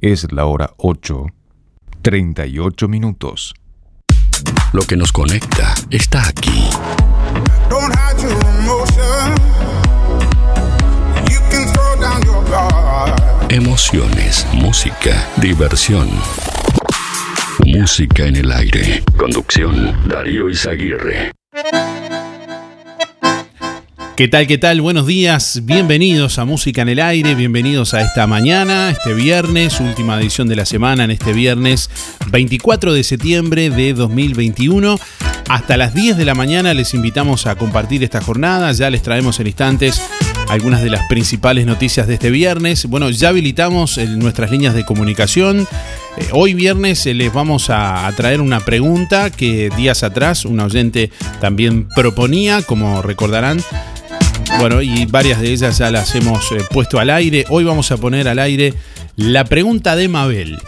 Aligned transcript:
Es 0.00 0.32
la 0.32 0.46
hora 0.46 0.70
8, 0.78 1.26
38 2.00 2.88
minutos. 2.88 3.52
Lo 4.72 4.80
que 4.80 4.96
nos 4.96 5.12
conecta 5.12 5.74
está 5.90 6.26
aquí. 6.26 6.70
Emociones, 13.50 14.46
música, 14.54 15.28
diversión. 15.36 16.08
Música 17.66 18.24
en 18.24 18.36
el 18.36 18.52
aire. 18.52 19.02
Conducción, 19.18 20.08
Darío 20.08 20.48
Izaguirre. 20.48 21.32
¿Qué 24.20 24.28
tal, 24.28 24.46
qué 24.46 24.58
tal? 24.58 24.82
Buenos 24.82 25.06
días, 25.06 25.62
bienvenidos 25.64 26.38
a 26.38 26.44
Música 26.44 26.82
en 26.82 26.90
el 26.90 27.00
Aire, 27.00 27.34
bienvenidos 27.34 27.94
a 27.94 28.02
esta 28.02 28.26
mañana, 28.26 28.90
este 28.90 29.14
viernes, 29.14 29.80
última 29.80 30.20
edición 30.20 30.46
de 30.46 30.56
la 30.56 30.66
semana, 30.66 31.04
en 31.04 31.10
este 31.10 31.32
viernes 31.32 31.88
24 32.30 32.92
de 32.92 33.02
septiembre 33.02 33.70
de 33.70 33.94
2021. 33.94 35.00
Hasta 35.48 35.78
las 35.78 35.94
10 35.94 36.18
de 36.18 36.26
la 36.26 36.34
mañana 36.34 36.74
les 36.74 36.92
invitamos 36.92 37.46
a 37.46 37.54
compartir 37.54 38.04
esta 38.04 38.20
jornada, 38.20 38.70
ya 38.72 38.90
les 38.90 39.00
traemos 39.00 39.40
en 39.40 39.46
instantes 39.46 40.02
algunas 40.50 40.82
de 40.82 40.90
las 40.90 41.06
principales 41.06 41.64
noticias 41.64 42.06
de 42.06 42.14
este 42.14 42.30
viernes. 42.30 42.84
Bueno, 42.84 43.08
ya 43.08 43.30
habilitamos 43.30 43.96
nuestras 43.96 44.50
líneas 44.50 44.74
de 44.74 44.84
comunicación. 44.84 45.66
Eh, 46.18 46.28
hoy 46.32 46.52
viernes 46.52 47.06
eh, 47.06 47.14
les 47.14 47.32
vamos 47.32 47.70
a, 47.70 48.12
traer 48.18 48.42
una 48.42 48.60
pregunta 48.60 49.30
que 49.30 49.70
días 49.78 50.02
atrás 50.02 50.44
un 50.44 50.60
oyente 50.60 51.10
también 51.40 51.88
proponía, 51.88 52.60
como 52.60 53.00
recordarán. 53.00 53.62
Bueno, 54.60 54.82
y 54.82 55.06
varias 55.06 55.40
de 55.40 55.52
ellas 55.52 55.78
ya 55.78 55.90
las 55.90 56.14
hemos 56.14 56.52
eh, 56.52 56.58
puesto 56.70 57.00
al 57.00 57.08
aire. 57.08 57.46
Hoy 57.48 57.64
vamos 57.64 57.90
a 57.92 57.96
poner 57.96 58.28
al 58.28 58.38
aire 58.38 58.74
la 59.16 59.46
pregunta 59.46 59.96
de 59.96 60.06
Mabel, 60.06 60.58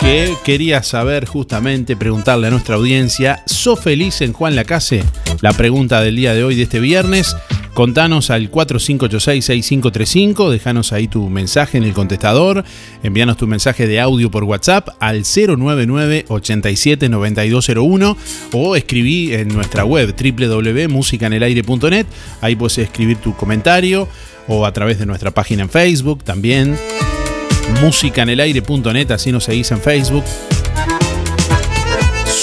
que 0.00 0.34
quería 0.42 0.82
saber 0.82 1.24
justamente, 1.24 1.94
preguntarle 1.94 2.48
a 2.48 2.50
nuestra 2.50 2.74
audiencia, 2.74 3.44
¿sos 3.46 3.78
feliz 3.78 4.22
en 4.22 4.32
Juan 4.32 4.56
Lacase? 4.56 5.04
La 5.40 5.52
pregunta 5.52 6.00
del 6.00 6.16
día 6.16 6.34
de 6.34 6.42
hoy, 6.42 6.56
de 6.56 6.64
este 6.64 6.80
viernes. 6.80 7.36
Contanos 7.80 8.28
al 8.28 8.50
4586-6535, 8.50 10.50
déjanos 10.50 10.92
ahí 10.92 11.08
tu 11.08 11.30
mensaje 11.30 11.78
en 11.78 11.84
el 11.84 11.94
contestador, 11.94 12.62
envíanos 13.02 13.38
tu 13.38 13.46
mensaje 13.46 13.86
de 13.86 14.00
audio 14.00 14.30
por 14.30 14.44
WhatsApp 14.44 14.90
al 15.00 15.22
099-879201 15.22 18.16
o 18.52 18.76
escribí 18.76 19.32
en 19.32 19.48
nuestra 19.48 19.86
web 19.86 20.14
www.musicanelaire.net, 20.14 22.06
ahí 22.42 22.54
puedes 22.54 22.76
escribir 22.76 23.16
tu 23.16 23.34
comentario 23.34 24.06
o 24.46 24.66
a 24.66 24.72
través 24.72 24.98
de 24.98 25.06
nuestra 25.06 25.30
página 25.30 25.62
en 25.62 25.70
Facebook 25.70 26.22
también, 26.22 26.76
musicanelaire.net, 27.80 29.10
así 29.10 29.32
nos 29.32 29.44
seguís 29.44 29.70
en 29.70 29.80
Facebook. 29.80 30.24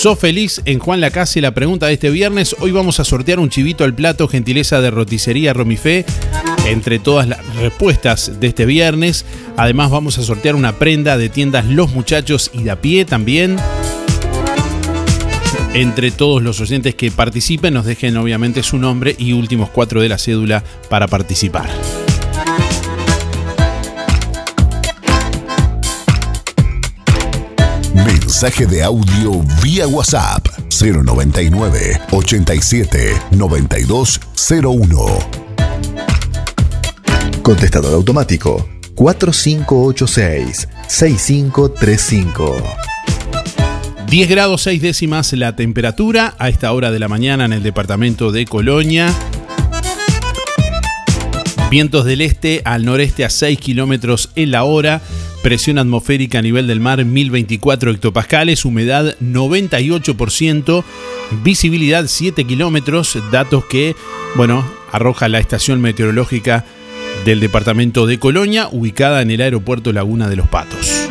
¿Sos 0.07 0.19
feliz 0.19 0.61
en 0.63 0.79
Juan 0.79 1.01
Lacase? 1.01 1.41
La 1.41 1.53
pregunta 1.53 1.87
de 1.87 1.93
este 1.95 2.09
viernes. 2.09 2.55
Hoy 2.61 2.71
vamos 2.71 3.01
a 3.01 3.03
sortear 3.03 3.39
un 3.39 3.49
chivito 3.49 3.83
al 3.83 3.93
plato, 3.93 4.29
gentileza 4.29 4.79
de 4.79 4.89
roticería 4.89 5.51
Romifé. 5.51 6.05
Entre 6.65 6.97
todas 6.97 7.27
las 7.27 7.45
respuestas 7.57 8.39
de 8.39 8.47
este 8.47 8.65
viernes. 8.65 9.25
Además, 9.57 9.91
vamos 9.91 10.17
a 10.17 10.23
sortear 10.23 10.55
una 10.55 10.79
prenda 10.79 11.17
de 11.17 11.27
tiendas 11.27 11.65
Los 11.65 11.91
Muchachos 11.91 12.51
y 12.53 12.63
de 12.63 12.71
a 12.71 12.79
pie 12.79 13.03
también. 13.03 13.57
Entre 15.73 16.11
todos 16.11 16.41
los 16.41 16.61
oyentes 16.61 16.95
que 16.95 17.11
participen, 17.11 17.73
nos 17.73 17.85
dejen 17.85 18.15
obviamente 18.15 18.63
su 18.63 18.77
nombre 18.77 19.13
y 19.19 19.33
últimos 19.33 19.69
cuatro 19.71 19.99
de 19.99 20.07
la 20.07 20.17
cédula 20.17 20.63
para 20.87 21.09
participar. 21.09 21.69
Mensaje 28.05 28.65
de 28.67 28.83
audio 28.83 29.43
vía 29.63 29.87
WhatsApp 29.87 30.45
099 30.69 31.99
87 32.11 33.21
9201. 33.31 35.19
Contestador 37.41 37.93
automático 37.95 38.69
4586 38.95 40.67
6535. 40.87 42.55
10 44.07 44.29
grados 44.29 44.61
6 44.61 44.81
décimas 44.81 45.33
la 45.33 45.55
temperatura 45.55 46.35
a 46.37 46.49
esta 46.49 46.71
hora 46.73 46.91
de 46.91 46.99
la 46.99 47.07
mañana 47.07 47.45
en 47.45 47.53
el 47.53 47.63
departamento 47.63 48.31
de 48.31 48.45
Colonia. 48.45 49.13
Vientos 51.71 52.05
del 52.05 52.21
este 52.21 52.61
al 52.63 52.85
noreste 52.85 53.25
a 53.25 53.29
6 53.29 53.59
kilómetros 53.59 54.29
en 54.35 54.51
la 54.51 54.63
hora. 54.63 55.01
Presión 55.43 55.77
atmosférica 55.77 56.39
a 56.39 56.41
nivel 56.41 56.67
del 56.67 56.79
mar 56.79 57.03
1024 57.03 57.91
hectopascales, 57.91 58.65
humedad 58.65 59.15
98%, 59.21 60.83
visibilidad 61.43 62.05
7 62.07 62.43
kilómetros, 62.43 63.17
datos 63.31 63.65
que, 63.65 63.95
bueno, 64.35 64.65
arroja 64.91 65.29
la 65.29 65.39
estación 65.39 65.81
meteorológica 65.81 66.65
del 67.23 67.39
departamento 67.39 68.05
de 68.07 68.19
Colonia, 68.19 68.67
ubicada 68.71 69.21
en 69.21 69.31
el 69.31 69.41
aeropuerto 69.41 69.93
Laguna 69.93 70.27
de 70.29 70.35
los 70.35 70.47
Patos. 70.47 71.07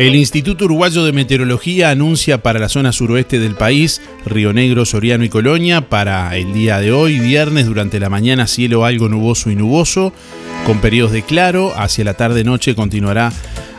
El 0.00 0.14
Instituto 0.14 0.64
Uruguayo 0.64 1.04
de 1.04 1.12
Meteorología 1.12 1.90
anuncia 1.90 2.42
para 2.42 2.58
la 2.58 2.70
zona 2.70 2.90
suroeste 2.90 3.38
del 3.38 3.54
país, 3.54 4.00
Río 4.24 4.54
Negro, 4.54 4.86
Soriano 4.86 5.24
y 5.24 5.28
Colonia, 5.28 5.90
para 5.90 6.34
el 6.38 6.54
día 6.54 6.80
de 6.80 6.90
hoy, 6.90 7.18
viernes, 7.18 7.66
durante 7.66 8.00
la 8.00 8.08
mañana 8.08 8.46
cielo 8.46 8.86
algo 8.86 9.10
nuboso 9.10 9.50
y 9.50 9.56
nuboso, 9.56 10.14
con 10.64 10.80
periodos 10.80 11.12
de 11.12 11.20
claro, 11.20 11.74
hacia 11.76 12.04
la 12.04 12.14
tarde-noche 12.14 12.74
continuará 12.74 13.30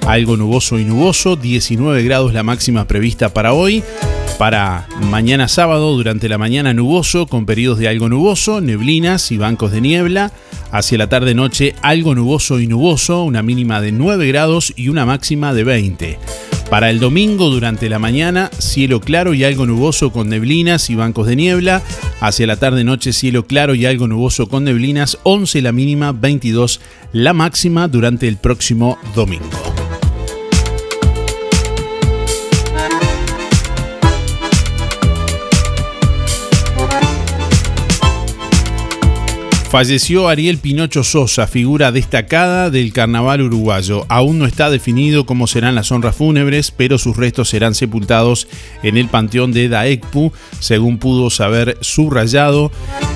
algo 0.06 0.38
nuboso 0.38 0.78
y 0.78 0.86
nuboso, 0.86 1.38
19 1.38 2.04
grados 2.04 2.34
la 2.34 2.44
máxima 2.44 2.86
prevista 2.86 3.34
para 3.34 3.54
hoy. 3.54 3.84
Para 4.38 4.88
mañana 5.10 5.48
sábado, 5.48 5.98
durante 5.98 6.30
la 6.30 6.38
mañana 6.38 6.72
nuboso, 6.72 7.26
con 7.26 7.48
periodos 7.48 7.80
de 7.80 7.88
algo 7.88 8.10
nuboso, 8.10 8.62
neblinas 8.62 9.32
y 9.32 9.38
bancos 9.38 9.72
de 9.72 9.82
niebla. 9.82 10.32
Hacia 10.72 10.98
la 10.98 11.10
tarde-noche, 11.10 11.76
algo 11.82 12.16
nuboso 12.16 12.60
y 12.60 12.68
nuboso, 12.68 13.24
una 13.24 13.44
mínima 13.44 13.82
de 13.82 13.92
9 13.92 14.28
grados 14.28 14.74
y 14.76 14.88
una 14.88 15.06
máxima 15.06 15.54
de 15.54 15.64
20. 15.64 16.20
Para 16.70 16.90
el 16.90 17.00
domingo, 17.00 17.50
durante 17.50 17.90
la 17.90 18.00
mañana, 18.00 18.50
cielo 18.58 19.02
claro 19.02 19.34
y 19.34 19.44
algo 19.44 19.66
nuboso 19.66 20.14
con 20.14 20.30
neblinas 20.30 20.90
y 20.90 20.96
bancos 20.96 21.28
de 21.28 21.36
niebla. 21.36 21.82
Hacia 22.22 22.48
la 22.48 22.56
tarde-noche, 22.56 23.12
cielo 23.12 23.46
claro 23.46 23.76
y 23.76 23.86
algo 23.86 24.08
nuboso 24.08 24.48
con 24.48 24.64
neblinas, 24.64 25.18
11 25.24 25.62
la 25.62 25.74
mínima, 25.74 26.14
22 26.14 26.80
la 27.12 27.34
máxima 27.34 27.90
durante 27.90 28.30
el 28.30 28.38
próximo 28.38 28.98
domingo. 29.14 29.71
Falleció 39.72 40.28
Ariel 40.28 40.58
Pinocho 40.58 41.02
Sosa, 41.02 41.48
figura 41.48 41.94
destacada 41.94 42.70
del 42.70 42.92
carnaval 42.92 43.42
uruguayo. 43.42 44.06
Aún 44.10 44.38
no 44.38 44.46
está 44.46 44.70
definido 44.70 45.26
cómo 45.26 45.48
serán 45.48 45.76
las 45.76 45.94
honras 45.94 46.18
fúnebres, 46.18 46.72
pero 46.72 46.98
sus 46.98 47.16
restos 47.16 47.48
serán 47.48 47.74
sepultados 47.74 48.50
en 48.84 48.98
el 48.98 49.08
panteón 49.08 49.54
de 49.54 49.70
Daekpu, 49.70 50.34
según 50.60 50.98
pudo 50.98 51.30
saber 51.30 51.78
subrayado. 51.80 52.70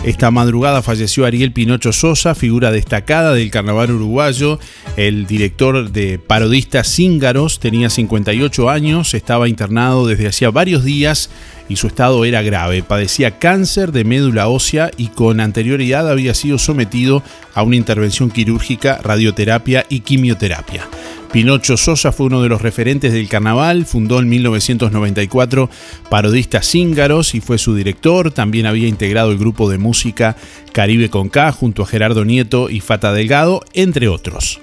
Esta 0.05 0.31
madrugada 0.31 0.81
falleció 0.81 1.25
Ariel 1.25 1.51
Pinocho 1.51 1.91
Sosa, 1.91 2.35
figura 2.35 2.71
destacada 2.71 3.33
del 3.33 3.51
carnaval 3.51 3.91
uruguayo. 3.91 4.57
El 4.95 5.27
director 5.27 5.91
de 5.91 6.19
parodistas 6.19 6.88
Cíngaros 6.88 7.59
tenía 7.59 7.89
58 7.89 8.69
años, 8.69 9.13
estaba 9.13 9.49
internado 9.49 10.07
desde 10.07 10.29
hacía 10.29 10.51
varios 10.51 10.85
días 10.85 11.29
y 11.69 11.75
su 11.77 11.87
estado 11.87 12.25
era 12.25 12.41
grave. 12.41 12.83
Padecía 12.83 13.39
cáncer 13.39 13.91
de 13.91 14.03
médula 14.03 14.47
ósea 14.47 14.91
y 14.97 15.07
con 15.07 15.39
anterioridad 15.39 16.09
había 16.09 16.33
sido 16.33 16.57
sometido 16.57 17.23
a 17.53 17.63
una 17.63 17.75
intervención 17.75 18.29
quirúrgica, 18.29 19.00
radioterapia 19.01 19.85
y 19.89 20.01
quimioterapia. 20.01 20.88
Pinocho 21.31 21.75
Sosa 21.75 22.13
fue 22.13 22.27
uno 22.27 22.41
de 22.41 22.47
los 22.47 22.62
referentes 22.62 23.12
del 23.12 23.27
carnaval, 23.27 23.85
fundó 23.85 24.19
en 24.19 24.29
1994 24.29 25.69
Parodistas 26.09 26.65
Cíngaros 26.65 27.35
y 27.35 27.41
fue 27.41 27.57
su 27.57 27.75
director. 27.75 28.31
También 28.31 28.65
había 28.65 28.88
integrado 28.88 29.31
el 29.31 29.38
grupo 29.38 29.69
de 29.69 29.77
música 29.77 30.38
Caribe 30.71 31.09
con 31.09 31.27
K 31.27 31.51
junto 31.51 31.83
a 31.83 31.88
Gerardo 31.88 32.23
Nieto 32.23 32.69
y 32.69 32.79
Fata 32.79 33.11
Delgado, 33.11 33.61
entre 33.73 34.07
otros. 34.07 34.61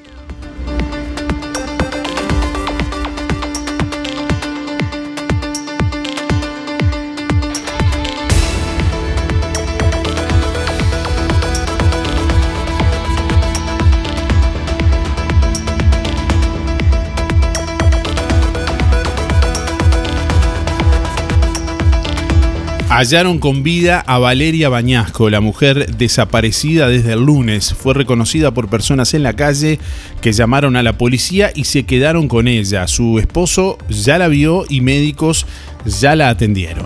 Hallaron 22.94 23.38
con 23.38 23.62
vida 23.62 24.00
a 24.06 24.18
Valeria 24.18 24.68
Bañasco, 24.68 25.30
la 25.30 25.40
mujer 25.40 25.96
desaparecida 25.96 26.88
desde 26.88 27.14
el 27.14 27.24
lunes. 27.24 27.72
Fue 27.72 27.94
reconocida 27.94 28.50
por 28.50 28.68
personas 28.68 29.14
en 29.14 29.22
la 29.22 29.32
calle 29.32 29.78
que 30.20 30.34
llamaron 30.34 30.76
a 30.76 30.82
la 30.82 30.98
policía 30.98 31.52
y 31.54 31.64
se 31.64 31.84
quedaron 31.84 32.28
con 32.28 32.48
ella. 32.48 32.86
Su 32.88 33.18
esposo 33.18 33.78
ya 33.88 34.18
la 34.18 34.28
vio 34.28 34.66
y 34.68 34.82
médicos 34.82 35.46
ya 35.86 36.14
la 36.16 36.28
atendieron. 36.28 36.84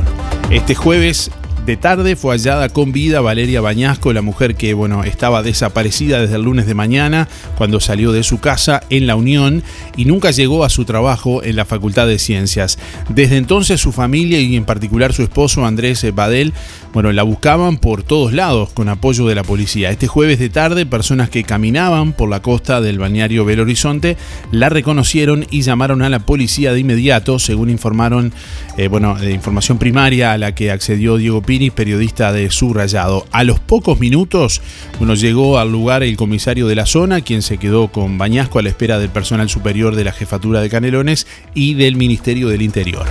Este 0.48 0.76
jueves 0.76 1.32
de 1.66 1.76
tarde 1.76 2.14
fue 2.14 2.36
hallada 2.36 2.68
con 2.68 2.92
vida 2.92 3.20
Valeria 3.20 3.60
Bañasco, 3.60 4.12
la 4.12 4.22
mujer 4.22 4.54
que 4.54 4.72
bueno, 4.72 5.02
estaba 5.02 5.42
desaparecida 5.42 6.20
desde 6.20 6.36
el 6.36 6.42
lunes 6.42 6.66
de 6.66 6.74
mañana 6.74 7.26
cuando 7.58 7.80
salió 7.80 8.12
de 8.12 8.22
su 8.22 8.38
casa 8.38 8.84
en 8.88 9.08
La 9.08 9.16
Unión 9.16 9.64
y 9.96 10.04
nunca 10.04 10.30
llegó 10.30 10.62
a 10.62 10.68
su 10.68 10.84
trabajo 10.84 11.42
en 11.42 11.56
la 11.56 11.64
Facultad 11.64 12.06
de 12.06 12.20
Ciencias. 12.20 12.78
Desde 13.08 13.36
entonces 13.36 13.80
su 13.80 13.90
familia 13.90 14.38
y 14.38 14.54
en 14.54 14.64
particular 14.64 15.12
su 15.12 15.24
esposo 15.24 15.66
Andrés 15.66 16.06
Badel, 16.14 16.52
bueno, 16.92 17.10
la 17.10 17.24
buscaban 17.24 17.78
por 17.78 18.04
todos 18.04 18.32
lados 18.32 18.70
con 18.72 18.88
apoyo 18.88 19.26
de 19.26 19.34
la 19.34 19.42
policía. 19.42 19.90
Este 19.90 20.06
jueves 20.06 20.38
de 20.38 20.50
tarde, 20.50 20.86
personas 20.86 21.30
que 21.30 21.42
caminaban 21.42 22.12
por 22.12 22.28
la 22.28 22.42
costa 22.42 22.80
del 22.80 23.00
balneario 23.00 23.44
Belo 23.44 23.62
Horizonte 23.62 24.16
la 24.52 24.68
reconocieron 24.68 25.44
y 25.50 25.62
llamaron 25.62 26.02
a 26.02 26.10
la 26.10 26.20
policía 26.20 26.72
de 26.72 26.78
inmediato, 26.78 27.40
según 27.40 27.70
informaron, 27.70 28.32
eh, 28.76 28.86
bueno, 28.86 29.16
información 29.24 29.78
primaria 29.78 30.32
a 30.32 30.38
la 30.38 30.54
que 30.54 30.70
accedió 30.70 31.16
Diego 31.16 31.42
Pino 31.42 31.55
periodista 31.74 32.32
de 32.32 32.50
Subrayado. 32.50 33.26
A 33.32 33.44
los 33.44 33.60
pocos 33.60 33.98
minutos, 33.98 34.60
bueno, 34.98 35.14
llegó 35.14 35.58
al 35.58 35.72
lugar 35.72 36.02
el 36.02 36.16
comisario 36.16 36.66
de 36.66 36.74
la 36.74 36.86
zona, 36.86 37.20
quien 37.20 37.42
se 37.42 37.58
quedó 37.58 37.88
con 37.88 38.18
Bañasco 38.18 38.58
a 38.58 38.62
la 38.62 38.68
espera 38.68 38.98
del 38.98 39.10
personal 39.10 39.48
superior 39.48 39.96
de 39.96 40.04
la 40.04 40.12
jefatura 40.12 40.60
de 40.60 40.70
Canelones 40.70 41.26
y 41.54 41.74
del 41.74 41.96
Ministerio 41.96 42.48
del 42.48 42.62
Interior. 42.62 43.06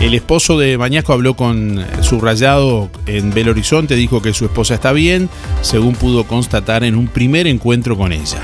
El 0.00 0.14
esposo 0.14 0.58
de 0.58 0.76
Bañasco 0.76 1.12
habló 1.14 1.34
con 1.34 1.84
Subrayado 2.02 2.90
en 3.06 3.32
Belo 3.32 3.52
Horizonte, 3.52 3.96
dijo 3.96 4.20
que 4.20 4.34
su 4.34 4.44
esposa 4.44 4.74
está 4.74 4.92
bien, 4.92 5.28
según 5.62 5.94
pudo 5.94 6.24
constatar 6.24 6.84
en 6.84 6.96
un 6.96 7.08
primer 7.08 7.46
encuentro 7.46 7.96
con 7.96 8.12
ella. 8.12 8.40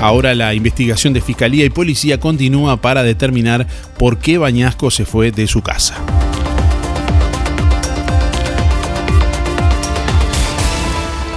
Ahora 0.00 0.34
la 0.34 0.54
investigación 0.54 1.12
de 1.12 1.20
Fiscalía 1.20 1.66
y 1.66 1.70
Policía 1.70 2.18
continúa 2.18 2.80
para 2.80 3.02
determinar 3.02 3.66
por 3.98 4.18
qué 4.18 4.38
Bañasco 4.38 4.90
se 4.90 5.04
fue 5.04 5.30
de 5.30 5.46
su 5.46 5.60
casa. 5.60 6.02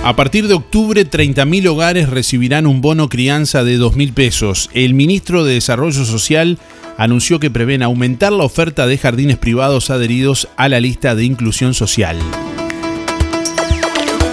A 0.06 0.16
partir 0.16 0.48
de 0.48 0.54
octubre, 0.54 1.10
30.000 1.10 1.68
hogares 1.68 2.10
recibirán 2.10 2.68
un 2.68 2.82
bono 2.82 3.08
crianza 3.08 3.64
de 3.64 3.80
2.000 3.80 4.14
pesos. 4.14 4.70
El 4.74 4.94
ministro 4.94 5.46
de 5.46 5.54
Desarrollo 5.54 6.04
Social 6.04 6.58
anunció 6.98 7.40
que 7.40 7.50
prevén 7.50 7.84
aumentar 7.84 8.34
la 8.34 8.44
oferta 8.44 8.86
de 8.86 8.98
jardines 8.98 9.38
privados 9.38 9.90
adheridos 9.90 10.50
a 10.58 10.68
la 10.68 10.80
lista 10.80 11.16
de 11.16 11.24
inclusión 11.24 11.74
social. 11.74 12.18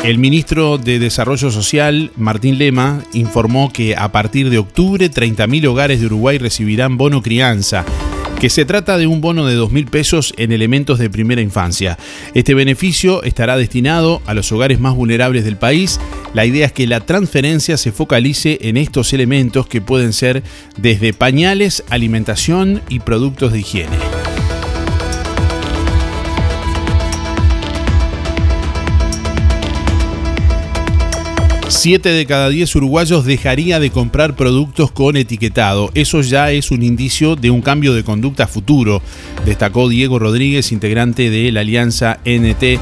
El 0.03 0.17
ministro 0.17 0.79
de 0.79 0.99
Desarrollo 0.99 1.51
Social, 1.51 2.11
Martín 2.17 2.57
Lema, 2.57 3.05
informó 3.13 3.71
que 3.71 3.97
a 3.97 4.11
partir 4.11 4.49
de 4.49 4.59
octubre 4.59 5.11
30.000 5.11 5.67
hogares 5.67 6.01
de 6.01 6.07
Uruguay 6.07 6.39
recibirán 6.39 6.97
bono 6.97 7.21
crianza 7.21 7.85
que 8.41 8.49
se 8.49 8.65
trata 8.65 8.97
de 8.97 9.07
un 9.07 9.21
bono 9.21 9.45
de 9.45 9.59
2.000 9.59 9.91
pesos 9.91 10.33
en 10.39 10.51
elementos 10.51 10.99
de 10.99 11.11
primera 11.11 11.43
infancia. 11.43 11.99
Este 12.33 12.55
beneficio 12.55 13.23
estará 13.23 13.59
destinado 13.59 14.23
a 14.25 14.33
los 14.33 14.51
hogares 14.51 14.81
más 14.81 14.95
vulnerables 14.95 15.45
del 15.45 15.59
país. 15.59 16.01
La 16.33 16.47
idea 16.47 16.65
es 16.65 16.73
que 16.73 16.87
la 16.87 17.01
transferencia 17.01 17.77
se 17.77 17.93
focalice 17.93 18.57
en 18.63 18.79
estos 18.79 19.13
elementos 19.13 19.67
que 19.67 19.83
pueden 19.83 20.15
ser 20.15 20.43
desde 20.79 21.13
pañales, 21.13 21.85
alimentación 21.91 22.81
y 22.89 23.01
productos 23.01 23.53
de 23.53 23.61
higiene. 23.61 24.20
7 31.71 32.09
de 32.09 32.27
cada 32.27 32.49
10 32.49 32.75
uruguayos 32.77 33.25
dejaría 33.25 33.79
de 33.79 33.91
comprar 33.91 34.35
productos 34.35 34.91
con 34.91 35.17
etiquetado. 35.17 35.91
Eso 35.95 36.21
ya 36.21 36.51
es 36.51 36.73
un 36.73 36.83
indicio 36.83 37.37
de 37.37 37.53
un 37.53 37.63
cambio 37.63 37.95
de 37.95 38.03
conducta 38.03 38.49
futuro, 38.49 39.01
destacó 39.47 39.89
Diego 39.89 40.19
Rodríguez, 40.19 40.73
integrante 40.73 41.31
de 41.31 41.53
la 41.53 41.61
alianza 41.61 42.19
NT 42.25 42.81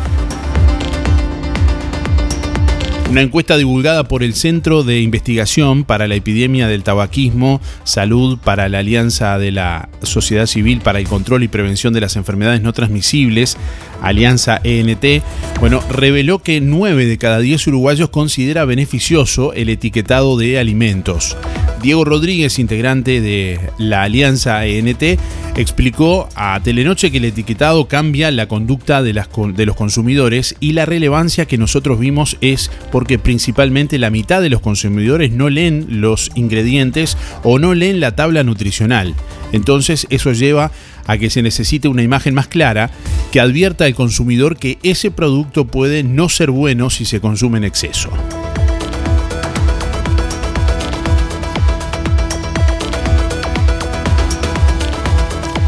una 3.11 3.23
encuesta 3.23 3.57
divulgada 3.57 4.05
por 4.05 4.23
el 4.23 4.35
Centro 4.35 4.83
de 4.83 5.01
Investigación 5.01 5.85
para 5.85 6.07
la 6.07 6.15
Epidemia 6.15 6.69
del 6.69 6.83
Tabaquismo, 6.83 7.61
Salud 7.85 8.39
para 8.39 8.69
la 8.69 8.81
Alianza 8.81 9.39
de 9.39 9.51
la 9.51 9.89
Sociedad 10.03 10.47
Civil 10.47 10.81
para 10.83 10.99
el 10.99 11.09
Control 11.09 11.43
y 11.43 11.49
Prevención 11.49 11.95
de 11.95 12.03
las 12.03 12.17
Enfermedades 12.17 12.61
No 12.61 12.75
Transmisibles, 12.75 13.57
Alianza 14.03 14.61
ENT, 14.63 15.23
bueno, 15.61 15.83
reveló 15.91 16.41
que 16.41 16.61
9 16.61 17.07
de 17.07 17.19
cada 17.19 17.41
10 17.41 17.67
uruguayos 17.69 18.11
considera 18.11 18.65
beneficioso 18.65 19.53
el 19.53 19.69
etiquetado 19.69 20.37
de 20.37 20.59
alimentos. 20.59 21.37
Diego 21.83 22.05
Rodríguez, 22.05 22.59
integrante 22.59 23.21
de 23.21 23.61
la 23.79 24.03
Alianza 24.03 24.67
ENT, 24.67 25.19
explicó 25.57 26.29
a 26.35 26.61
Telenoche 26.63 27.11
que 27.11 27.19
el 27.19 27.27
etiquetado 27.27 27.87
cambia 27.87 28.31
la 28.31 28.47
conducta 28.47 29.03
de, 29.03 29.13
de 29.13 29.67
los 29.67 29.77
consumidores 29.77 30.57
y 30.61 30.73
la 30.73 30.87
relevancia 30.87 31.47
que 31.47 31.59
nosotros 31.59 32.01
vimos 32.01 32.37
es 32.41 32.71
porque 32.91 33.19
principalmente 33.19 33.99
la 33.99 34.11
mitad 34.11 34.43
de 34.43 34.51
los 34.51 34.61
consumidores 34.61 35.31
no 35.31 35.51
leen 35.51 35.87
los 35.89 36.31
ingredientes 36.35 37.17
o 37.45 37.59
no 37.59 37.75
leen 37.75 38.01
la 38.01 38.17
tabla 38.17 38.43
nutricional. 38.43 39.15
Entonces 39.53 40.07
eso 40.11 40.33
lleva 40.33 40.73
a 41.09 41.19
que 41.19 41.31
se 41.31 41.43
necesite 41.43 41.89
una 41.89 42.03
imagen 42.03 42.35
más 42.35 42.47
clara 42.47 42.93
que 43.33 43.41
advierta 43.41 43.87
al 43.87 43.97
consumidor 43.97 44.57
que 44.57 44.79
ese 44.85 45.11
producto 45.11 45.67
puede 45.67 46.05
no 46.05 46.29
ser 46.29 46.53
bueno 46.53 46.91
si 46.91 47.05
se 47.05 47.21
consume 47.21 47.59
en 47.59 47.65
exceso. 47.65 48.11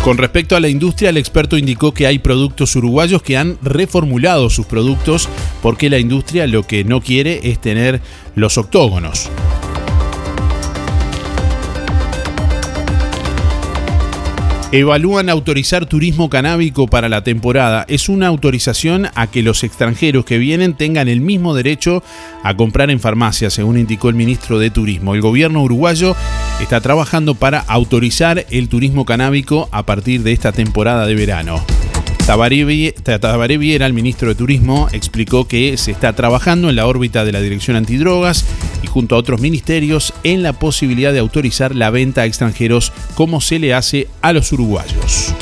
Con 0.05 0.17
respecto 0.17 0.57
a 0.57 0.61
la 0.61 0.69
industria, 0.69 1.11
el 1.11 1.19
experto 1.19 1.59
indicó 1.59 1.93
que 1.93 2.07
hay 2.07 2.19
productos 2.19 2.75
uruguayos 2.75 3.23
que 3.23 3.37
han 3.37 3.59
reformulado 3.63 4.49
sus 4.49 4.65
productos 4.65 5.29
porque 5.63 5.91
la 5.91 5.99
industria 5.99 6.47
lo 6.47 6.67
que 6.67 6.85
no 6.85 7.03
quiere 7.03 7.41
es 7.45 7.61
tener 7.61 8.01
los 8.35 8.57
octógonos. 8.57 9.31
Evalúan 14.73 15.29
autorizar 15.31 15.87
turismo 15.87 16.31
canábico 16.31 16.87
para 16.87 17.09
la 17.09 17.25
temporada. 17.25 17.85
Es 17.89 18.09
una 18.09 18.29
autorización 18.29 19.09
a 19.17 19.27
que 19.27 19.43
los 19.43 19.65
extranjeros 19.65 20.25
que 20.25 20.39
vienen 20.39 20.75
tengan 20.75 21.09
el 21.09 21.21
mismo 21.21 21.57
derecho 21.57 22.05
a 22.45 22.55
comprar 22.55 22.89
en 22.89 23.01
farmacia, 23.01 23.51
según 23.51 23.79
indicó 23.79 24.11
el 24.11 24.15
ministro 24.15 24.61
de 24.61 24.71
Turismo. 24.71 25.17
El 25.17 25.23
gobierno 25.23 25.61
uruguayo 25.65 26.15
está 26.63 26.81
trabajando 26.81 27.35
para 27.35 27.59
autorizar 27.59 28.47
el 28.49 28.69
turismo 28.69 29.05
canábico 29.05 29.69
a 29.73 29.83
partir 29.83 30.23
de 30.23 30.31
esta 30.31 30.53
temporada 30.53 31.05
de 31.05 31.17
verano. 31.17 31.65
Tabaré 32.27 33.59
Viera, 33.59 33.87
el 33.87 33.93
ministro 33.93 34.29
de 34.29 34.35
Turismo, 34.35 34.89
explicó 34.93 35.47
que 35.47 35.77
se 35.77 35.91
está 35.91 36.13
trabajando 36.13 36.71
en 36.71 36.77
la 36.77 36.87
órbita 36.87 37.25
de 37.25 37.33
la 37.33 37.41
Dirección 37.41 37.77
Antidrogas 37.77 38.45
y 38.83 38.87
junto 38.87 39.15
a 39.15 39.19
otros 39.19 39.41
ministerios 39.41 40.13
en 40.25 40.43
la 40.43 40.53
posibilidad 40.53 41.13
de 41.13 41.19
autorizar 41.19 41.75
la 41.75 41.91
venta 41.91 42.23
a 42.23 42.27
extranjeros 42.27 42.93
como 43.15 43.41
se 43.41 43.59
le 43.59 43.75
hace 43.75 44.09
a 44.23 44.33
los 44.33 44.53
uruguayos. 44.53 45.35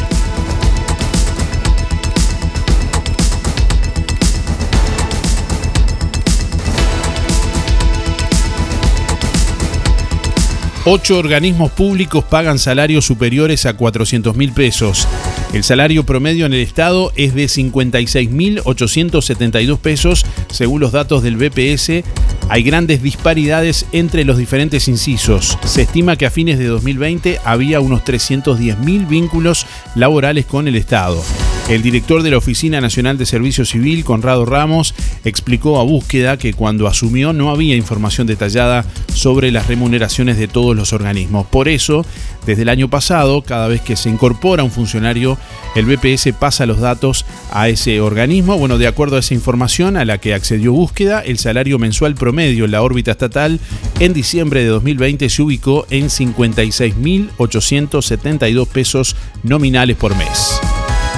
Ocho 10.90 11.18
organismos 11.18 11.70
públicos 11.70 12.24
pagan 12.24 12.58
salarios 12.58 13.04
superiores 13.04 13.66
a 13.66 13.74
400 13.74 14.34
mil 14.34 14.52
pesos. 14.52 15.06
El 15.52 15.62
salario 15.62 16.06
promedio 16.06 16.46
en 16.46 16.54
el 16.54 16.60
Estado 16.60 17.12
es 17.14 17.34
de 17.34 17.44
56.872 17.44 19.78
pesos, 19.80 20.24
según 20.50 20.80
los 20.80 20.92
datos 20.92 21.22
del 21.22 21.36
BPS. 21.36 22.04
Hay 22.48 22.62
grandes 22.62 23.02
disparidades 23.02 23.84
entre 23.92 24.24
los 24.24 24.38
diferentes 24.38 24.88
incisos. 24.88 25.58
Se 25.62 25.82
estima 25.82 26.16
que 26.16 26.24
a 26.24 26.30
fines 26.30 26.58
de 26.58 26.68
2020 26.68 27.38
había 27.44 27.80
unos 27.80 28.02
310.000 28.02 29.06
vínculos 29.06 29.66
laborales 29.94 30.46
con 30.46 30.68
el 30.68 30.76
Estado. 30.76 31.22
El 31.68 31.82
director 31.82 32.22
de 32.22 32.30
la 32.30 32.38
Oficina 32.38 32.80
Nacional 32.80 33.18
de 33.18 33.26
Servicio 33.26 33.66
Civil, 33.66 34.02
Conrado 34.02 34.46
Ramos, 34.46 34.94
explicó 35.26 35.78
a 35.78 35.82
búsqueda 35.82 36.38
que 36.38 36.54
cuando 36.54 36.86
asumió 36.86 37.34
no 37.34 37.50
había 37.50 37.76
información 37.76 38.26
detallada 38.26 38.86
sobre 39.12 39.50
las 39.50 39.66
remuneraciones 39.66 40.38
de 40.38 40.48
todos 40.48 40.74
los 40.74 40.94
organismos. 40.94 41.46
Por 41.46 41.68
eso, 41.68 42.06
desde 42.46 42.62
el 42.62 42.70
año 42.70 42.88
pasado, 42.88 43.42
cada 43.42 43.68
vez 43.68 43.82
que 43.82 43.96
se 43.96 44.08
incorpora 44.08 44.64
un 44.64 44.70
funcionario, 44.70 45.36
el 45.76 45.84
BPS 45.84 46.32
pasa 46.40 46.64
los 46.64 46.80
datos 46.80 47.26
a 47.52 47.68
ese 47.68 48.00
organismo. 48.00 48.56
Bueno, 48.56 48.78
de 48.78 48.86
acuerdo 48.86 49.16
a 49.16 49.20
esa 49.20 49.34
información 49.34 49.98
a 49.98 50.06
la 50.06 50.16
que 50.16 50.32
accedió 50.32 50.72
búsqueda, 50.72 51.20
el 51.20 51.36
salario 51.36 51.78
mensual 51.78 52.14
promedio 52.14 52.64
en 52.64 52.70
la 52.70 52.80
órbita 52.80 53.10
estatal 53.10 53.60
en 54.00 54.14
diciembre 54.14 54.60
de 54.60 54.68
2020 54.68 55.28
se 55.28 55.42
ubicó 55.42 55.86
en 55.90 56.06
56.872 56.06 58.66
pesos 58.68 59.16
nominales 59.42 59.98
por 59.98 60.16
mes. 60.16 60.58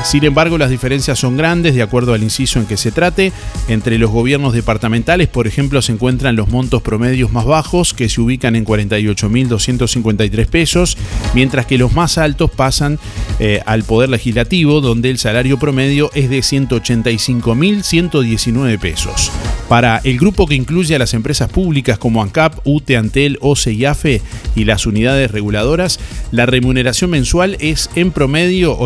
Sin 0.04 0.24
embargo, 0.24 0.56
las 0.56 0.70
diferencias 0.70 1.18
son 1.18 1.36
grandes 1.36 1.74
de 1.74 1.82
acuerdo 1.82 2.14
al 2.14 2.22
inciso 2.22 2.58
en 2.58 2.64
que 2.66 2.78
se 2.78 2.90
trate. 2.90 3.32
Entre 3.68 3.98
los 3.98 4.10
gobiernos 4.10 4.54
departamentales, 4.54 5.28
por 5.28 5.46
ejemplo, 5.46 5.82
se 5.82 5.92
encuentran 5.92 6.36
los 6.36 6.48
montos 6.48 6.80
promedios 6.82 7.30
más 7.32 7.44
bajos, 7.44 7.92
que 7.92 8.08
se 8.08 8.18
ubican 8.20 8.56
en 8.56 8.64
48.253 8.64 10.46
pesos, 10.46 10.96
mientras 11.34 11.66
que 11.66 11.76
los 11.78 11.92
más 11.92 12.18
altos 12.18 12.50
pasan 12.50 12.98
eh, 13.38 13.60
al 13.66 13.84
Poder 13.84 14.08
Legislativo, 14.08 14.80
donde 14.80 15.10
el 15.10 15.18
salario 15.18 15.58
promedio 15.58 16.10
es 16.14 16.30
de 16.30 16.40
185.119 16.40 18.80
pesos. 18.80 19.30
Para 19.68 20.00
el 20.02 20.18
grupo 20.18 20.46
que 20.46 20.56
incluye 20.56 20.96
a 20.96 20.98
las 20.98 21.14
empresas 21.14 21.48
públicas 21.48 21.96
como 21.98 22.22
ANCAP, 22.22 22.58
UTE, 22.64 22.96
Antel, 22.96 23.38
OCE 23.40 23.72
y 23.72 23.84
AFE 23.84 24.20
y 24.56 24.64
las 24.64 24.86
unidades 24.86 25.30
reguladoras, 25.30 26.00
la 26.32 26.46
remuneración 26.46 27.10
mensual 27.10 27.56
es 27.60 27.88
en 27.94 28.10
promedio 28.10 28.76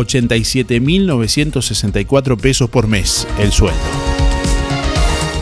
87.964 1.07 2.37
pesos 2.37 2.69
por 2.69 2.87
mes 2.87 3.27
el 3.39 3.51
sueldo. 3.51 4.14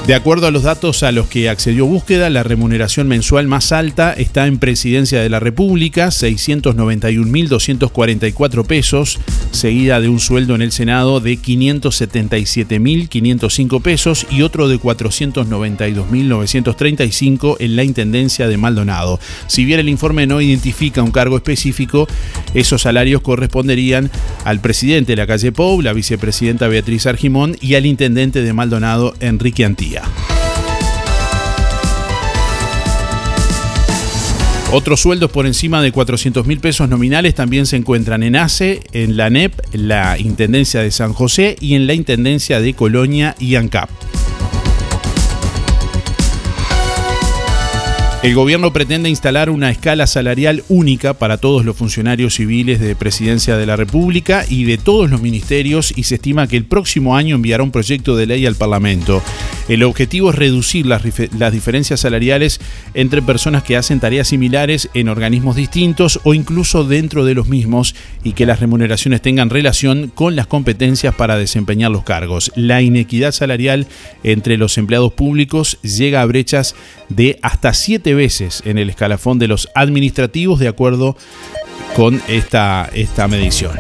De 0.06 0.16
acuerdo 0.16 0.48
a 0.48 0.52
los 0.52 0.64
datos 0.64 1.02
a 1.04 1.14
los 1.14 1.28
que 1.28 1.48
accedió 1.48 1.86
búsqueda, 1.86 2.30
la 2.30 2.44
remuneración 2.44 3.08
mensual 3.08 3.48
más 3.48 3.72
alta 3.72 4.12
está 4.12 4.48
en 4.48 4.60
Presidencia 4.60 5.22
de 5.22 5.30
la 5.30 5.40
República, 5.40 6.08
691.244 6.08 8.66
pesos, 8.66 9.18
seguida 9.52 10.02
de 10.02 10.10
un 10.10 10.20
sueldo 10.20 10.56
en 10.56 10.62
el 10.62 10.74
Senado 10.74 11.22
de 11.22 11.40
577.505 11.40 13.82
pesos 13.82 14.28
y 14.30 14.42
otro 14.42 14.68
de 14.68 14.78
492.935 14.78 17.56
en 17.60 17.78
la 17.78 17.86
Intendencia 17.86 18.50
de 18.50 18.58
Maldonado. 18.58 19.22
Si 19.48 19.64
bien 19.64 19.80
el 19.80 19.88
informe 19.88 20.28
no 20.28 20.42
identifica 20.42 21.02
un 21.02 21.12
cargo 21.12 21.38
específico, 21.38 22.10
esos 22.54 22.82
salarios 22.82 23.22
corresponderían 23.22 24.12
al 24.44 24.60
presidente 24.60 25.14
de 25.14 25.16
la 25.16 25.28
calle 25.28 25.54
Pou, 25.54 25.82
la 25.82 25.94
vicepresidenta 25.94 26.68
Beatriz 26.68 27.06
Argimón 27.06 27.56
y 27.62 27.76
al 27.76 27.86
intendente 27.86 28.42
de 28.42 28.52
Maldonado, 28.52 29.14
Enrique 29.22 29.64
Antía. 29.64 29.93
Otros 34.72 35.02
sueldos 35.02 35.30
por 35.30 35.46
encima 35.46 35.84
de 35.84 35.92
400 35.92 36.48
mil 36.48 36.60
pesos 36.60 36.90
nominales 36.90 37.36
también 37.36 37.68
se 37.68 37.76
encuentran 37.78 38.24
en 38.24 38.36
ACE, 38.36 38.82
en 38.92 39.18
la 39.18 39.30
NEP, 39.30 39.54
la 39.74 40.18
Intendencia 40.18 40.82
de 40.82 40.90
San 40.90 41.14
José 41.14 41.58
y 41.60 41.76
en 41.76 41.86
la 41.86 41.94
Intendencia 41.94 42.60
de 42.60 42.74
Colonia 42.74 43.36
y 43.40 43.54
ANCAP. 43.54 43.90
El 48.24 48.36
gobierno 48.36 48.72
pretende 48.72 49.10
instalar 49.10 49.50
una 49.50 49.70
escala 49.70 50.08
salarial 50.08 50.64
única 50.70 51.14
para 51.14 51.40
todos 51.40 51.66
los 51.66 51.76
funcionarios 51.76 52.36
civiles 52.36 52.80
de 52.80 52.96
Presidencia 52.96 53.58
de 53.58 53.66
la 53.66 53.76
República 53.76 54.46
y 54.48 54.64
de 54.64 54.78
todos 54.78 55.10
los 55.10 55.22
ministerios 55.22 55.92
y 55.94 56.04
se 56.04 56.16
estima 56.16 56.48
que 56.48 56.56
el 56.56 56.64
próximo 56.64 57.18
año 57.18 57.36
enviará 57.36 57.64
un 57.64 57.72
proyecto 57.72 58.16
de 58.16 58.26
ley 58.26 58.46
al 58.46 58.56
Parlamento. 58.56 59.22
El 59.68 59.84
objetivo 59.84 60.30
es 60.30 60.38
reducir 60.38 60.86
las, 60.86 61.04
diferencias 61.04 62.00
salariales 62.00 62.62
entre 62.94 63.22
personas 63.22 63.64
que 63.64 63.76
hacen 63.76 64.00
tareas 64.00 64.30
similares 64.30 64.90
en 64.94 65.10
organismos 65.10 65.58
distintos 65.58 66.22
o 66.24 66.34
incluso 66.34 66.86
dentro 66.86 67.26
de 67.26 67.34
los 67.34 67.50
mismos 67.50 67.94
y 68.24 68.34
que 68.34 68.46
las 68.46 68.62
remuneraciones 68.62 69.22
tengan 69.22 69.50
relación 69.50 70.10
con 70.14 70.38
las 70.38 70.48
competencias 70.48 71.14
para 71.14 71.38
desempeñar 71.38 71.92
los 71.92 72.06
cargos. 72.06 72.54
La 72.56 72.82
inequidad 72.82 73.34
salarial 73.34 73.88
entre 74.24 74.56
los 74.56 74.78
empleados 74.78 75.12
públicos 75.12 75.78
llega 75.82 76.22
a 76.22 76.26
brechas 76.26 76.74
de 77.10 77.38
hasta 77.42 77.74
veces 78.16 78.62
en 78.66 78.78
el 78.78 78.90
escalafón 78.90 79.40
de 79.40 79.48
los 79.48 79.70
administrativos 79.76 80.60
de 80.60 80.68
acuerdo 80.68 81.16
con 81.96 82.22
esta, 82.28 82.90
esta 82.94 83.28
medición. 83.28 83.74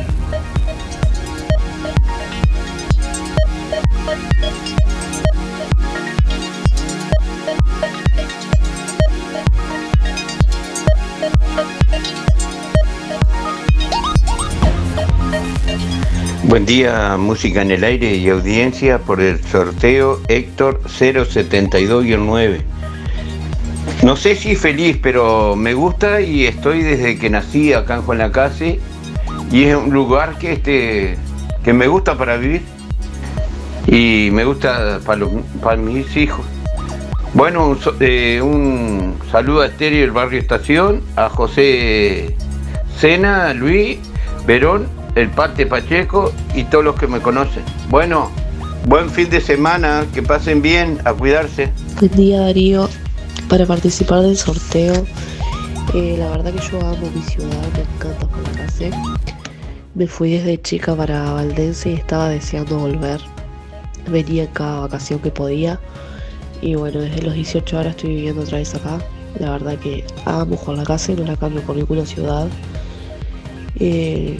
Buen 16.53 16.67
día, 16.67 17.17
música 17.17 17.63
en 17.63 17.71
el 17.71 17.83
aire 17.83 18.15
y 18.15 18.29
audiencia 18.29 18.99
por 18.99 19.21
el 19.21 19.43
sorteo 19.43 20.21
Héctor 20.27 20.83
072-9. 20.83 22.72
No 24.03 24.15
sé 24.15 24.35
si 24.35 24.55
feliz, 24.55 24.97
pero 25.01 25.55
me 25.55 25.73
gusta 25.73 26.21
y 26.21 26.45
estoy 26.45 26.81
desde 26.81 27.17
que 27.17 27.29
nací 27.29 27.73
acá 27.73 27.95
en 27.95 28.01
Juan 28.01 28.17
la 28.17 28.31
Case 28.31 28.79
y 29.51 29.63
es 29.63 29.75
un 29.75 29.91
lugar 29.91 30.37
que, 30.37 30.53
este, 30.53 31.17
que 31.63 31.73
me 31.73 31.87
gusta 31.87 32.17
para 32.17 32.37
vivir 32.37 32.61
y 33.87 34.29
me 34.31 34.45
gusta 34.45 34.99
para, 35.05 35.77
mis 35.77 36.15
hijos. 36.17 36.45
Bueno, 37.33 37.67
un, 37.67 37.79
eh, 37.99 38.41
un 38.41 39.15
saludo 39.31 39.61
a 39.61 39.67
Estéreo 39.67 40.01
del 40.01 40.11
Barrio 40.11 40.39
Estación, 40.39 41.01
a 41.15 41.29
José 41.29 42.35
Sena, 42.99 43.53
Luis, 43.53 43.97
Verón, 44.45 44.87
el 45.15 45.29
Pate 45.29 45.65
Pacheco 45.65 46.31
y 46.53 46.63
todos 46.65 46.83
los 46.83 46.95
que 46.95 47.07
me 47.07 47.19
conocen. 47.19 47.63
Bueno, 47.89 48.31
buen 48.85 49.09
fin 49.09 49.29
de 49.29 49.41
semana, 49.41 50.05
que 50.13 50.21
pasen 50.21 50.61
bien, 50.61 50.99
a 51.05 51.13
cuidarse. 51.13 51.71
Buen 51.99 52.11
día 52.11 52.41
Darío, 52.41 52.89
para 53.49 53.65
participar 53.65 54.21
del 54.21 54.37
sorteo. 54.37 55.05
Eh, 55.93 56.15
la 56.17 56.29
verdad 56.29 56.53
que 56.53 56.71
yo 56.71 56.79
amo 56.81 57.09
mi 57.13 57.21
ciudad, 57.21 57.49
me 57.73 57.81
encanta 57.81 58.27
casa. 58.57 58.85
Me 59.95 60.07
fui 60.07 60.31
desde 60.31 60.59
chica 60.61 60.95
para 60.95 61.33
Valdense 61.33 61.91
y 61.91 61.93
estaba 61.93 62.29
deseando 62.29 62.79
volver. 62.79 63.21
Venía 64.07 64.43
en 64.43 64.49
cada 64.51 64.81
vacación 64.81 65.19
que 65.19 65.29
podía. 65.29 65.79
Y 66.61 66.75
bueno, 66.75 67.01
desde 67.01 67.21
los 67.21 67.33
18 67.33 67.77
horas 67.77 67.95
estoy 67.95 68.15
viviendo 68.15 68.41
otra 68.41 68.57
vez 68.57 68.73
acá. 68.73 68.99
La 69.39 69.51
verdad 69.51 69.77
que 69.77 70.05
amo 70.25 70.55
Juan 70.55 70.77
la 70.77 70.83
Casa 70.83 71.11
y 71.11 71.15
no 71.15 71.23
la 71.25 71.35
cambio 71.35 71.61
por 71.61 71.75
ninguna 71.75 72.05
ciudad. 72.05 72.47
Eh, 73.79 74.37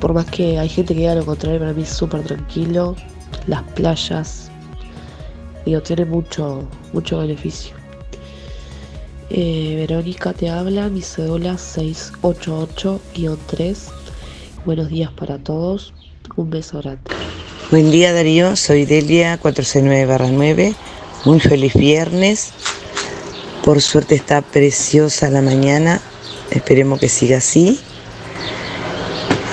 por 0.00 0.14
más 0.14 0.26
que 0.26 0.58
hay 0.58 0.68
gente 0.68 0.94
que 0.94 1.00
diga 1.00 1.14
lo 1.14 1.26
contrario, 1.26 1.58
para 1.58 1.72
mí 1.72 1.82
es 1.82 1.88
súper 1.88 2.22
tranquilo. 2.22 2.94
Las 3.46 3.62
playas, 3.74 4.50
digo, 5.66 5.80
tiene 5.82 6.04
mucho, 6.04 6.66
mucho 6.92 7.18
beneficio. 7.18 7.77
Eh, 9.30 9.74
Verónica 9.76 10.32
te 10.32 10.48
habla, 10.48 10.88
mi 10.88 11.02
cédula 11.02 11.52
688-3. 11.54 13.76
Buenos 14.64 14.88
días 14.88 15.12
para 15.12 15.36
todos. 15.36 15.92
Un 16.36 16.48
beso 16.48 16.78
grande. 16.78 17.02
Buen 17.70 17.90
día 17.90 18.14
Darío, 18.14 18.56
soy 18.56 18.86
Delia 18.86 19.38
469-9. 19.38 20.74
Muy 21.26 21.40
feliz 21.40 21.74
viernes. 21.74 22.52
Por 23.64 23.82
suerte 23.82 24.14
está 24.14 24.40
preciosa 24.40 25.28
la 25.28 25.42
mañana. 25.42 26.00
Esperemos 26.50 26.98
que 26.98 27.10
siga 27.10 27.36
así. 27.36 27.78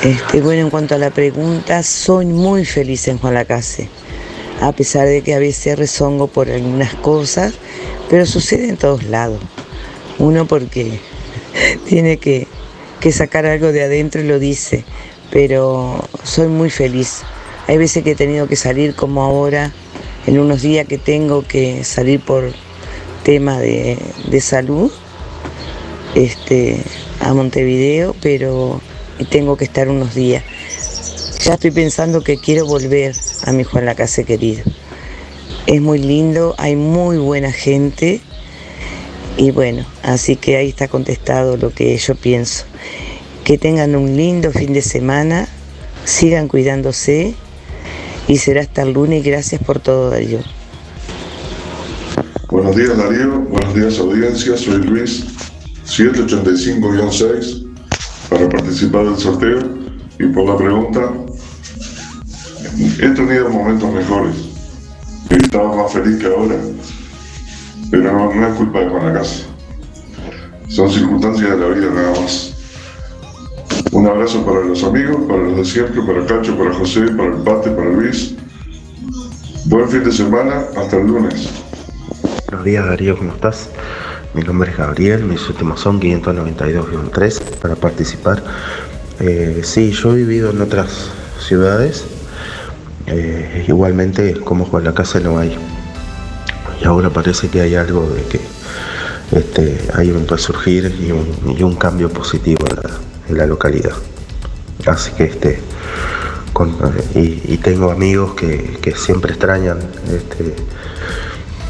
Este, 0.03 0.39
bueno, 0.39 0.61
en 0.61 0.69
cuanto 0.69 0.95
a 0.95 0.97
la 0.97 1.09
pregunta, 1.09 1.83
soy 1.83 2.27
muy 2.27 2.63
feliz 2.63 3.09
en 3.09 3.17
Juan 3.17 3.33
Lacase. 3.33 3.89
A 4.61 4.71
pesar 4.71 5.05
de 5.05 5.21
que 5.21 5.33
a 5.33 5.39
veces 5.39 5.77
rezongo 5.77 6.27
por 6.27 6.49
algunas 6.49 6.95
cosas, 6.95 7.55
pero 8.09 8.25
sucede 8.25 8.69
en 8.69 8.77
todos 8.77 9.03
lados. 9.03 9.41
Uno 10.19 10.45
porque 10.45 10.99
tiene 11.87 12.17
que, 12.17 12.47
sacar 13.11 13.45
algo 13.45 13.71
de 13.71 13.83
adentro 13.83 14.21
y 14.21 14.23
lo 14.27 14.39
dice, 14.39 14.83
pero 15.29 16.03
soy 16.23 16.47
muy 16.47 16.71
feliz. 16.71 17.21
Hay 17.67 17.77
veces 17.77 18.03
que 18.03 18.11
he 18.11 18.15
tenido 18.15 18.47
que 18.47 18.55
salir 18.55 18.95
como 18.95 19.21
ahora, 19.21 19.71
en 20.25 20.39
unos 20.39 20.63
días 20.63 20.87
que 20.87 20.97
tengo 20.97 21.43
que 21.43 21.83
salir 21.83 22.19
por 22.19 22.51
tema 23.23 23.59
de, 23.59 23.97
salud 24.41 24.91
este, 26.15 26.81
a 27.19 27.33
Montevideo, 27.33 28.15
pero 28.21 28.81
tengo 29.29 29.55
que 29.55 29.65
estar 29.65 29.87
unos 29.87 30.15
días. 30.15 30.43
Ya 31.43 31.53
estoy 31.53 31.69
pensando 31.69 32.21
que 32.21 32.37
quiero 32.37 32.65
volver 32.65 33.15
a 33.43 33.51
mi 33.51 33.63
Juan 33.63 33.85
la 33.85 33.93
Casa 33.93 34.23
querido. 34.23 34.63
Es 35.67 35.79
muy 35.79 35.99
lindo, 35.99 36.55
hay 36.57 36.75
muy 36.75 37.17
buena 37.17 37.51
gente 37.51 38.21
y 39.37 39.51
bueno, 39.51 39.85
así 40.03 40.35
que 40.35 40.57
ahí 40.57 40.69
está 40.69 40.87
contestado 40.87 41.57
lo 41.57 41.71
que 41.71 41.95
yo 41.97 42.15
pienso. 42.15 42.65
Que 43.43 43.57
tengan 43.57 43.95
un 43.95 44.15
lindo 44.15 44.51
fin 44.51 44.73
de 44.73 44.81
semana, 44.81 45.47
sigan 46.03 46.47
cuidándose 46.47 47.35
y 48.27 48.37
será 48.37 48.61
hasta 48.61 48.81
el 48.81 48.93
lunes. 48.93 49.23
Gracias 49.23 49.61
por 49.61 49.79
todo, 49.79 50.09
Darío. 50.09 50.39
Buenos 52.49 52.75
días 52.75 52.97
Darío, 52.97 53.41
buenos 53.41 53.73
días 53.73 53.99
audiencia, 53.99 54.55
soy 54.55 54.77
Luis 54.77 55.25
785-6 55.85 57.67
para 58.29 58.47
participar 58.47 59.05
del 59.05 59.17
sorteo 59.17 59.59
y 60.19 60.27
por 60.27 60.45
la 60.45 60.57
pregunta, 60.57 61.13
he 62.99 63.09
tenido 63.09 63.49
momentos 63.49 63.91
mejores 63.91 64.35
y 65.29 65.35
estaba 65.35 65.75
más 65.75 65.91
feliz 65.91 66.17
que 66.17 66.27
ahora, 66.27 66.55
pero 67.91 68.11
no, 68.11 68.47
es 68.47 68.53
culpa 68.55 68.79
de 68.79 68.89
Juan 68.89 69.05
la 69.05 69.19
Casa, 69.19 69.43
son 70.67 70.89
circunstancias 70.91 71.49
de 71.49 71.57
la 71.57 71.67
vida 71.67 71.89
nada 71.91 72.19
más. 72.19 72.51
Un 73.91 74.07
abrazo 74.07 74.45
para 74.45 74.61
los 74.61 74.83
amigos, 74.83 75.17
para 75.27 75.41
los 75.41 75.57
de 75.57 75.65
siempre, 75.65 76.01
para 76.01 76.25
Cacho, 76.25 76.57
para 76.57 76.73
José, 76.73 77.01
para 77.15 77.29
el 77.29 77.43
Pate, 77.43 77.71
para 77.71 77.89
Luis. 77.89 78.35
Buen 79.65 79.87
fin 79.89 80.03
de 80.03 80.11
semana, 80.11 80.65
hasta 80.75 80.97
el 80.97 81.07
lunes. 81.07 81.49
Buenos 82.47 82.65
días 82.65 82.85
Darío, 82.85 83.17
¿cómo 83.17 83.31
estás? 83.31 83.69
Mi 84.33 84.41
nombre 84.41 84.69
es 84.71 84.77
Gabriel, 84.77 85.23
mis 85.23 85.47
últimos 85.47 85.79
son 85.79 86.01
592-3 86.01 87.41
para 87.61 87.75
participar. 87.75 88.43
Eh, 89.19 89.61
sí, 89.63 89.91
yo 89.91 90.11
he 90.11 90.17
vivido 90.17 90.49
en 90.49 90.61
otras 90.61 91.09
ciudades, 91.39 92.05
eh, 93.07 93.65
igualmente 93.67 94.33
como 94.41 94.65
Juan 94.65 94.83
la 94.83 94.93
Casa 94.93 95.19
no 95.21 95.39
hay. 95.39 95.57
Y 96.81 96.85
ahora 96.85 97.09
parece 97.09 97.49
que 97.49 97.61
hay 97.61 97.75
algo 97.75 98.07
de 98.09 98.23
que 98.23 98.39
este, 99.31 99.87
hay 99.93 100.11
un 100.11 100.27
resurgir 100.27 100.95
y 100.99 101.11
un, 101.11 101.57
y 101.57 101.63
un 101.63 101.75
cambio 101.75 102.09
positivo 102.09 102.65
en 103.27 103.37
la, 103.37 103.45
localidad. 103.45 103.93
Así 104.85 105.11
que 105.11 105.25
este, 105.25 105.61
y, 107.15 107.57
tengo 107.57 107.91
amigos 107.91 108.35
que, 108.35 108.77
que 108.81 108.91
siempre 108.95 109.31
extrañan 109.31 109.79
este, 110.11 110.55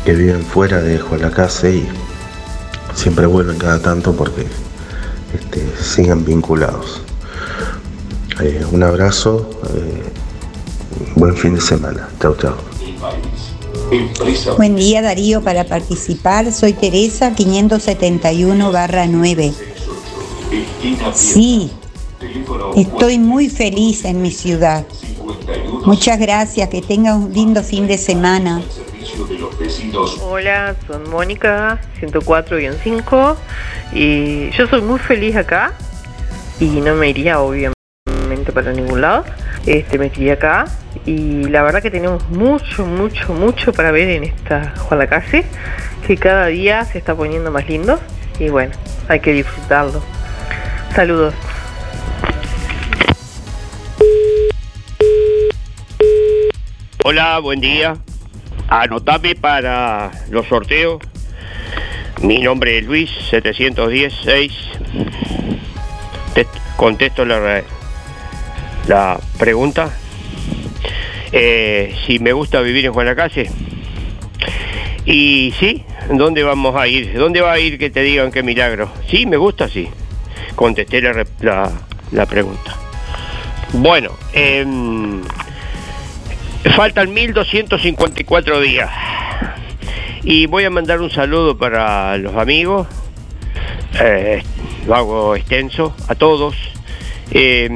que 0.03 0.13
viven 0.13 0.43
fuera 0.43 0.81
de 0.81 0.99
Juan 0.99 1.21
la 1.21 1.31
Casa 1.31 1.69
y 1.69 1.87
siempre 2.93 3.25
vuelven 3.25 3.57
cada 3.57 3.81
tanto 3.81 4.15
porque 4.15 4.45
este, 5.33 5.65
siguen 5.81 6.25
vinculados. 6.25 7.01
Eh, 8.41 8.65
un 8.71 8.83
abrazo, 8.83 9.49
eh, 9.73 10.03
buen 11.15 11.35
fin 11.35 11.55
de 11.55 11.61
semana. 11.61 12.09
Chao, 12.19 12.35
chao. 12.35 12.55
Buen 14.57 14.75
día 14.75 15.01
Darío, 15.01 15.43
para 15.43 15.63
participar 15.65 16.51
soy 16.51 16.73
Teresa 16.73 17.35
571 17.35 18.71
barra 18.71 19.05
9. 19.05 19.53
Sí, 21.13 21.71
estoy 22.75 23.19
muy 23.19 23.49
feliz 23.49 24.05
en 24.05 24.21
mi 24.21 24.31
ciudad. 24.31 24.85
Muchas 25.85 26.19
gracias, 26.19 26.67
que 26.69 26.81
tenga 26.81 27.15
un 27.15 27.31
lindo 27.31 27.61
fin 27.61 27.85
de 27.85 27.99
semana. 27.99 28.61
Hola, 30.23 30.75
soy 30.87 31.07
Mónica 31.07 31.79
104-5 32.01 33.35
y 33.93 34.49
yo 34.51 34.67
soy 34.67 34.81
muy 34.81 34.99
feliz 34.99 35.35
acá 35.35 35.73
y 36.59 36.65
no 36.65 36.95
me 36.95 37.09
iría 37.09 37.39
obviamente 37.39 38.51
para 38.51 38.73
ningún 38.73 39.01
lado. 39.01 39.25
Este, 39.65 39.97
me 39.97 40.07
iría 40.07 40.33
acá 40.33 40.65
y 41.05 41.45
la 41.45 41.63
verdad 41.63 41.81
que 41.81 41.89
tenemos 41.89 42.27
mucho, 42.29 42.85
mucho, 42.85 43.33
mucho 43.33 43.73
para 43.73 43.91
ver 43.91 44.09
en 44.09 44.25
esta 44.25 44.73
Juan 44.77 45.07
que 46.05 46.17
cada 46.17 46.47
día 46.47 46.85
se 46.85 46.99
está 46.99 47.15
poniendo 47.15 47.49
más 47.51 47.67
lindo 47.67 47.99
y 48.39 48.49
bueno, 48.49 48.73
hay 49.07 49.19
que 49.19 49.33
disfrutarlo. 49.33 50.03
Saludos. 50.93 51.33
Hola, 57.03 57.39
buen 57.39 57.59
día. 57.59 57.97
Anotame 58.67 59.35
para 59.35 60.11
los 60.29 60.47
sorteos. 60.47 60.99
Mi 62.21 62.39
nombre 62.39 62.79
es 62.79 62.85
Luis 62.85 63.11
716. 63.29 64.51
Te 66.33 66.47
contesto 66.75 67.25
la, 67.25 67.61
la 68.87 69.19
pregunta. 69.37 69.89
Eh, 71.31 71.95
si 72.05 72.19
me 72.19 72.33
gusta 72.33 72.61
vivir 72.61 72.85
en 72.85 72.93
Juanacase. 72.93 73.49
Y 75.05 75.53
sí, 75.59 75.83
¿dónde 76.11 76.43
vamos 76.43 76.75
a 76.75 76.87
ir? 76.87 77.13
¿Dónde 77.13 77.41
va 77.41 77.53
a 77.53 77.59
ir 77.59 77.77
que 77.77 77.89
te 77.89 78.01
digan 78.01 78.31
qué 78.31 78.41
milagro? 78.41 78.91
Sí, 79.09 79.25
me 79.25 79.37
gusta, 79.37 79.67
sí. 79.67 79.89
Contesté 80.55 81.01
la, 81.01 81.25
la, 81.41 81.71
la 82.11 82.25
pregunta. 82.25 82.75
Bueno, 83.73 84.11
eh, 84.33 84.65
faltan 86.75 87.13
1254 87.13 88.61
días. 88.61 88.89
Y 90.23 90.47
voy 90.47 90.63
a 90.63 90.69
mandar 90.69 91.01
un 91.01 91.11
saludo 91.11 91.57
para 91.57 92.17
los 92.17 92.35
amigos. 92.35 92.87
Eh, 93.99 94.41
lo 94.87 94.95
hago 94.95 95.35
extenso 95.35 95.95
a 96.07 96.15
todos. 96.15 96.55
Eh, 97.31 97.69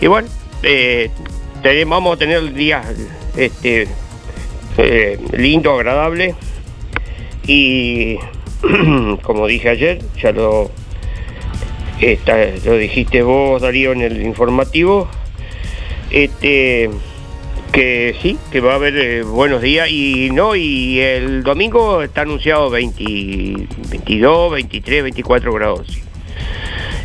y 0.00 0.06
bueno, 0.06 0.28
eh, 0.62 1.10
vamos 1.86 2.16
a 2.16 2.18
tener 2.18 2.52
días 2.52 2.86
este, 3.36 3.88
eh, 4.78 5.18
lindo, 5.32 5.74
agradable. 5.74 6.34
Y 7.46 8.16
como 9.22 9.46
dije 9.46 9.68
ayer, 9.70 9.98
ya 10.20 10.32
lo, 10.32 10.70
lo 12.64 12.76
dijiste 12.76 13.22
vos, 13.22 13.62
Darío, 13.62 13.92
en 13.92 14.02
el 14.02 14.22
informativo. 14.22 15.08
Este 16.10 16.90
que 17.72 18.16
sí, 18.22 18.38
que 18.50 18.60
va 18.60 18.72
a 18.72 18.74
haber 18.76 18.96
eh, 18.96 19.22
buenos 19.22 19.60
días 19.60 19.90
y 19.90 20.30
no, 20.30 20.56
y 20.56 20.98
el 21.00 21.42
domingo 21.42 22.02
está 22.02 22.22
anunciado 22.22 22.70
20, 22.70 23.04
22, 23.90 24.52
23, 24.52 25.02
24 25.02 25.52
grados. 25.52 25.86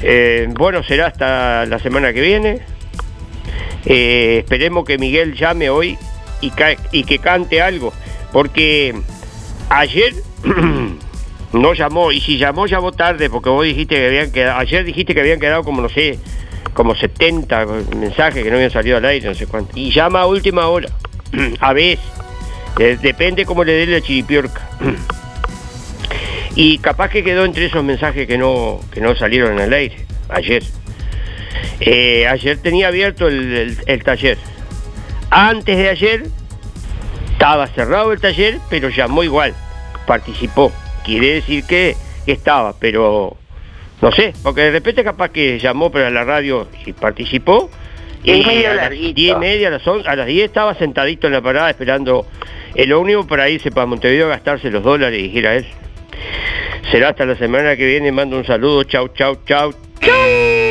Eh, 0.02 0.48
bueno, 0.58 0.82
será 0.84 1.08
hasta 1.08 1.66
la 1.66 1.78
semana 1.80 2.14
que 2.14 2.22
viene. 2.22 2.62
Eh, 3.86 4.40
esperemos 4.40 4.86
que 4.86 4.98
Miguel 4.98 5.36
llame 5.36 5.70
hoy 5.70 5.98
y, 6.42 6.52
que 7.04 7.20
cante 7.20 7.62
algo, 7.62 7.94
porque 8.32 8.96
ayer 9.70 10.14
no 11.54 11.74
llamó, 11.74 12.12
y 12.12 12.22
si 12.22 12.38
llamó, 12.38 12.66
llamó 12.66 12.92
tarde, 12.92 13.30
porque 13.30 13.50
vos 13.50 13.66
dijiste 13.66 13.96
que 13.96 14.08
habían 14.08 14.32
quedado, 14.32 14.60
ayer 14.60 14.84
dijiste 14.84 15.14
que 15.14 15.22
habían 15.22 15.40
quedado 15.40 15.64
como, 15.64 15.82
no 15.82 15.90
sé, 15.90 16.20
como 16.74 16.96
70 16.96 17.66
mensajes 17.98 18.44
que 18.44 18.50
no 18.50 18.56
habían 18.56 18.72
salido 18.72 18.98
al 18.98 19.06
aire, 19.06 19.28
no 19.28 19.36
sé 19.36 19.46
cuánto. 19.48 19.72
Y 19.76 19.92
llama 19.92 20.22
a 20.22 20.28
última 20.28 20.68
hora, 20.68 20.90
a 21.60 21.74
veces. 21.74 22.06
Depende 23.02 23.46
cómo 23.46 23.64
le 23.64 23.74
dé 23.74 23.86
la 23.86 24.02
chiripiorca. 24.02 24.62
y 26.56 26.78
capaz 26.80 27.10
que 27.10 27.24
quedó 27.24 27.46
entre 27.46 27.66
esos 27.66 27.84
mensajes 27.84 28.28
que 28.28 28.38
no, 28.38 28.80
que 28.92 29.02
no 29.02 29.16
salieron 29.16 29.60
al 29.60 29.74
aire, 29.74 29.98
ayer. 30.30 30.64
Eh, 31.80 32.28
ayer 32.28 32.58
tenía 32.58 32.88
abierto 32.88 33.28
el, 33.28 33.54
el, 33.54 33.78
el 33.86 34.04
taller. 34.04 34.38
Antes 35.30 35.78
de 35.78 35.90
ayer 35.90 36.24
estaba 37.42 37.66
cerrado 37.66 38.12
el 38.12 38.22
taller, 38.22 38.60
pero 38.70 38.90
llamó 38.90 39.24
igual, 39.24 39.56
participó. 40.06 40.72
Quiere 41.04 41.34
decir 41.34 41.64
que, 41.66 41.96
estaba, 42.28 42.74
pero 42.80 43.36
no 44.00 44.12
sé, 44.12 44.34
porque 44.44 44.62
de 44.62 44.72
repente 44.72 45.04
capaz 45.04 45.30
que 45.30 45.58
llamó 45.58 45.92
para 45.92 46.12
la 46.12 46.24
radio 46.24 46.68
y 46.86 46.94
participó. 46.94 47.70
Y 48.24 48.44
a 48.66 48.76
las 48.76 48.92
10 48.92 49.14
y 49.16 49.36
media, 49.38 49.70
a 49.70 49.72
las, 49.72 49.88
11, 49.88 50.08
a 50.08 50.16
las 50.16 50.28
10 50.28 50.46
estaba 50.46 50.76
sentadito 50.76 51.26
en 51.26 51.34
la 51.34 51.42
parada 51.42 51.72
esperando 51.72 52.28
el 52.76 52.94
ómnibus 52.94 53.26
para 53.26 53.50
irse 53.50 53.72
para 53.72 53.88
Montevideo 53.88 54.28
a 54.28 54.30
gastarse 54.30 54.70
los 54.70 54.84
dólares 54.84 55.20
y 55.20 55.24
dijera 55.24 55.56
él. 55.56 55.66
Será 56.92 57.10
hasta 57.10 57.26
la 57.26 57.36
semana 57.36 57.76
que 57.76 57.88
viene, 57.88 58.12
mando 58.12 58.38
un 58.38 58.46
saludo, 58.46 58.84
chau, 58.84 59.08
chau, 59.08 59.38
chau, 59.48 59.74
chau. 60.00 60.71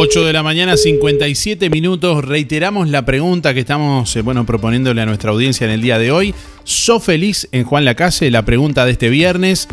8 0.00 0.24
de 0.24 0.32
la 0.32 0.44
mañana, 0.44 0.76
57 0.76 1.70
minutos. 1.70 2.24
Reiteramos 2.24 2.88
la 2.88 3.04
pregunta 3.04 3.52
que 3.52 3.58
estamos 3.58 4.14
eh, 4.14 4.22
bueno, 4.22 4.46
proponiéndole 4.46 5.02
a 5.02 5.06
nuestra 5.06 5.32
audiencia 5.32 5.64
en 5.64 5.72
el 5.72 5.82
día 5.82 5.98
de 5.98 6.12
hoy. 6.12 6.36
¿So 6.62 7.00
feliz 7.00 7.48
en 7.50 7.64
Juan 7.64 7.84
Lacase? 7.84 8.30
La 8.30 8.44
pregunta 8.44 8.86
de 8.86 8.92
este 8.92 9.08
viernes. 9.08 9.66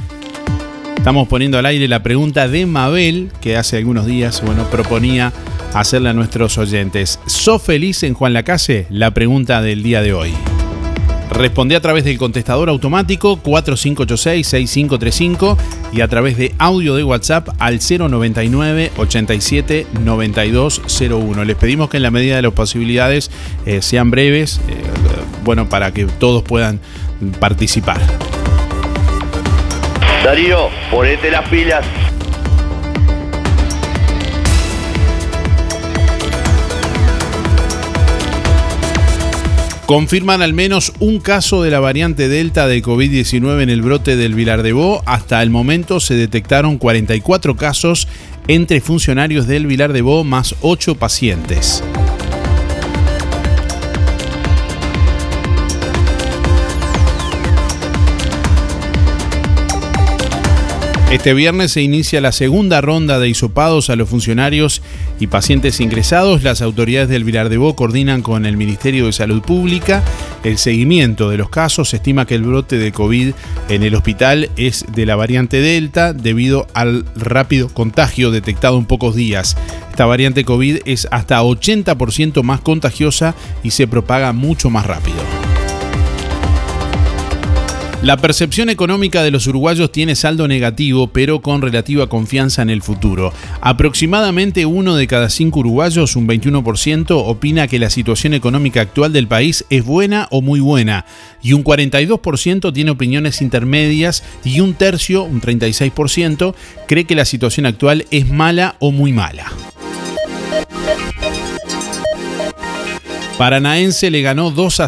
Estamos 0.97 1.27
poniendo 1.27 1.59
al 1.59 1.67
aire 1.67 1.87
la 1.87 2.01
pregunta 2.01 2.47
de 2.47 2.65
Mabel, 2.65 3.29
que 3.39 3.55
hace 3.55 3.77
algunos 3.77 4.07
días 4.07 4.41
bueno, 4.43 4.67
proponía 4.71 5.31
hacerle 5.75 6.09
a 6.09 6.13
nuestros 6.13 6.57
oyentes. 6.57 7.19
¿So 7.27 7.59
feliz 7.59 8.01
en 8.01 8.15
Juan 8.15 8.33
Lacase? 8.33 8.87
La 8.89 9.13
pregunta 9.13 9.61
del 9.61 9.83
día 9.83 10.01
de 10.01 10.13
hoy. 10.13 10.33
Responde 11.29 11.75
a 11.75 11.81
través 11.81 12.03
del 12.03 12.17
contestador 12.17 12.69
automático 12.69 13.39
4586-6535 13.41 15.57
y 15.91 16.01
a 16.01 16.07
través 16.07 16.37
de 16.37 16.53
audio 16.57 16.95
de 16.95 17.03
WhatsApp 17.03 17.49
al 17.59 17.79
099 17.79 18.91
87 18.97 19.85
9201. 20.03 21.43
Les 21.43 21.55
pedimos 21.55 21.89
que 21.89 21.97
en 21.97 22.03
la 22.03 22.11
medida 22.11 22.35
de 22.35 22.43
las 22.43 22.53
posibilidades 22.53 23.31
eh, 23.65 23.81
sean 23.81 24.11
breves, 24.11 24.61
eh, 24.69 24.75
bueno, 25.43 25.67
para 25.67 25.91
que 25.91 26.05
todos 26.05 26.43
puedan 26.43 26.79
participar. 27.39 27.99
Darío, 30.23 30.69
ponete 30.89 31.31
las 31.31 31.49
pilas. 31.49 31.85
Confirman 39.85 40.41
al 40.41 40.53
menos 40.53 40.93
un 40.99 41.19
caso 41.19 41.61
de 41.61 41.69
la 41.69 41.79
variante 41.79 42.27
Delta 42.27 42.65
de 42.65 42.81
COVID-19 42.81 43.61
en 43.61 43.69
el 43.69 43.83
brote 43.83 44.15
del 44.15 44.33
Vilar 44.33 44.63
de 44.63 44.73
Bo. 44.73 45.03
Hasta 45.05 45.43
el 45.43 45.51
momento 45.51 45.99
se 45.99 46.15
detectaron 46.15 46.79
44 46.79 47.55
casos 47.55 48.07
entre 48.47 48.81
funcionarios 48.81 49.45
del 49.45 49.67
Vilar 49.67 49.93
de 49.93 50.01
Bo 50.01 50.23
más 50.23 50.55
8 50.61 50.95
pacientes. 50.95 51.83
Este 61.11 61.35
viernes 61.35 61.71
se 61.71 61.81
inicia 61.81 62.19
la 62.19 62.31
segunda 62.31 62.81
ronda 62.81 63.19
de 63.19 63.29
hisopados 63.29 63.89
a 63.89 63.95
los 63.95 64.09
funcionarios 64.09 64.81
y 65.19 65.27
pacientes 65.27 65.79
ingresados. 65.79 66.41
Las 66.41 66.61
autoridades 66.61 67.09
del 67.09 67.23
Vilar 67.23 67.49
de 67.49 67.57
Bo 67.57 67.75
coordinan 67.75 68.23
con 68.23 68.45
el 68.45 68.57
Ministerio 68.57 69.05
de 69.05 69.13
Salud 69.13 69.41
Pública 69.41 70.03
el 70.43 70.57
seguimiento 70.57 71.29
de 71.29 71.37
los 71.37 71.49
casos. 71.49 71.89
Se 71.89 71.97
estima 71.97 72.25
que 72.25 72.35
el 72.35 72.41
brote 72.41 72.79
de 72.79 72.91
COVID 72.91 73.33
en 73.69 73.83
el 73.83 73.93
hospital 73.95 74.49
es 74.57 74.83
de 74.93 75.05
la 75.05 75.15
variante 75.15 75.61
Delta 75.61 76.11
debido 76.11 76.67
al 76.73 77.05
rápido 77.15 77.69
contagio 77.69 78.31
detectado 78.31 78.77
en 78.79 78.85
pocos 78.85 79.15
días. 79.15 79.55
Esta 79.91 80.07
variante 80.07 80.43
COVID 80.43 80.79
es 80.85 81.07
hasta 81.11 81.41
80% 81.41 82.41
más 82.41 82.61
contagiosa 82.61 83.35
y 83.63 83.71
se 83.71 83.87
propaga 83.87 84.33
mucho 84.33 84.71
más 84.71 84.85
rápido. 84.87 85.54
La 88.05 88.17
percepción 88.17 88.69
económica 88.69 89.23
de 89.23 89.31
los 89.31 89.47
uruguayos 89.47 89.91
tiene 89.91 90.13
saldo 90.13 90.47
negativo, 90.47 91.07
pero 91.07 91.41
con 91.41 91.63
relativa 91.63 92.05
confianza 92.05 92.61
en 92.61 92.69
el 92.69 92.83
futuro. 92.83 93.33
Aproximadamente 93.61 94.67
uno 94.67 94.95
de 94.95 95.07
cada 95.07 95.27
cinco 95.27 95.61
uruguayos, 95.61 96.15
un 96.15 96.27
21%, 96.27 97.07
opina 97.25 97.67
que 97.67 97.79
la 97.79 97.89
situación 97.89 98.35
económica 98.35 98.81
actual 98.81 99.11
del 99.11 99.27
país 99.27 99.65
es 99.71 99.83
buena 99.83 100.27
o 100.29 100.43
muy 100.43 100.59
buena, 100.59 101.07
y 101.41 101.53
un 101.53 101.63
42% 101.63 102.71
tiene 102.71 102.91
opiniones 102.91 103.41
intermedias 103.41 104.23
y 104.43 104.59
un 104.59 104.75
tercio, 104.75 105.23
un 105.23 105.41
36%, 105.41 106.53
cree 106.87 107.05
que 107.05 107.15
la 107.15 107.25
situación 107.25 107.65
actual 107.65 108.05
es 108.11 108.29
mala 108.29 108.75
o 108.77 108.91
muy 108.91 109.13
mala. 109.13 109.51
Paranaense 113.37 114.09
le 114.11 114.21
ganó 114.21 114.49
2 114.49 114.79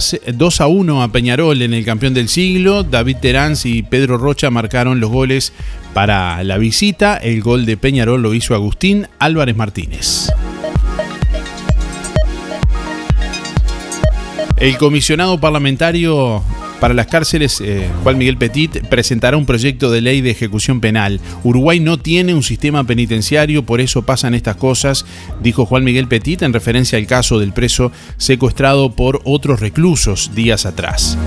a, 0.61 0.67
1 0.67 1.03
a 1.03 1.11
Peñarol 1.11 1.61
en 1.61 1.73
el 1.73 1.83
campeón 1.83 2.13
del 2.13 2.29
siglo. 2.29 2.83
David 2.83 3.17
Terán 3.21 3.55
y 3.65 3.83
Pedro 3.83 4.17
Rocha 4.17 4.49
marcaron 4.49 5.01
los 5.01 5.11
goles 5.11 5.51
para 5.93 6.41
la 6.45 6.57
visita. 6.57 7.17
El 7.17 7.41
gol 7.41 7.65
de 7.65 7.75
Peñarol 7.75 8.21
lo 8.21 8.33
hizo 8.33 8.55
Agustín 8.55 9.07
Álvarez 9.19 9.57
Martínez. 9.57 10.29
El 14.55 14.77
comisionado 14.77 15.39
parlamentario 15.41 16.41
para 16.79 16.93
las 16.93 17.07
cárceles, 17.07 17.61
eh, 17.61 17.87
Juan 18.03 18.17
Miguel 18.17 18.37
Petit 18.37 18.87
presentará 18.87 19.37
un 19.37 19.45
proyecto 19.45 19.91
de 19.91 20.01
ley 20.01 20.21
de 20.21 20.31
ejecución 20.31 20.79
penal. 20.79 21.19
Uruguay 21.43 21.79
no 21.79 21.97
tiene 21.97 22.33
un 22.33 22.43
sistema 22.43 22.83
penitenciario, 22.83 23.63
por 23.63 23.81
eso 23.81 24.03
pasan 24.03 24.33
estas 24.33 24.57
cosas, 24.57 25.05
dijo 25.41 25.65
Juan 25.65 25.83
Miguel 25.83 26.07
Petit 26.07 26.41
en 26.43 26.53
referencia 26.53 26.97
al 26.97 27.07
caso 27.07 27.39
del 27.39 27.53
preso 27.53 27.91
secuestrado 28.17 28.91
por 28.91 29.21
otros 29.23 29.59
reclusos 29.59 30.35
días 30.35 30.65
atrás. 30.65 31.17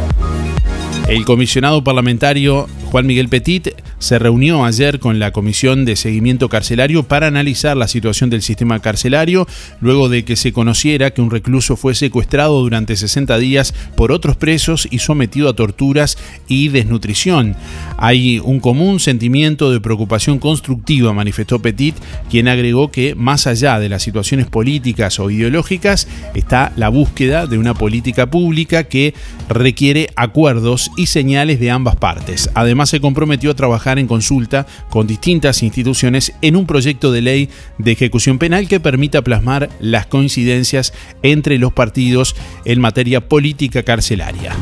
El 1.10 1.24
comisionado 1.24 1.82
parlamentario 1.82 2.68
Juan 2.84 3.04
Miguel 3.04 3.28
Petit 3.28 3.70
se 3.98 4.18
reunió 4.20 4.64
ayer 4.64 5.00
con 5.00 5.18
la 5.18 5.32
Comisión 5.32 5.84
de 5.84 5.96
Seguimiento 5.96 6.48
Carcelario 6.48 7.02
para 7.02 7.26
analizar 7.26 7.76
la 7.76 7.88
situación 7.88 8.30
del 8.30 8.42
sistema 8.42 8.78
carcelario 8.78 9.46
luego 9.80 10.08
de 10.08 10.24
que 10.24 10.36
se 10.36 10.52
conociera 10.52 11.10
que 11.10 11.20
un 11.20 11.32
recluso 11.32 11.76
fue 11.76 11.96
secuestrado 11.96 12.60
durante 12.60 12.96
60 12.96 13.38
días 13.38 13.74
por 13.96 14.12
otros 14.12 14.36
presos 14.36 14.86
y 14.90 15.00
sometido 15.00 15.48
a 15.48 15.54
torturas 15.54 16.16
y 16.46 16.68
desnutrición. 16.68 17.56
Hay 17.98 18.38
un 18.38 18.60
común 18.60 19.00
sentimiento 19.00 19.70
de 19.72 19.80
preocupación 19.80 20.38
constructiva, 20.38 21.12
manifestó 21.12 21.60
Petit, 21.60 21.96
quien 22.30 22.46
agregó 22.46 22.92
que 22.92 23.16
más 23.16 23.48
allá 23.48 23.80
de 23.80 23.88
las 23.88 24.02
situaciones 24.02 24.46
políticas 24.46 25.18
o 25.18 25.28
ideológicas 25.28 26.06
está 26.34 26.72
la 26.76 26.88
búsqueda 26.88 27.46
de 27.46 27.58
una 27.58 27.74
política 27.74 28.30
pública 28.30 28.84
que 28.84 29.12
requiere 29.48 30.08
acuerdos 30.16 30.90
y 31.00 31.06
señales 31.06 31.58
de 31.58 31.70
ambas 31.70 31.96
partes. 31.96 32.50
Además, 32.54 32.90
se 32.90 33.00
comprometió 33.00 33.50
a 33.50 33.54
trabajar 33.54 33.98
en 33.98 34.06
consulta 34.06 34.66
con 34.90 35.06
distintas 35.06 35.62
instituciones 35.62 36.34
en 36.42 36.56
un 36.56 36.66
proyecto 36.66 37.10
de 37.10 37.22
ley 37.22 37.48
de 37.78 37.92
ejecución 37.92 38.38
penal 38.38 38.68
que 38.68 38.80
permita 38.80 39.22
plasmar 39.22 39.70
las 39.80 40.06
coincidencias 40.06 40.92
entre 41.22 41.58
los 41.58 41.72
partidos 41.72 42.36
en 42.66 42.80
materia 42.80 43.26
política 43.28 43.82
carcelaria. 43.82 44.54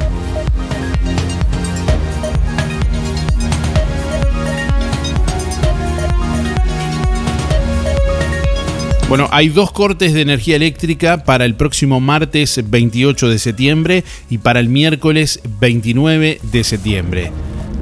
Bueno, 9.09 9.29
hay 9.31 9.49
dos 9.49 9.73
cortes 9.73 10.13
de 10.13 10.21
energía 10.21 10.57
eléctrica 10.57 11.25
para 11.25 11.47
el 11.47 11.55
próximo 11.55 11.99
martes 11.99 12.61
28 12.63 13.31
de 13.31 13.39
septiembre 13.39 14.05
y 14.29 14.37
para 14.37 14.61
el 14.61 14.69
miércoles 14.69 15.41
29 15.61 16.41
de 16.43 16.65
septiembre. 16.65 17.33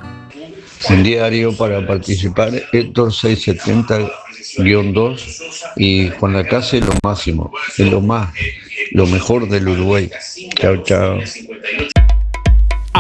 Un 0.89 1.03
diario 1.03 1.55
para 1.55 1.87
participar, 1.87 2.51
Héctor 2.73 3.13
670-2 3.13 5.71
y 5.77 6.09
Juan 6.19 6.33
Lacase 6.33 6.81
lo 6.81 6.95
máximo, 7.03 7.53
es 7.77 7.91
lo 7.91 8.01
más, 8.01 8.33
lo 8.93 9.07
mejor 9.07 9.51
del 9.51 9.69
Uruguay. 9.69 10.11
Chao, 10.57 10.83
chao. 10.83 11.19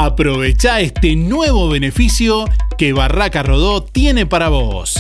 Aprovecha 0.02 0.80
este 0.80 1.14
nuevo 1.14 1.68
beneficio 1.68 2.46
que 2.78 2.94
Barraca 2.94 3.42
Rodó 3.42 3.82
tiene 3.82 4.24
para 4.24 4.48
vos. 4.48 4.98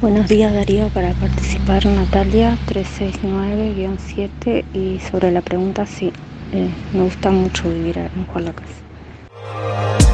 Buenos 0.00 0.28
días 0.28 0.54
Darío, 0.54 0.90
para 0.90 1.12
participar 1.14 1.84
Natalia 1.86 2.56
369-7 2.68 4.64
y 4.74 5.00
sobre 5.10 5.32
la 5.32 5.40
pregunta 5.40 5.86
sí, 5.86 6.12
eh, 6.52 6.68
me 6.92 7.02
gusta 7.02 7.32
mucho 7.32 7.68
vivir 7.68 7.98
en 7.98 8.26
Juan 8.26 8.44
Lacas. 8.44 8.83
Bye. 9.44 10.13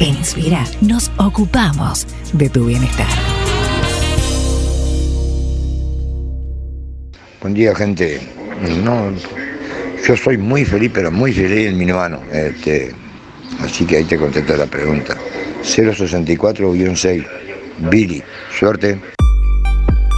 En 0.00 0.16
Inspira 0.16 0.64
nos 0.80 1.10
ocupamos 1.16 2.06
de 2.32 2.48
tu 2.48 2.66
bienestar. 2.66 3.06
Buen 7.40 7.54
día, 7.54 7.74
gente. 7.74 8.20
No, 8.84 9.10
yo 10.06 10.16
soy 10.16 10.38
muy 10.38 10.64
feliz, 10.64 10.90
pero 10.94 11.10
muy 11.10 11.32
feliz 11.32 11.68
en 11.68 11.78
mi 11.78 11.86
mano. 11.86 12.20
Este, 12.32 12.94
así 13.60 13.84
que 13.84 13.98
ahí 13.98 14.04
te 14.04 14.16
contesto 14.16 14.56
la 14.56 14.66
pregunta. 14.66 15.16
064-6. 15.62 17.26
Billy, 17.90 18.22
suerte. 18.56 19.00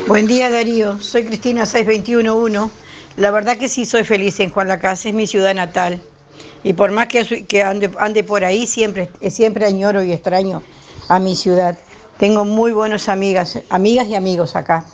Buen 0.07 0.27
día 0.27 0.49
Darío, 0.49 0.99
soy 1.01 1.25
Cristina 1.25 1.65
6211. 1.65 2.86
La 3.17 3.31
verdad 3.31 3.57
que 3.57 3.67
sí 3.67 3.85
soy 3.85 4.03
feliz 4.03 4.39
en 4.39 4.51
Juan 4.51 4.67
Lacase, 4.67 5.09
es 5.09 5.15
mi 5.15 5.25
ciudad 5.25 5.55
natal. 5.55 5.99
Y 6.63 6.73
por 6.73 6.91
más 6.91 7.07
que, 7.07 7.45
que 7.45 7.63
ande, 7.63 7.89
ande, 7.97 8.23
por 8.23 8.45
ahí, 8.45 8.67
siempre, 8.67 9.09
siempre 9.31 9.65
añoro 9.65 10.03
y 10.03 10.13
extraño 10.13 10.61
a 11.09 11.17
mi 11.17 11.35
ciudad. 11.35 11.79
Tengo 12.19 12.45
muy 12.45 12.73
buenas 12.73 13.09
amigas, 13.09 13.59
amigas 13.69 14.07
y 14.07 14.13
amigos 14.13 14.55
acá. 14.55 14.85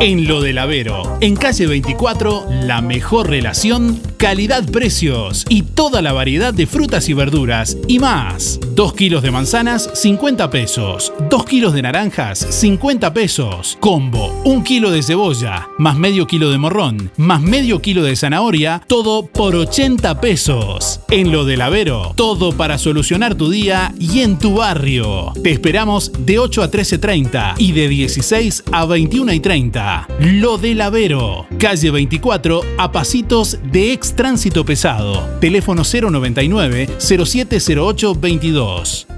En 0.00 0.28
lo 0.28 0.40
del 0.40 0.58
Avero, 0.58 1.18
en 1.20 1.34
calle 1.34 1.66
24, 1.66 2.46
la 2.62 2.80
mejor 2.80 3.28
relación, 3.28 4.00
calidad-precios 4.16 5.44
y 5.48 5.62
toda 5.62 6.02
la 6.02 6.12
variedad 6.12 6.54
de 6.54 6.68
frutas 6.68 7.08
y 7.08 7.14
verduras 7.14 7.76
y 7.88 7.98
más. 7.98 8.60
2 8.76 8.94
kilos 8.94 9.24
de 9.24 9.32
manzanas, 9.32 9.90
50 9.94 10.50
pesos. 10.50 11.12
2 11.28 11.44
kilos 11.46 11.72
de 11.72 11.82
naranjas, 11.82 12.38
50 12.38 13.12
pesos. 13.12 13.76
Combo, 13.80 14.40
1 14.44 14.62
kilo 14.62 14.92
de 14.92 15.02
cebolla, 15.02 15.68
más 15.78 15.96
medio 15.96 16.28
kilo 16.28 16.50
de 16.50 16.58
morrón, 16.58 17.10
más 17.16 17.42
medio 17.42 17.82
kilo 17.82 18.04
de 18.04 18.14
zanahoria, 18.14 18.82
todo 18.86 19.26
por 19.26 19.56
80 19.56 20.20
pesos. 20.20 21.00
En 21.10 21.32
lo 21.32 21.44
del 21.44 21.60
Avero, 21.60 22.12
todo 22.14 22.52
para 22.52 22.78
solucionar 22.78 23.34
tu 23.34 23.50
día 23.50 23.92
y 23.98 24.20
en 24.20 24.38
tu 24.38 24.54
barrio. 24.54 25.32
Te 25.42 25.50
esperamos 25.50 26.12
de 26.20 26.38
8 26.38 26.62
a 26.62 26.70
13.30 26.70 27.54
y 27.58 27.72
de 27.72 27.88
16 27.88 28.62
a 28.70 28.84
21 28.84 29.17
y 29.18 29.40
30. 29.40 30.06
Lo 30.20 30.58
del 30.58 30.80
Avero, 30.80 31.46
calle 31.58 31.90
24, 31.90 32.60
a 32.78 32.92
pasitos 32.92 33.58
de 33.64 33.92
ex 33.92 34.14
Tránsito 34.14 34.64
Pesado. 34.64 35.28
Teléfono 35.40 35.82
099 35.82 36.88
0708 36.98 38.14
22. 38.14 39.17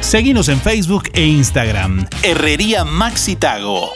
Seguinos 0.00 0.48
en 0.48 0.60
Facebook 0.60 1.10
e 1.12 1.24
Instagram. 1.24 2.06
Herrería 2.22 2.84
Maxitago. 2.84 3.90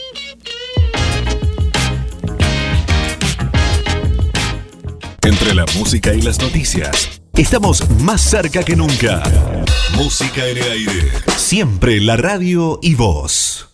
Entre 5.23 5.55
la 5.55 5.65
música 5.77 6.13
y 6.13 6.21
las 6.21 6.39
noticias, 6.39 7.21
estamos 7.35 7.89
más 8.01 8.21
cerca 8.21 8.63
que 8.63 8.77
nunca. 8.77 9.23
Música 9.97 10.47
en 10.47 10.59
el 10.59 10.73
aire. 10.73 11.13
Siempre 11.37 12.01
la 12.01 12.17
radio 12.17 12.79
y 12.83 12.95
voz. 12.95 13.74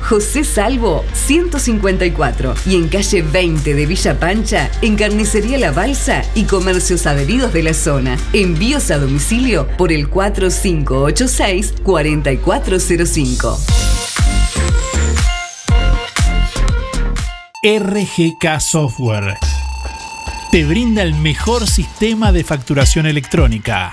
José 0.00 0.44
Salvo 0.44 1.04
154 1.12 2.54
y 2.66 2.74
en 2.76 2.88
calle 2.88 3.22
20 3.22 3.74
de 3.74 3.86
Villa 3.86 4.18
Pancha, 4.18 4.70
en 4.82 4.96
Carnicería 4.96 5.58
La 5.58 5.72
Balsa 5.72 6.22
y 6.34 6.44
comercios 6.44 7.06
adheridos 7.06 7.52
de 7.52 7.62
la 7.62 7.74
zona. 7.74 8.16
Envíos 8.32 8.90
a 8.90 8.98
domicilio 8.98 9.68
por 9.76 9.92
el 9.92 10.08
4586 10.08 11.74
4405. 11.82 13.58
RGK 17.62 18.60
Software 18.60 19.38
te 20.52 20.64
brinda 20.64 21.02
el 21.02 21.14
mejor 21.14 21.66
sistema 21.66 22.32
de 22.32 22.44
facturación 22.44 23.06
electrónica. 23.06 23.92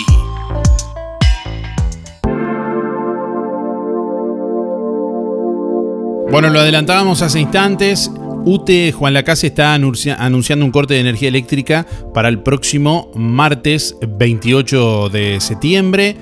Bueno, 6.32 6.50
lo 6.50 6.60
adelantábamos 6.60 7.22
hace 7.22 7.40
instantes. 7.40 8.12
UTE 8.48 8.92
Juan 8.92 9.14
Lacase 9.14 9.48
está 9.48 9.74
anunciando 9.74 10.66
un 10.66 10.72
corte 10.72 10.96
de 10.96 11.00
energía 11.00 11.30
eléctrica 11.30 11.88
para 12.14 12.30
el 12.30 12.44
próximo 12.44 13.10
martes 13.16 13.96
28 14.06 15.10
de 15.10 15.40
septiembre. 15.40 16.16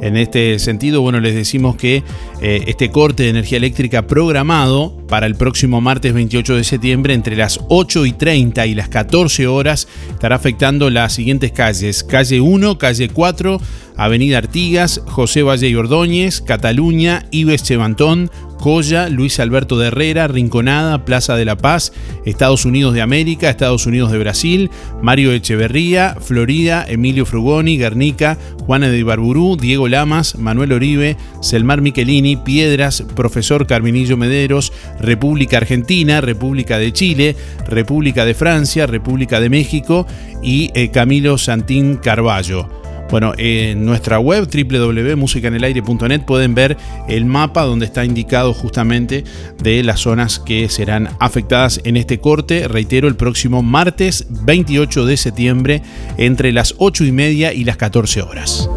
En 0.00 0.16
este 0.16 0.58
sentido, 0.58 1.02
bueno, 1.02 1.20
les 1.20 1.34
decimos 1.34 1.76
que 1.76 2.02
eh, 2.40 2.64
este 2.66 2.90
corte 2.90 3.24
de 3.24 3.28
energía 3.30 3.58
eléctrica 3.58 4.06
programado 4.06 4.96
para 5.08 5.26
el 5.26 5.34
próximo 5.34 5.80
martes 5.80 6.14
28 6.14 6.56
de 6.56 6.64
septiembre 6.64 7.14
entre 7.14 7.36
las 7.36 7.60
8 7.68 8.06
y 8.06 8.12
30 8.12 8.66
y 8.66 8.74
las 8.74 8.88
14 8.88 9.46
horas 9.46 9.88
estará 10.10 10.36
afectando 10.36 10.88
las 10.88 11.12
siguientes 11.12 11.52
calles. 11.52 12.02
Calle 12.02 12.40
1, 12.40 12.78
calle 12.78 13.08
4, 13.10 13.60
Avenida 14.00 14.38
Artigas, 14.38 15.02
José 15.04 15.42
Valle 15.42 15.68
y 15.68 15.74
Ordóñez, 15.74 16.40
Cataluña, 16.40 17.26
Ives 17.32 17.62
Chevantón, 17.62 18.30
Coya, 18.58 19.10
Luis 19.10 19.38
Alberto 19.40 19.78
de 19.78 19.88
Herrera, 19.88 20.26
Rinconada, 20.26 21.04
Plaza 21.04 21.36
de 21.36 21.44
la 21.44 21.58
Paz, 21.58 21.92
Estados 22.24 22.64
Unidos 22.64 22.94
de 22.94 23.02
América, 23.02 23.50
Estados 23.50 23.84
Unidos 23.84 24.10
de 24.10 24.18
Brasil, 24.18 24.70
Mario 25.02 25.32
Echeverría, 25.32 26.16
Florida, 26.18 26.86
Emilio 26.88 27.26
Frugoni, 27.26 27.76
Guernica, 27.76 28.38
Juana 28.64 28.88
de 28.88 28.98
Ibarburú, 28.98 29.58
Diego 29.60 29.86
Lamas, 29.86 30.38
Manuel 30.38 30.72
Oribe, 30.72 31.18
Selmar 31.42 31.82
Michelini, 31.82 32.36
Piedras, 32.36 33.04
Profesor 33.14 33.66
Carminillo 33.66 34.16
Mederos, 34.16 34.72
República 34.98 35.58
Argentina, 35.58 36.22
República 36.22 36.78
de 36.78 36.94
Chile, 36.94 37.36
República 37.68 38.24
de 38.24 38.32
Francia, 38.32 38.86
República 38.86 39.40
de 39.40 39.50
México 39.50 40.06
y 40.42 40.70
eh, 40.72 40.90
Camilo 40.90 41.36
Santín 41.36 41.96
Carballo. 41.96 42.79
Bueno, 43.10 43.32
en 43.36 43.84
nuestra 43.84 44.20
web 44.20 44.48
www.musicanelaire.net 44.48 46.20
pueden 46.20 46.54
ver 46.54 46.76
el 47.08 47.24
mapa 47.24 47.62
donde 47.62 47.86
está 47.86 48.04
indicado 48.04 48.54
justamente 48.54 49.24
de 49.60 49.82
las 49.82 50.00
zonas 50.00 50.38
que 50.38 50.68
serán 50.68 51.08
afectadas 51.18 51.80
en 51.84 51.96
este 51.96 52.20
corte. 52.20 52.68
Reitero, 52.68 53.08
el 53.08 53.16
próximo 53.16 53.62
martes 53.62 54.26
28 54.28 55.06
de 55.06 55.16
septiembre 55.16 55.82
entre 56.18 56.52
las 56.52 56.74
8 56.78 57.04
y 57.04 57.12
media 57.12 57.52
y 57.52 57.64
las 57.64 57.76
14 57.76 58.22
horas. 58.22 58.68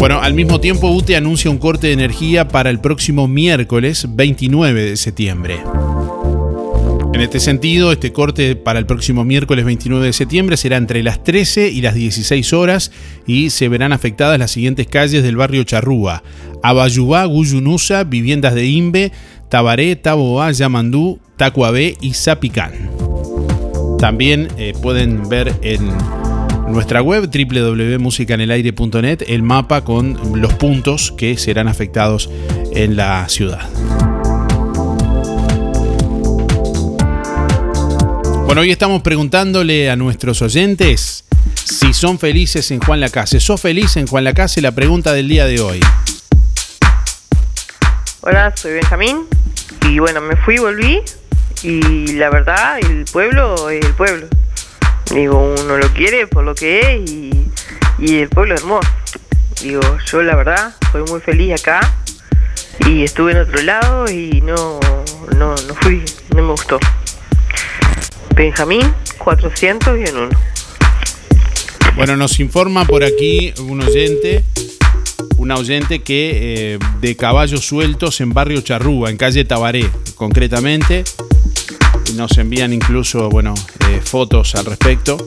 Bueno, 0.00 0.20
al 0.20 0.34
mismo 0.34 0.60
tiempo 0.60 0.88
UTE 0.90 1.14
anuncia 1.14 1.50
un 1.50 1.58
corte 1.58 1.88
de 1.88 1.92
energía 1.92 2.48
para 2.48 2.70
el 2.70 2.80
próximo 2.80 3.28
miércoles 3.28 4.06
29 4.08 4.82
de 4.82 4.96
septiembre. 4.96 5.60
En 7.12 7.20
este 7.20 7.40
sentido, 7.40 7.92
este 7.92 8.12
corte 8.12 8.54
para 8.56 8.78
el 8.78 8.86
próximo 8.86 9.24
miércoles 9.24 9.64
29 9.64 10.06
de 10.06 10.12
septiembre 10.12 10.56
será 10.56 10.76
entre 10.76 11.02
las 11.02 11.22
13 11.24 11.68
y 11.68 11.80
las 11.80 11.94
16 11.94 12.52
horas 12.52 12.92
y 13.26 13.50
se 13.50 13.68
verán 13.68 13.92
afectadas 13.92 14.38
las 14.38 14.52
siguientes 14.52 14.86
calles 14.86 15.22
del 15.22 15.36
barrio 15.36 15.64
Charrúa: 15.64 16.22
Abayubá, 16.62 17.24
Guyunusa, 17.24 18.04
Viviendas 18.04 18.54
de 18.54 18.66
Imbe, 18.66 19.12
Tabaré, 19.48 19.96
Taboá, 19.96 20.52
Yamandú, 20.52 21.18
Tacuabé 21.36 21.96
y 22.00 22.14
Zapicán. 22.14 22.72
También 23.98 24.48
eh, 24.56 24.72
pueden 24.80 25.28
ver 25.28 25.52
en 25.62 25.90
nuestra 26.68 27.02
web 27.02 27.28
www.musicanelaire.net 27.28 29.24
el 29.26 29.42
mapa 29.42 29.82
con 29.84 30.16
los 30.40 30.54
puntos 30.54 31.12
que 31.12 31.36
serán 31.36 31.68
afectados 31.68 32.30
en 32.72 32.96
la 32.96 33.28
ciudad. 33.28 33.68
Bueno, 38.50 38.62
hoy 38.62 38.72
estamos 38.72 39.02
preguntándole 39.02 39.90
a 39.90 39.94
nuestros 39.94 40.42
oyentes 40.42 41.24
si 41.54 41.92
son 41.92 42.18
felices 42.18 42.72
en 42.72 42.80
Juan 42.80 42.98
Lacase. 42.98 43.38
¿Sos 43.38 43.60
feliz 43.60 43.96
en 43.96 44.08
Juan 44.08 44.24
Lacase? 44.24 44.60
La 44.60 44.72
pregunta 44.72 45.12
del 45.12 45.28
día 45.28 45.46
de 45.46 45.60
hoy. 45.60 45.78
Hola, 48.22 48.52
soy 48.56 48.72
Benjamín 48.72 49.28
y 49.88 50.00
bueno, 50.00 50.20
me 50.20 50.34
fui 50.34 50.56
y 50.56 50.58
volví 50.58 51.00
y 51.62 52.14
la 52.14 52.28
verdad, 52.28 52.80
el 52.80 53.04
pueblo 53.04 53.70
es 53.70 53.86
el 53.86 53.94
pueblo. 53.94 54.26
Digo, 55.14 55.54
uno 55.56 55.76
lo 55.76 55.86
quiere 55.90 56.26
por 56.26 56.42
lo 56.42 56.52
que 56.56 56.80
es 56.80 57.08
y, 57.08 57.48
y 58.00 58.18
el 58.18 58.30
pueblo 58.30 58.56
es 58.56 58.62
hermoso. 58.62 58.90
Digo, 59.62 59.80
yo 60.06 60.22
la 60.22 60.34
verdad, 60.34 60.74
soy 60.90 61.04
muy 61.04 61.20
feliz 61.20 61.60
acá 61.60 61.80
y 62.84 63.04
estuve 63.04 63.30
en 63.30 63.38
otro 63.38 63.62
lado 63.62 64.10
y 64.10 64.40
no, 64.40 64.80
no, 65.36 65.54
no 65.54 65.74
fui, 65.76 66.02
no 66.34 66.42
me 66.42 66.50
gustó. 66.50 66.80
Benjamín 68.40 68.80
400 69.18 69.98
y 69.98 70.04
en 70.08 70.16
uno. 70.16 70.30
Bueno, 71.94 72.16
nos 72.16 72.40
informa 72.40 72.86
por 72.86 73.04
aquí 73.04 73.52
un 73.60 73.82
oyente. 73.82 74.44
una 75.36 75.56
oyente 75.56 75.98
que 75.98 76.30
eh, 76.74 76.78
de 77.02 77.16
caballos 77.16 77.66
sueltos 77.66 78.22
en 78.22 78.32
barrio 78.32 78.62
Charrúa, 78.62 79.10
en 79.10 79.18
calle 79.18 79.44
Tabaré, 79.44 79.90
concretamente. 80.14 81.04
Nos 82.14 82.38
envían 82.38 82.72
incluso, 82.72 83.28
bueno, 83.28 83.52
eh, 83.90 84.00
fotos 84.02 84.54
al 84.54 84.64
respecto 84.64 85.18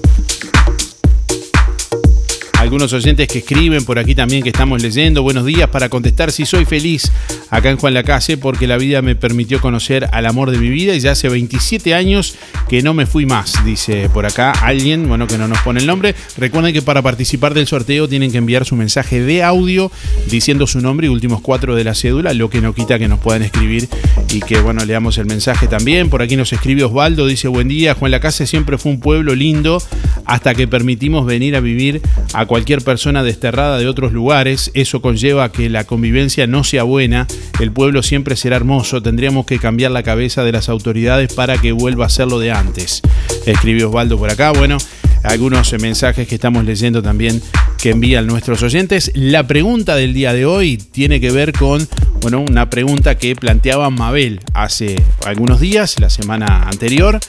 algunos 2.63 2.93
oyentes 2.93 3.27
que 3.27 3.39
escriben 3.39 3.83
por 3.83 3.99
aquí 3.99 4.15
también 4.15 4.41
que 4.41 4.47
estamos 4.47 4.81
leyendo. 4.81 5.21
Buenos 5.21 5.45
días 5.45 5.67
para 5.67 5.89
contestar 5.89 6.31
si 6.31 6.45
soy 6.45 6.63
feliz 6.63 7.11
acá 7.49 7.69
en 7.69 7.75
Juan 7.75 7.93
Lacase 7.93 8.37
porque 8.37 8.67
la 8.67 8.77
vida 8.77 9.01
me 9.01 9.17
permitió 9.17 9.59
conocer 9.59 10.07
al 10.13 10.25
amor 10.25 10.49
de 10.49 10.57
mi 10.57 10.69
vida 10.69 10.95
y 10.95 11.01
ya 11.01 11.11
hace 11.11 11.27
27 11.27 11.93
años 11.93 12.35
que 12.69 12.81
no 12.81 12.93
me 12.93 13.05
fui 13.05 13.25
más, 13.25 13.65
dice 13.65 14.09
por 14.09 14.25
acá 14.25 14.51
alguien, 14.51 15.09
bueno, 15.09 15.27
que 15.27 15.37
no 15.37 15.49
nos 15.49 15.59
pone 15.59 15.81
el 15.81 15.85
nombre. 15.85 16.15
Recuerden 16.37 16.73
que 16.73 16.81
para 16.81 17.01
participar 17.01 17.53
del 17.53 17.67
sorteo 17.67 18.07
tienen 18.07 18.31
que 18.31 18.37
enviar 18.37 18.63
su 18.63 18.77
mensaje 18.77 19.21
de 19.21 19.43
audio 19.43 19.91
diciendo 20.31 20.65
su 20.65 20.79
nombre 20.79 21.07
y 21.07 21.09
últimos 21.09 21.41
cuatro 21.41 21.75
de 21.75 21.83
la 21.83 21.93
cédula, 21.93 22.33
lo 22.33 22.49
que 22.49 22.61
no 22.61 22.73
quita 22.73 22.97
que 22.97 23.09
nos 23.09 23.19
puedan 23.19 23.41
escribir 23.41 23.89
y 24.31 24.39
que, 24.39 24.61
bueno, 24.61 24.85
leamos 24.85 25.17
el 25.17 25.25
mensaje 25.25 25.67
también. 25.67 26.09
Por 26.09 26.21
aquí 26.21 26.37
nos 26.37 26.53
escribe 26.53 26.85
Osvaldo, 26.85 27.27
dice 27.27 27.49
buen 27.49 27.67
día, 27.67 27.93
Juan 27.93 28.11
Lacase 28.11 28.47
siempre 28.47 28.77
fue 28.77 28.93
un 28.93 29.01
pueblo 29.01 29.35
lindo 29.35 29.83
hasta 30.23 30.55
que 30.55 30.65
permitimos 30.65 31.25
venir 31.25 31.57
a 31.57 31.59
vivir 31.59 32.01
a 32.31 32.45
cualquier 32.53 32.83
persona 32.83 33.23
desterrada 33.23 33.79
de 33.79 33.87
otros 33.87 34.13
lugares. 34.13 34.69
Eso 34.75 35.01
conlleva 35.01 35.51
que 35.51 35.71
la 35.71 35.85
convivencia 35.85 36.45
no 36.45 36.63
sea 36.63 36.83
buena. 36.83 37.25
El 37.59 37.71
pueblo 37.71 38.03
siempre 38.03 38.35
será 38.35 38.57
hermoso. 38.57 39.01
Tendríamos 39.01 39.47
que 39.47 39.57
cambiar 39.57 39.89
la 39.89 40.03
cabeza 40.03 40.43
de 40.43 40.51
las 40.51 40.69
autoridades 40.69 41.33
para 41.33 41.57
que 41.57 41.71
vuelva 41.71 42.05
a 42.05 42.09
ser 42.09 42.27
lo 42.27 42.37
de 42.37 42.51
antes. 42.51 43.01
Escribió 43.47 43.89
Osvaldo 43.89 44.19
por 44.19 44.29
acá. 44.29 44.51
Bueno, 44.51 44.77
algunos 45.23 45.73
mensajes 45.81 46.27
que 46.27 46.35
estamos 46.35 46.63
leyendo 46.63 47.01
también 47.01 47.41
que 47.81 47.89
envían 47.89 48.27
nuestros 48.27 48.61
oyentes. 48.61 49.11
La 49.15 49.47
pregunta 49.47 49.95
del 49.95 50.13
día 50.13 50.31
de 50.31 50.45
hoy 50.45 50.77
tiene 50.77 51.19
que 51.19 51.31
ver 51.31 51.53
con, 51.53 51.87
bueno, 52.21 52.41
una 52.47 52.69
pregunta 52.69 53.15
que 53.15 53.35
planteaba 53.35 53.89
Mabel 53.89 54.41
hace 54.53 55.01
algunos 55.25 55.59
días, 55.59 55.99
la 55.99 56.11
semana 56.11 56.69
anterior. 56.69 57.19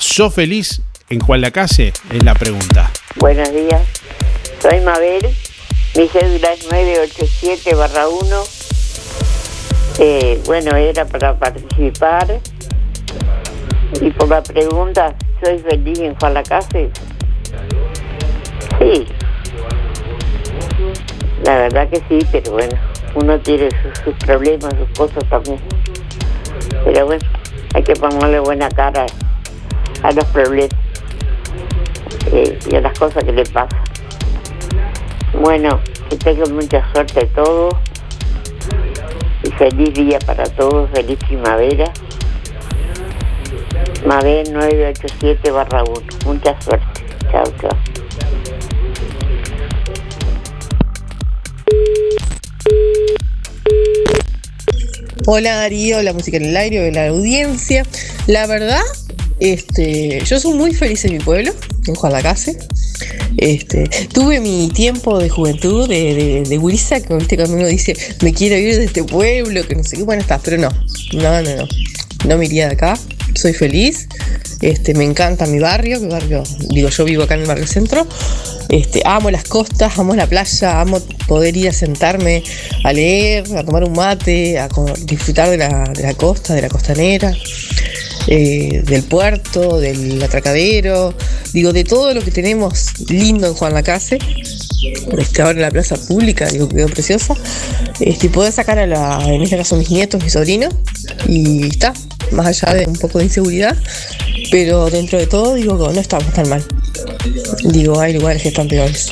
¿Sos 0.00 0.34
feliz 0.34 0.82
en 1.10 1.20
Juan 1.20 1.42
Lacase? 1.42 1.92
Es 2.10 2.24
la 2.24 2.34
pregunta. 2.34 2.90
Buenos 3.20 3.52
días. 3.52 3.82
Soy 4.68 4.80
Mabel, 4.80 5.22
mi 5.94 6.08
cédula 6.08 6.52
es 6.52 6.68
987-1. 6.68 8.48
Eh, 10.00 10.42
bueno, 10.44 10.74
era 10.74 11.04
para 11.04 11.38
participar. 11.38 12.40
Y 14.00 14.10
por 14.10 14.28
la 14.28 14.42
pregunta, 14.42 15.14
¿soy 15.40 15.60
feliz 15.60 16.00
en 16.00 16.16
Juan 16.16 16.34
Lacase? 16.34 16.90
Sí. 18.80 19.06
La 21.44 21.58
verdad 21.58 21.88
que 21.88 22.02
sí, 22.08 22.26
pero 22.32 22.50
bueno, 22.54 22.76
uno 23.14 23.38
tiene 23.38 23.68
sus, 24.04 24.14
problemas, 24.14 24.74
sus 24.74 24.98
cosas 24.98 25.24
también. 25.30 25.60
Pero 26.84 27.06
bueno, 27.06 27.24
hay 27.72 27.84
que 27.84 27.94
ponerle 27.94 28.40
buena 28.40 28.68
cara 28.70 29.06
a 30.02 30.10
los 30.10 30.24
problemas 30.24 30.76
eh, 32.32 32.58
y 32.68 32.74
a 32.74 32.80
las 32.80 32.98
cosas 32.98 33.22
que 33.22 33.30
le 33.30 33.44
pasan. 33.44 33.85
Bueno, 35.40 35.80
que 36.08 36.16
tengan 36.16 36.54
mucha 36.54 36.82
suerte 36.92 37.20
a 37.20 37.34
todos. 37.34 37.74
Y 39.44 39.50
feliz 39.52 39.92
día 39.94 40.18
para 40.20 40.44
todos, 40.44 40.90
feliz 40.92 41.18
primavera. 41.26 41.92
Mabel 44.06 44.50
987 44.52 45.50
barra 45.50 45.84
1. 45.84 45.94
Mucha 46.24 46.60
suerte. 46.62 46.86
Chao, 47.30 47.44
chao. 47.60 47.96
Hola 55.26 55.56
Darío, 55.56 56.02
la 56.02 56.12
música 56.12 56.36
en 56.36 56.44
el 56.44 56.56
aire, 56.56 56.80
de 56.80 56.92
la 56.92 57.08
audiencia. 57.08 57.84
La 58.26 58.46
verdad, 58.46 58.82
este, 59.40 60.20
yo 60.24 60.40
soy 60.40 60.54
muy 60.54 60.72
feliz 60.72 61.04
en 61.04 61.12
mi 61.14 61.18
pueblo, 61.18 61.52
en 61.86 61.94
Juan 61.94 62.12
Lacase. 62.12 62.56
Este, 63.36 63.84
tuve 64.12 64.40
mi 64.40 64.70
tiempo 64.74 65.18
de 65.18 65.28
juventud, 65.28 65.88
de, 65.88 66.14
de, 66.14 66.42
de 66.42 66.58
guisa, 66.58 67.00
que 67.00 67.14
¿viste? 67.14 67.36
cuando 67.36 67.56
uno 67.56 67.66
dice, 67.66 67.94
me 68.22 68.32
quiero 68.32 68.56
ir 68.56 68.76
de 68.76 68.84
este 68.84 69.04
pueblo, 69.04 69.66
que 69.66 69.74
no 69.74 69.84
sé 69.84 69.96
qué, 69.96 70.02
bueno, 70.04 70.22
está, 70.22 70.38
pero 70.38 70.56
no, 70.56 70.70
no, 71.12 71.42
no, 71.42 71.56
no, 71.56 71.68
no 72.24 72.38
me 72.38 72.46
iría 72.46 72.66
de 72.66 72.74
acá, 72.74 72.98
soy 73.34 73.52
feliz, 73.52 74.08
este, 74.62 74.94
me 74.94 75.04
encanta 75.04 75.46
mi 75.46 75.58
barrio, 75.58 76.00
mi 76.00 76.08
barrio, 76.08 76.42
digo, 76.70 76.88
yo 76.88 77.04
vivo 77.04 77.24
acá 77.24 77.34
en 77.34 77.42
el 77.42 77.46
barrio 77.46 77.66
centro, 77.66 78.06
este, 78.68 79.02
amo 79.04 79.30
las 79.30 79.44
costas, 79.44 79.98
amo 79.98 80.14
la 80.14 80.26
playa, 80.26 80.80
amo 80.80 81.00
poder 81.28 81.56
ir 81.56 81.68
a 81.68 81.72
sentarme 81.72 82.42
a 82.84 82.92
leer, 82.92 83.44
a 83.56 83.64
tomar 83.64 83.84
un 83.84 83.92
mate, 83.92 84.58
a 84.58 84.68
disfrutar 85.04 85.50
de 85.50 85.58
la, 85.58 85.84
de 85.94 86.02
la 86.02 86.14
costa, 86.14 86.54
de 86.54 86.62
la 86.62 86.68
costanera. 86.68 87.32
Eh, 88.28 88.82
del 88.84 89.04
puerto, 89.04 89.78
del 89.78 90.20
atracadero, 90.22 91.14
digo, 91.52 91.72
de 91.72 91.84
todo 91.84 92.12
lo 92.12 92.22
que 92.22 92.32
tenemos 92.32 93.08
lindo 93.08 93.46
en 93.46 93.54
Juan 93.54 93.72
Lacase, 93.72 94.18
este, 95.16 95.42
ahora 95.42 95.52
en 95.52 95.62
la 95.62 95.70
plaza 95.70 95.96
pública, 95.96 96.46
digo, 96.46 96.68
quedó 96.68 96.88
preciosa, 96.88 97.34
este, 98.00 98.28
poder 98.28 98.52
sacar 98.52 98.80
a 98.80 98.86
la, 98.86 99.22
en 99.26 99.42
este 99.42 99.56
caso 99.56 99.76
mis 99.76 99.90
nietos, 99.90 100.22
mis 100.22 100.32
sobrinos, 100.32 100.74
y 101.28 101.68
está, 101.68 101.92
más 102.32 102.46
allá 102.46 102.74
de 102.74 102.86
un 102.86 102.96
poco 102.96 103.18
de 103.18 103.26
inseguridad, 103.26 103.76
pero 104.50 104.90
dentro 104.90 105.18
de 105.18 105.26
todo 105.26 105.54
digo 105.54 105.76
no 105.76 106.00
estamos 106.00 106.32
tan 106.32 106.48
mal. 106.48 106.64
Digo, 107.64 108.00
hay 108.00 108.14
lugares 108.14 108.42
que 108.42 108.48
están 108.48 108.68
peores. 108.68 109.10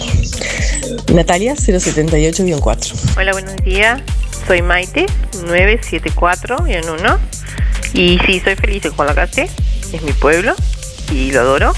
Natalia 1.12 1.54
078-4. 1.54 2.92
Hola, 3.16 3.32
buenos 3.32 3.56
días. 3.64 4.00
Soy 4.46 4.62
Maite 4.62 5.06
974-1. 5.46 7.18
Y 7.94 8.18
sí, 8.26 8.40
soy 8.40 8.56
feliz 8.56 8.84
en 8.84 8.92
Juan 8.92 9.08
es 9.16 10.02
mi 10.02 10.12
pueblo 10.12 10.54
y 11.12 11.30
lo 11.30 11.40
adoro. 11.40 11.72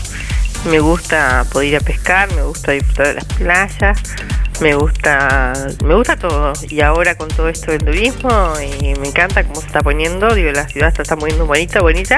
Me 0.65 0.81
gusta 0.81 1.45
poder 1.53 1.69
ir 1.69 1.77
a 1.77 1.81
pescar, 1.81 2.33
me 2.35 2.43
gusta 2.43 2.73
disfrutar 2.73 3.09
de 3.09 3.15
las 3.15 3.25
playas, 3.27 4.01
me 4.63 4.75
gusta, 4.75 5.53
me 5.85 5.95
gusta 5.95 6.17
todo. 6.17 6.55
Y 6.71 6.81
ahora 6.81 7.19
con 7.19 7.29
todo 7.29 7.51
esto 7.51 7.71
del 7.71 7.85
turismo, 7.85 8.55
y 8.81 8.95
me 8.99 9.09
encanta 9.09 9.45
cómo 9.45 9.61
se 9.61 9.67
está 9.67 9.83
poniendo, 9.83 10.35
digo, 10.35 10.51
la 10.53 10.67
ciudad 10.67 10.93
se 10.95 11.03
está 11.03 11.17
poniendo 11.17 11.45
bonita, 11.45 11.83
bonita. 11.83 12.17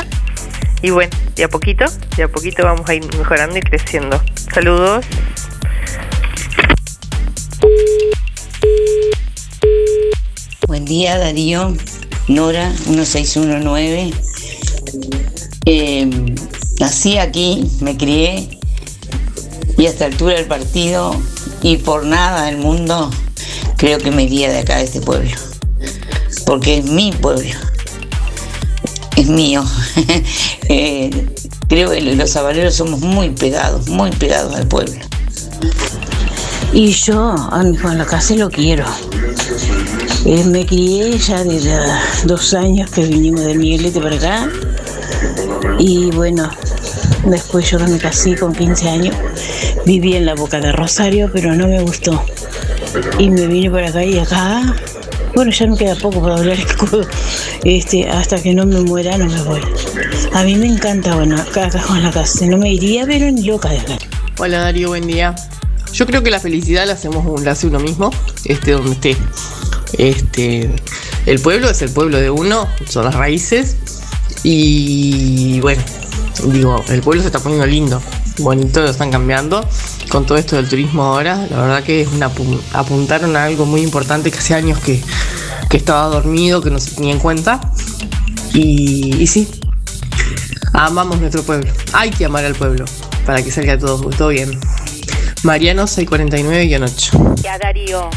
Y 0.81 0.91
bueno, 0.91 1.11
de 1.35 1.43
a 1.43 1.49
poquito, 1.49 1.85
de 2.17 2.23
a 2.23 2.29
poquito 2.29 2.63
vamos 2.63 2.89
a 2.89 2.95
ir 2.95 3.05
mejorando 3.17 3.59
y 3.59 3.63
creciendo. 3.63 4.23
Saludos. 4.55 5.05
Buen 10.69 10.85
día 10.85 11.19
Darío, 11.19 11.75
Nora 12.29 12.73
1619. 12.87 14.13
Eh, 15.65 16.35
nací 16.79 17.19
aquí, 17.19 17.71
me 17.81 17.97
crié 17.97 18.59
y 19.77 19.87
a 19.87 19.91
esta 19.91 20.07
altura 20.07 20.35
del 20.35 20.47
partido 20.47 21.15
y 21.63 21.79
por 21.79 22.05
nada 22.05 22.47
del 22.47 22.59
mundo 22.59 23.11
creo 23.77 23.99
que 23.99 24.11
me 24.11 24.25
iría 24.25 24.51
de 24.51 24.59
acá 24.59 24.77
de 24.77 24.85
este 24.85 25.01
pueblo. 25.01 25.31
Porque 26.45 26.79
es 26.79 26.85
mi 26.85 27.13
pueblo. 27.13 27.55
Es 29.17 29.27
mío. 29.29 29.65
Eh, 30.71 31.11
creo 31.67 31.89
que 31.89 32.03
los 32.03 32.29
sabaleros 32.29 32.75
somos 32.75 33.01
muy 33.01 33.31
pegados, 33.31 33.89
muy 33.89 34.11
pegados 34.11 34.55
al 34.55 34.69
pueblo. 34.69 35.01
Y 36.73 36.93
yo 36.93 37.31
a 37.31 37.63
mi 37.63 37.77
Juan 37.77 37.99
Lacase 37.99 38.37
lo 38.37 38.51
quiero. 38.51 38.85
Eh, 40.25 40.45
me 40.45 40.67
crié 40.67 41.17
ya 41.19 41.43
desde 41.43 41.77
dos 42.25 42.53
años 42.55 42.91
que 42.91 43.05
vinimos 43.07 43.43
del 43.45 43.59
Miguelete 43.59 44.01
para 44.01 44.17
acá. 44.17 44.49
Y 45.79 46.11
bueno, 46.11 46.51
después 47.25 47.71
yo 47.71 47.79
me 47.81 47.99
casé 47.99 48.37
con 48.37 48.55
15 48.55 48.89
años. 48.89 49.17
Viví 49.87 50.15
en 50.15 50.27
la 50.27 50.35
Boca 50.35 50.61
de 50.61 50.73
Rosario, 50.73 51.31
pero 51.33 51.55
no 51.55 51.67
me 51.67 51.81
gustó. 51.81 52.23
Y 53.19 53.31
me 53.31 53.47
vine 53.47 53.71
para 53.71 53.89
acá 53.89 54.05
y 54.05 54.19
acá, 54.19 54.75
bueno, 55.35 55.51
ya 55.51 55.67
me 55.67 55.77
queda 55.77 55.95
poco 55.95 56.21
para 56.21 56.37
hablar 56.37 56.59
escudo. 56.59 57.07
Este, 57.65 58.09
hasta 58.09 58.41
que 58.43 58.55
no 58.55 58.67
me 58.67 58.81
muera 58.81 59.17
no 59.17 59.27
me 59.27 59.43
voy. 59.43 59.61
A 60.35 60.43
mí 60.45 60.57
me 60.57 60.67
encanta, 60.67 61.17
bueno, 61.17 61.37
acá, 61.41 61.67
acá 61.67 61.81
con 61.81 62.03
la 62.03 62.11
casa. 62.11 62.47
No 62.47 62.59
me 62.59 62.73
iría, 62.73 63.07
pero 63.07 63.31
ni 63.31 63.45
loca 63.45 63.71
de 63.71 63.79
acá. 63.79 63.99
Hola 64.39 64.59
Darío, 64.61 64.89
buen 64.89 65.07
día. 65.07 65.35
Yo 65.93 66.07
creo 66.07 66.23
que 66.23 66.31
la 66.31 66.41
felicidad 66.41 66.87
la 66.87 66.95
hacemos 66.95 67.43
la 67.43 67.53
hace 67.53 67.67
uno 67.67 67.81
mismo, 67.81 68.11
este 68.45 68.73
donde 68.73 68.93
esté. 68.93 69.17
Este, 69.97 70.71
el 71.27 71.41
pueblo 71.41 71.71
es 71.71 71.83
el 71.83 71.91
pueblo 71.91 72.19
de 72.19 72.31
uno, 72.31 72.69
son 72.89 73.05
las 73.05 73.15
raíces. 73.15 73.77
Y 74.43 75.61
bueno, 75.61 75.83
digo, 76.47 76.85
el 76.89 77.01
pueblo 77.01 77.23
se 77.23 77.29
está 77.29 77.41
poniendo 77.41 77.67
lindo, 77.67 78.01
bonito, 78.39 78.81
lo 78.81 78.91
están 78.91 79.11
cambiando. 79.11 79.65
Con 80.09 80.25
todo 80.25 80.39
esto 80.39 80.57
del 80.57 80.69
turismo 80.69 81.03
ahora, 81.03 81.47
la 81.51 81.61
verdad 81.61 81.83
que 81.83 82.01
es 82.03 82.09
una, 82.09 82.31
apuntaron 82.73 83.37
a 83.37 83.45
algo 83.45 83.67
muy 83.67 83.83
importante 83.83 84.31
que 84.31 84.39
hace 84.39 84.55
años 84.55 84.79
que, 84.79 85.03
que 85.69 85.77
estaba 85.77 86.07
dormido, 86.07 86.63
que 86.63 86.71
no 86.71 86.79
se 86.79 86.93
tenía 86.93 87.13
en 87.13 87.19
cuenta. 87.19 87.61
Y, 88.55 89.17
y 89.19 89.27
sí, 89.27 89.49
amamos 90.73 91.21
nuestro 91.21 91.43
pueblo. 91.43 91.71
Hay 91.93 92.11
que 92.11 92.25
amar 92.25 92.45
al 92.45 92.55
pueblo 92.55 92.85
para 93.27 93.43
que 93.43 93.51
salga 93.51 93.79
todo, 93.79 94.09
todo 94.11 94.29
bien. 94.29 94.59
Mariano 95.45 95.85
649-8. 95.85 97.43
Ya 97.43 97.59
Darío, 97.59 98.11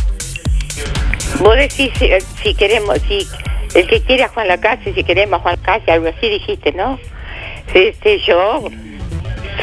Vos 1.39 1.55
decís 1.55 1.91
si, 1.97 2.09
si 2.43 2.53
queremos, 2.53 2.99
si 3.07 3.28
el 3.74 3.88
que 3.88 4.01
quiere 4.01 4.24
a 4.24 4.28
Juan 4.28 4.47
Lacase, 4.47 4.93
si 4.93 5.03
queremos 5.03 5.39
a 5.39 5.43
Juan 5.43 5.55
Lacase, 5.55 5.91
algo 5.91 6.09
así 6.09 6.30
dijiste, 6.30 6.72
¿no? 6.74 6.99
Este, 7.74 8.19
yo 8.19 8.69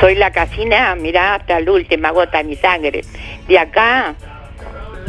soy 0.01 0.15
la 0.15 0.33
casina, 0.33 0.95
mirá, 0.95 1.37
hasta 1.37 1.61
la 1.61 1.71
última 1.71 2.11
gota 2.11 2.39
de 2.39 2.45
mi 2.45 2.57
sangre. 2.57 3.03
De 3.47 3.59
acá, 3.59 4.15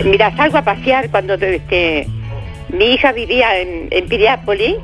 mira, 0.03 0.35
salgo 0.35 0.57
a 0.57 0.63
pasear 0.63 1.09
cuando 1.09 1.35
este, 1.35 2.07
mi 2.69 2.93
hija 2.93 3.11
vivía 3.13 3.59
en, 3.59 3.87
en 3.91 4.07
Piriápolis. 4.07 4.75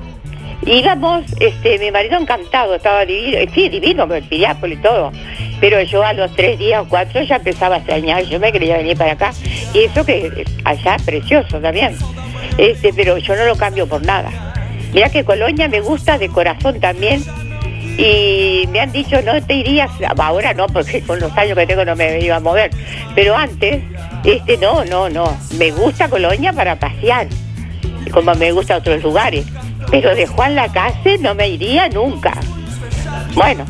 Íbamos, 0.66 1.26
este, 1.40 1.78
mi 1.78 1.92
marido 1.92 2.18
encantado, 2.18 2.76
estaba 2.76 3.06
divino, 3.06 3.38
eh, 3.38 3.50
sí, 3.54 3.70
divino, 3.70 4.08
pero 4.08 4.26
Piriápolis 4.26 4.82
todo. 4.82 5.12
Pero 5.60 5.82
yo 5.82 6.04
a 6.04 6.14
los 6.14 6.34
tres 6.36 6.60
días 6.60 6.82
o 6.82 6.88
cuatro 6.88 7.22
ya 7.24 7.38
empezaba 7.38 7.76
a 7.76 7.78
extrañar, 7.80 8.24
yo 8.24 8.40
me 8.40 8.52
quería 8.52 8.78
venir 8.78 8.98
para 8.98 9.14
acá. 9.14 9.32
Y 9.74 9.86
eso 9.86 10.06
que 10.06 10.28
eh, 10.28 10.46
allá 10.64 10.98
precioso 11.06 11.60
también. 11.60 11.96
Este, 12.58 12.94
pero 12.94 13.18
yo 13.18 13.36
no 13.36 13.46
lo 13.46 13.56
cambio 13.56 13.88
por 13.88 14.06
nada. 14.06 14.30
Mira 14.94 15.10
que 15.10 15.24
Colonia 15.24 15.68
me 15.68 15.82
gusta 15.82 16.18
de 16.18 16.30
corazón 16.30 16.80
también. 16.80 17.24
Y 17.98 18.68
me 18.72 18.82
han 18.82 18.92
dicho, 18.92 19.22
no 19.22 19.42
te 19.42 19.54
irías, 19.54 19.90
ahora 20.18 20.54
no, 20.54 20.68
porque 20.68 21.02
con 21.02 21.20
los 21.20 21.32
años 21.38 21.58
que 21.58 21.66
tengo 21.66 21.86
no 21.86 21.96
me 21.96 22.20
iba 22.20 22.36
a 22.36 22.40
mover. 22.42 22.70
Pero 23.14 23.38
antes, 23.38 23.82
este, 24.26 24.58
no, 24.58 24.84
no, 24.84 25.10
no. 25.10 25.38
Me 25.58 25.72
gusta 25.72 26.10
Colonia 26.10 26.52
para 26.52 26.78
pasear, 26.78 27.28
como 28.12 28.36
me 28.36 28.52
gusta 28.52 28.78
otros 28.78 29.02
lugares. 29.02 29.46
Pero 29.92 30.14
de 30.14 30.28
Juan 30.28 30.56
Lacase 30.56 31.18
no 31.20 31.36
me 31.36 31.48
iría 31.48 31.88
nunca. 31.88 32.34
Bueno, 33.34 33.66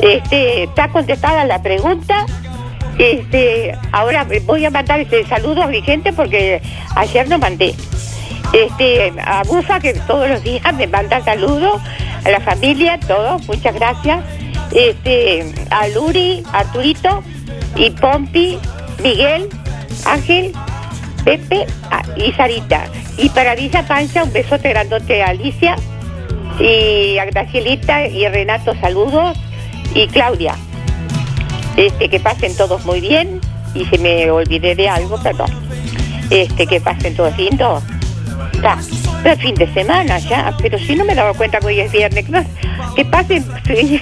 este, 0.00 0.64
está 0.64 0.88
contestada 0.88 1.44
la 1.44 1.62
pregunta. 1.62 2.26
Este, 2.98 3.76
ahora 3.92 4.26
voy 4.44 4.64
a 4.64 4.70
mandar 4.70 5.00
este 5.00 5.26
saludo 5.26 5.64
a 5.64 5.66
mi 5.66 5.82
gente 5.82 6.12
porque 6.12 6.62
ayer 6.96 7.28
no 7.28 7.38
mandé. 7.38 7.74
Este, 8.52 9.12
a 9.24 9.42
Bufa 9.42 9.80
que 9.80 9.94
todos 9.94 10.28
los 10.28 10.42
días 10.44 10.72
me 10.74 10.86
manda 10.86 11.20
saludos, 11.24 11.82
a 12.24 12.30
la 12.30 12.40
familia, 12.40 13.00
todos, 13.00 13.46
muchas 13.48 13.74
gracias. 13.74 14.24
Este, 14.72 15.52
a 15.70 15.88
Luri, 15.88 16.44
Arturito 16.52 17.22
y 17.74 17.90
Pompi, 17.90 18.58
Miguel, 19.02 19.48
Ángel, 20.06 20.52
Pepe 21.24 21.66
ah, 21.90 22.02
y 22.16 22.32
Sarita. 22.32 22.84
Y 23.16 23.28
para 23.30 23.54
Villa 23.54 23.84
Pancha 23.86 24.24
un 24.24 24.32
besote 24.32 24.68
grandote 24.70 25.22
a 25.22 25.28
Alicia 25.28 25.76
y 26.60 27.18
a 27.18 27.24
Gracielita 27.24 28.06
y 28.06 28.28
Renato 28.28 28.74
saludos 28.80 29.36
y 29.94 30.06
Claudia. 30.08 30.56
Este, 31.76 32.08
que 32.08 32.20
pasen 32.20 32.56
todos 32.56 32.84
muy 32.84 33.00
bien 33.00 33.40
y 33.74 33.84
si 33.86 33.98
me 33.98 34.30
olvidé 34.30 34.74
de 34.74 34.88
algo, 34.88 35.20
perdón. 35.22 35.50
Este, 36.30 36.66
que 36.66 36.80
pasen 36.80 37.14
todos 37.16 37.36
lindos. 37.36 37.82
Ya, 38.62 38.78
pero 39.22 39.36
fin 39.36 39.54
de 39.54 39.72
semana 39.72 40.18
ya, 40.18 40.54
pero 40.60 40.78
si 40.78 40.94
no 40.94 41.04
me 41.04 41.14
daba 41.14 41.34
cuenta 41.34 41.58
que 41.58 41.66
hoy 41.66 41.80
es 41.80 41.92
viernes, 41.92 42.24
que, 42.96 43.04
pasen 43.04 43.44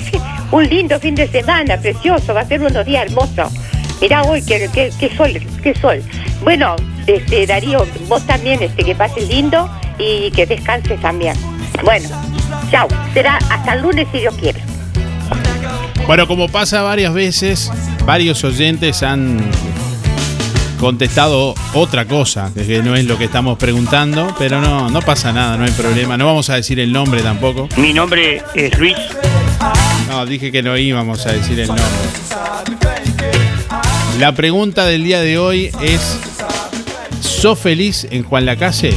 un 0.52 0.68
lindo 0.68 0.98
fin 1.00 1.14
de 1.14 1.28
semana, 1.28 1.76
precioso, 1.78 2.34
va 2.34 2.40
a 2.40 2.44
ser 2.44 2.62
unos 2.62 2.84
días 2.84 3.06
hermosos. 3.06 3.52
Mirá 4.00 4.22
hoy 4.22 4.42
qué, 4.44 4.68
qué, 4.72 4.90
qué 4.98 5.16
sol, 5.16 5.32
qué 5.62 5.74
sol. 5.74 6.02
Bueno, 6.42 6.76
este, 7.06 7.46
Darío, 7.46 7.86
vos 8.08 8.26
también 8.26 8.62
este, 8.62 8.84
que 8.84 8.94
pases 8.94 9.28
lindo 9.28 9.68
y 9.98 10.30
que 10.32 10.46
descanses 10.46 11.00
también. 11.00 11.34
Bueno, 11.84 12.08
chao. 12.70 12.88
Será 13.14 13.38
hasta 13.50 13.74
el 13.74 13.82
lunes 13.82 14.06
si 14.12 14.18
Dios 14.18 14.34
quiere. 14.36 14.71
Bueno, 16.06 16.26
como 16.26 16.48
pasa 16.48 16.82
varias 16.82 17.14
veces, 17.14 17.70
varios 18.04 18.42
oyentes 18.44 19.02
han 19.02 19.40
contestado 20.78 21.54
otra 21.74 22.06
cosa, 22.06 22.50
que 22.54 22.82
no 22.82 22.96
es 22.96 23.04
lo 23.04 23.16
que 23.16 23.24
estamos 23.24 23.56
preguntando, 23.56 24.34
pero 24.38 24.60
no, 24.60 24.90
no 24.90 25.00
pasa 25.00 25.32
nada, 25.32 25.56
no 25.56 25.64
hay 25.64 25.70
problema. 25.70 26.16
No 26.16 26.26
vamos 26.26 26.50
a 26.50 26.56
decir 26.56 26.80
el 26.80 26.92
nombre 26.92 27.22
tampoco. 27.22 27.68
Mi 27.76 27.92
nombre 27.92 28.42
es 28.54 28.76
Luis. 28.78 28.96
No, 30.08 30.26
dije 30.26 30.50
que 30.50 30.62
no 30.62 30.76
íbamos 30.76 31.24
a 31.24 31.32
decir 31.32 31.60
el 31.60 31.68
nombre. 31.68 31.84
La 34.18 34.32
pregunta 34.32 34.84
del 34.84 35.04
día 35.04 35.20
de 35.20 35.38
hoy 35.38 35.70
es, 35.82 36.18
¿sos 37.20 37.58
feliz 37.58 38.06
en 38.10 38.24
Juan 38.24 38.44
Lacase? 38.44 38.92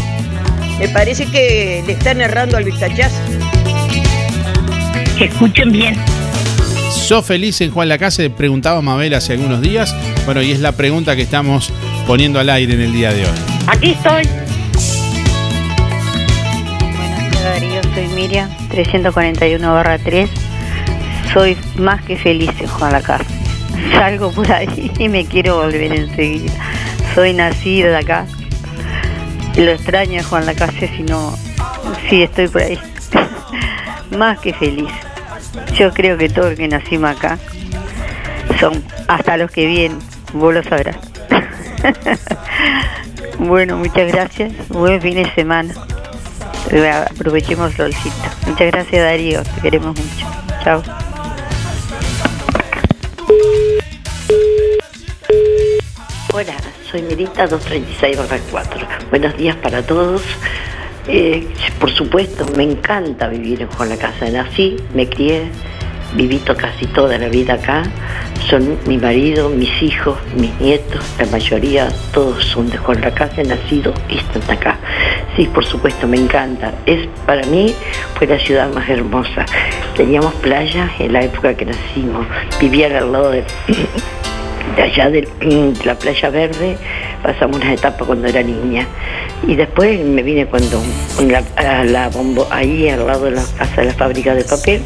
Me 0.80 0.90
parece 0.90 1.28
que 1.28 1.84
le 1.86 1.94
están 1.94 2.20
errando 2.20 2.58
al 2.58 2.64
vistachaz. 2.64 3.14
Que 5.18 5.26
escuchen 5.26 5.72
bien. 5.72 5.96
¿Sos 7.06 7.24
feliz 7.24 7.62
en 7.62 7.70
Juan 7.70 7.88
Lacase? 7.88 8.32
Preguntaba 8.32 8.82
Mabel 8.82 9.14
hace 9.14 9.34
algunos 9.34 9.62
días. 9.62 9.96
Bueno, 10.26 10.42
y 10.42 10.50
es 10.50 10.60
la 10.60 10.72
pregunta 10.72 11.16
que 11.16 11.22
estamos 11.22 11.72
poniendo 12.08 12.40
al 12.40 12.50
aire 12.50 12.74
en 12.74 12.82
el 12.82 12.92
día 12.94 13.14
de 13.14 13.26
hoy. 13.26 13.38
Aquí 13.68 13.92
estoy. 13.92 14.24
Buenos 16.96 17.20
días 17.30 17.44
Darío, 17.44 17.82
soy 17.94 18.08
Miriam, 18.16 18.50
341 18.70 19.72
barra 19.72 20.00
3. 20.00 20.28
Soy 21.32 21.56
más 21.78 22.04
que 22.06 22.18
feliz 22.18 22.50
en 22.60 22.66
Juan 22.66 22.92
Lacase. 22.92 23.26
Salgo 23.92 24.32
por 24.32 24.52
ahí 24.52 24.92
y 24.98 25.08
me 25.08 25.26
quiero 25.26 25.58
volver 25.58 25.92
enseguida. 25.92 26.54
Soy 27.14 27.34
nacida 27.34 27.90
de 27.90 27.98
acá. 27.98 28.26
Lo 29.58 29.70
extraño 29.70 30.22
a 30.22 30.24
Juan 30.24 30.48
Lacase 30.48 30.90
si 30.98 31.04
no, 31.04 31.38
si 32.10 32.24
estoy 32.24 32.48
por 32.48 32.64
ahí. 32.64 32.80
más 34.18 34.40
que 34.40 34.56
feliz. 34.56 34.90
Yo 35.76 35.94
creo 35.94 36.18
que 36.18 36.30
todos 36.30 36.50
los 36.50 36.58
que 36.58 36.68
nacimos 36.68 37.12
acá 37.12 37.38
son, 38.60 38.84
hasta 39.08 39.38
los 39.38 39.52
que 39.52 39.66
vienen, 39.66 40.00
vos 40.34 40.54
lo 40.54 40.64
sabrás. 40.64 40.98
bueno, 43.40 43.78
muchas 43.78 44.12
gracias. 44.12 44.54
Buen 44.70 45.02
fin 45.02 45.16
de 45.16 45.34
semana. 45.34 45.74
Aprovechemos 47.12 47.72
el 47.72 47.78
solcito. 47.78 48.16
Muchas 48.48 48.72
gracias 48.72 49.04
Darío, 49.04 49.44
te 49.44 49.62
queremos 49.62 49.98
mucho. 49.98 50.28
Chao. 50.64 50.84
Hola, 56.34 56.54
soy 56.92 57.02
Mirita 57.04 57.48
236 57.48 58.18
4. 58.52 58.88
Buenos 59.10 59.38
días 59.38 59.56
para 59.58 59.84
todos. 59.84 60.22
Eh, 61.08 61.48
por 61.80 61.92
supuesto, 61.92 62.46
me 62.56 62.64
encanta 62.64 63.28
vivir 63.28 63.62
en 63.62 63.68
Juan 63.70 63.90
la 63.90 63.98
Casa. 63.98 64.30
Nací, 64.30 64.76
me 64.94 65.08
crié, 65.08 65.44
viví 66.16 66.40
casi 66.40 66.86
toda 66.88 67.18
la 67.18 67.28
vida 67.28 67.56
acá. 67.56 67.84
Son 68.50 68.78
mi 68.88 68.98
marido, 68.98 69.50
mis 69.50 69.82
hijos, 69.82 70.18
mis 70.36 70.54
nietos, 70.60 71.04
la 71.20 71.26
mayoría, 71.28 71.88
todos 72.14 72.44
son 72.46 72.70
de 72.70 72.78
Juan 72.78 73.02
la 73.02 73.14
Casa, 73.14 73.44
nacidos 73.44 73.96
y 74.10 74.18
están 74.18 74.58
acá. 74.58 74.78
Sí, 75.36 75.46
por 75.54 75.66
supuesto, 75.66 76.08
me 76.08 76.18
encanta. 76.18 76.74
Es 76.86 77.08
para 77.26 77.46
mí 77.48 77.74
fue 78.18 78.28
la 78.28 78.40
ciudad 78.40 78.72
más 78.74 78.88
hermosa. 78.90 79.46
Teníamos 79.96 80.34
playa 80.36 80.90
en 81.00 81.14
la 81.14 81.24
época 81.24 81.56
que 81.56 81.66
nacimos. 81.66 82.26
Vivía 82.60 82.88
al 82.98 83.12
lado 83.12 83.32
de 83.32 83.44
allá 84.82 85.10
de, 85.10 85.22
de 85.22 85.86
la 85.86 85.96
playa 85.96 86.30
verde 86.30 86.78
pasamos 87.26 87.58
unas 87.58 87.74
etapas 87.74 88.06
cuando 88.06 88.28
era 88.28 88.44
niña. 88.44 88.88
Y 89.48 89.56
después 89.56 90.00
me 90.06 90.22
vine 90.22 90.46
cuando 90.46 90.82
la, 91.28 92.06
a 92.06 92.10
bombo 92.10 92.48
ahí 92.52 92.88
al 92.88 93.06
lado 93.06 93.26
de 93.26 93.32
la 93.32 93.44
casa 93.58 93.82
de 93.82 93.88
la 93.88 93.94
fábrica 93.94 94.36
de 94.36 94.44
papel 94.44 94.82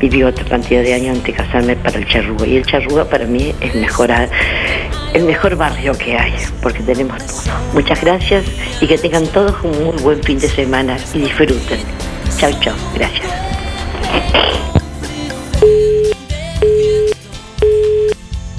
viví 0.00 0.24
otra 0.24 0.44
cantidad 0.44 0.82
de 0.82 0.94
años 0.94 1.16
antes 1.18 1.36
de 1.36 1.42
casarme 1.42 1.76
para 1.76 1.98
el 1.98 2.06
Charrúa. 2.06 2.46
Y 2.46 2.56
el 2.56 2.66
Charrúa 2.66 3.04
para 3.04 3.26
mí 3.26 3.54
es 3.60 3.74
el 3.74 5.24
mejor 5.24 5.56
barrio 5.56 5.96
que 5.96 6.16
hay 6.16 6.34
porque 6.60 6.82
tenemos 6.82 7.24
todo. 7.24 7.54
Muchas 7.72 8.00
gracias 8.00 8.44
y 8.80 8.86
que 8.86 8.98
tengan 8.98 9.26
todos 9.28 9.54
un 9.62 9.84
muy 9.84 10.02
buen 10.02 10.22
fin 10.22 10.38
de 10.38 10.48
semana 10.48 10.96
y 11.14 11.18
disfruten. 11.18 11.78
Chao 12.38 12.50
chao 12.60 12.74
gracias 12.94 13.30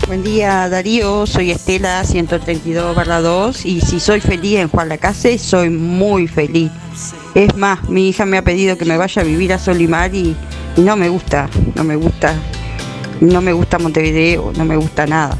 Buen 0.07 0.23
día 0.23 0.69
Darío, 0.69 1.25
soy 1.25 1.49
Estela 1.49 2.03
132 2.03 2.95
barra 2.95 3.21
2 3.21 3.65
y 3.65 3.81
si 3.81 3.99
soy 3.99 4.21
feliz 4.21 4.59
en 4.59 4.67
Juan 4.67 4.87
Lacase, 4.87 5.39
soy 5.39 5.71
muy 5.71 6.27
feliz. 6.27 6.69
Es 7.33 7.55
más, 7.55 7.89
mi 7.89 8.09
hija 8.09 8.23
me 8.27 8.37
ha 8.37 8.43
pedido 8.43 8.77
que 8.77 8.85
me 8.85 8.97
vaya 8.97 9.23
a 9.23 9.25
vivir 9.25 9.51
a 9.51 9.57
Solimar 9.57 10.13
y, 10.13 10.35
y 10.77 10.81
no 10.81 10.95
me 10.95 11.09
gusta, 11.09 11.49
no 11.73 11.83
me 11.83 11.95
gusta, 11.95 12.35
no 13.19 13.41
me 13.41 13.51
gusta 13.51 13.79
Montevideo, 13.79 14.53
no 14.55 14.63
me 14.63 14.77
gusta 14.77 15.07
nada. 15.07 15.35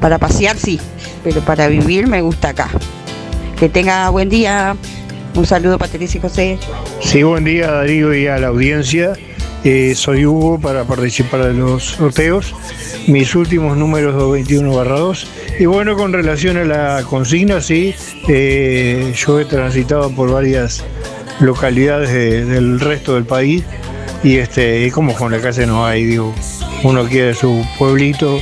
Para 0.00 0.18
pasear 0.18 0.56
sí, 0.56 0.80
pero 1.22 1.42
para 1.42 1.68
vivir 1.68 2.06
me 2.06 2.22
gusta 2.22 2.48
acá. 2.48 2.70
Que 3.58 3.68
tenga 3.68 4.08
buen 4.08 4.30
día. 4.30 4.76
Un 5.34 5.44
saludo 5.44 5.76
para 5.76 5.92
Teresa 5.92 6.16
y 6.16 6.20
José. 6.22 6.58
Sí, 7.00 7.22
buen 7.22 7.44
día 7.44 7.70
Darío 7.70 8.14
y 8.14 8.26
a 8.26 8.38
la 8.38 8.48
audiencia. 8.48 9.12
Eh, 9.62 9.92
soy 9.94 10.24
Hugo 10.24 10.58
para 10.58 10.84
participar 10.84 11.44
de 11.44 11.54
los 11.54 11.84
sorteos. 11.84 12.54
Mis 13.06 13.34
últimos 13.34 13.76
números 13.76 14.14
221 14.14 14.74
barra 14.74 14.98
2. 14.98 15.26
Y 15.58 15.66
bueno, 15.66 15.96
con 15.96 16.12
relación 16.12 16.56
a 16.56 16.64
la 16.64 17.02
consigna, 17.08 17.60
sí, 17.60 17.94
eh, 18.28 19.12
yo 19.14 19.38
he 19.38 19.44
transitado 19.44 20.10
por 20.10 20.30
varias 20.32 20.82
localidades 21.40 22.10
de- 22.12 22.44
del 22.46 22.80
resto 22.80 23.14
del 23.14 23.24
país 23.24 23.62
y 24.22 24.36
este 24.36 24.90
como 24.92 25.14
con 25.14 25.32
la 25.32 25.40
casa 25.40 25.64
no 25.66 25.84
hay, 25.86 26.04
digo, 26.04 26.34
uno 26.82 27.04
quiere 27.06 27.32
su 27.34 27.64
pueblito, 27.78 28.40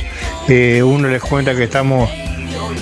eh, 0.49 0.81
uno 0.83 1.07
les 1.07 1.21
cuenta 1.21 1.55
que 1.55 1.63
estamos 1.63 2.09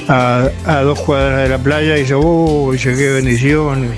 a, 0.08 0.50
a 0.66 0.82
dos 0.82 1.00
cuadras 1.02 1.44
de 1.44 1.50
la 1.50 1.58
playa 1.60 1.98
y 1.98 2.02
dice, 2.02 2.14
oh, 2.16 2.72
qué 2.82 3.10
bendición. 3.14 3.90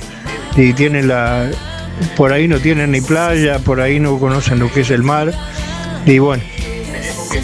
Y 0.58 0.74
tienen 0.74 1.08
la, 1.10 1.50
por 2.16 2.34
ahí 2.34 2.48
no 2.48 2.60
tienen 2.60 2.92
ni 2.92 3.02
playa, 3.02 3.60
por 3.60 3.82
ahí 3.82 4.00
no 4.00 4.20
conocen 4.20 4.60
lo 4.60 4.72
que 4.72 4.82
es 4.82 4.92
el 4.92 5.04
mar. 5.04 5.34
Y 6.06 6.20
bueno, 6.20 6.44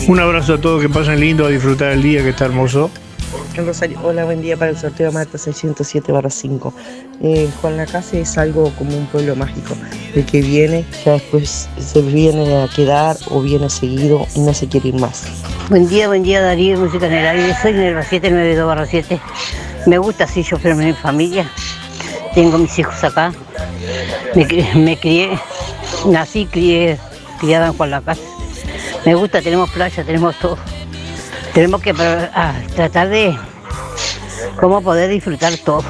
un 0.08 0.20
abrazo 0.20 0.56
a 0.56 0.58
todos, 0.62 0.82
que 0.82 0.90
pasen 0.90 1.20
lindo 1.20 1.46
a 1.46 1.50
disfrutar 1.50 1.92
el 1.92 2.02
día 2.02 2.24
que 2.24 2.30
está 2.30 2.46
hermoso. 2.46 2.90
En 3.56 3.66
Rosario, 3.66 3.98
hola, 4.04 4.26
buen 4.26 4.42
día 4.42 4.58
para 4.58 4.72
el 4.72 4.78
sorteo 4.78 5.14
Mata 5.14 5.38
607 5.38 6.12
5. 6.30 6.74
Eh, 7.22 7.50
Juan 7.62 7.78
Lacase 7.78 8.20
es 8.20 8.38
algo 8.38 8.70
como 8.78 8.98
un 8.98 9.06
pueblo 9.06 9.36
mágico. 9.38 9.76
El 10.14 10.26
que 10.26 10.42
viene 10.42 10.86
ya 11.06 11.14
después 11.14 11.70
se 11.80 12.02
viene 12.02 12.64
a 12.64 12.68
quedar 12.68 13.16
o 13.30 13.42
viene 13.42 13.70
seguido 13.70 14.28
y 14.36 14.42
no 14.42 14.54
se 14.54 14.68
quiere 14.68 14.90
ir 14.90 14.96
más. 14.96 15.24
Buen 15.70 15.88
día, 15.88 16.08
buen 16.08 16.24
día 16.24 16.42
Darío, 16.42 16.78
música 16.78 17.08
en 17.08 17.14
el 17.14 17.26
aire. 17.26 17.56
Soy 17.62 17.72
Nerva 17.74 18.04
792 18.04 18.90
7. 18.90 19.22
Me 19.88 19.98
gusta 20.00 20.26
así 20.26 20.44
yo 20.44 20.60
pero 20.60 20.76
mi 20.76 20.92
familia. 20.92 21.50
Tengo 22.34 22.58
mis 22.58 22.78
hijos 22.78 23.02
acá. 23.06 23.32
Me, 24.36 24.48
cri- 24.48 24.74
me 24.76 24.98
crié, 24.98 25.40
nací, 26.08 26.46
crié, 26.46 26.98
criada 27.40 27.68
en 27.68 27.74
Juan 27.74 27.92
Lacase. 27.92 28.22
Me 29.06 29.16
gusta, 29.16 29.42
tenemos 29.42 29.70
playa, 29.70 30.04
tenemos 30.04 30.36
todo. 30.40 30.58
Tenemos 31.54 31.82
que 31.82 31.94
ah, 32.34 32.54
tratar 32.76 33.10
de 33.10 33.38
cómo 34.60 34.82
poder 34.82 35.10
disfrutar 35.10 35.54
todo. 35.58 35.84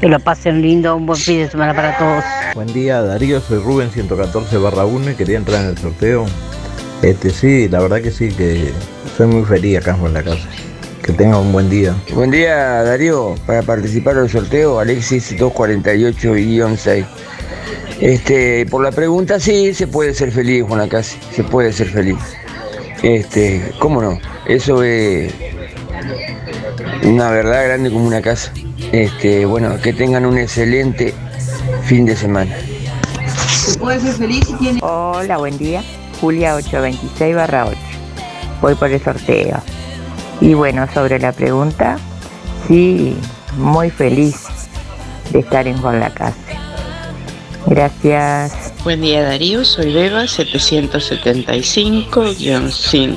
Que 0.00 0.08
lo 0.08 0.18
pasen 0.18 0.60
lindo, 0.62 0.96
un 0.96 1.06
buen 1.06 1.18
fin 1.20 1.38
de 1.38 1.50
semana 1.50 1.74
para 1.74 1.96
todos. 1.96 2.24
Buen 2.54 2.72
día 2.72 3.00
Darío, 3.02 3.40
soy 3.40 3.58
Rubén 3.58 3.90
114 3.90 4.56
barra 4.56 4.84
1 4.84 5.12
y 5.12 5.14
quería 5.14 5.38
entrar 5.38 5.62
en 5.62 5.68
el 5.70 5.78
sorteo. 5.78 6.26
Este 7.02 7.30
sí, 7.30 7.68
la 7.68 7.80
verdad 7.80 8.00
que 8.02 8.10
sí, 8.10 8.28
que 8.30 8.72
soy 9.16 9.26
muy 9.28 9.44
feliz 9.44 9.78
acá 9.78 9.96
en 10.04 10.12
la 10.14 10.22
Casa. 10.22 10.48
Que 11.02 11.12
tenga 11.12 11.38
un 11.38 11.52
buen 11.52 11.68
día. 11.68 11.96
Buen 12.14 12.30
día 12.30 12.82
Darío, 12.84 13.34
para 13.44 13.62
participar 13.62 14.14
del 14.14 14.30
sorteo 14.30 14.78
Alexis 14.78 15.36
248-6. 15.36 17.04
Este, 18.00 18.66
por 18.66 18.84
la 18.84 18.92
pregunta 18.92 19.40
sí, 19.40 19.74
se 19.74 19.86
puede 19.86 20.14
ser 20.14 20.30
feliz 20.30 20.64
Juan 20.66 20.78
Lacase, 20.80 21.18
se 21.32 21.42
puede 21.42 21.72
ser 21.72 21.88
feliz. 21.88 22.18
Este, 23.02 23.72
¿cómo 23.80 24.00
no? 24.00 24.20
Eso 24.46 24.84
es 24.84 25.34
una 27.02 27.30
verdad 27.30 27.64
grande 27.64 27.90
como 27.90 28.06
una 28.06 28.22
casa. 28.22 28.52
Este, 28.92 29.44
bueno, 29.44 29.80
que 29.80 29.92
tengan 29.92 30.24
un 30.24 30.38
excelente 30.38 31.14
fin 31.84 32.06
de 32.06 32.14
semana. 32.14 32.54
¿Se 33.48 33.78
puede 33.78 34.00
ser 34.00 34.14
feliz 34.14 34.44
si 34.46 34.54
tiene... 34.54 34.80
Hola, 34.82 35.38
buen 35.38 35.58
día. 35.58 35.82
Julia 36.20 36.54
826 36.54 37.34
barra 37.34 37.66
8. 37.66 37.76
Voy 38.60 38.74
por 38.76 38.90
el 38.90 39.02
sorteo. 39.02 39.60
Y 40.40 40.54
bueno, 40.54 40.88
sobre 40.92 41.18
la 41.18 41.32
pregunta, 41.32 41.98
sí, 42.66 43.16
muy 43.56 43.90
feliz 43.90 44.46
de 45.30 45.40
estar 45.40 45.66
en 45.66 45.76
Juan 45.78 46.00
la 46.00 46.10
Casa. 46.10 46.36
Gracias. 47.66 48.72
Buen 48.84 49.00
día 49.00 49.22
Darío, 49.22 49.64
soy 49.64 49.92
Beba 49.92 50.24
775-5. 50.24 53.16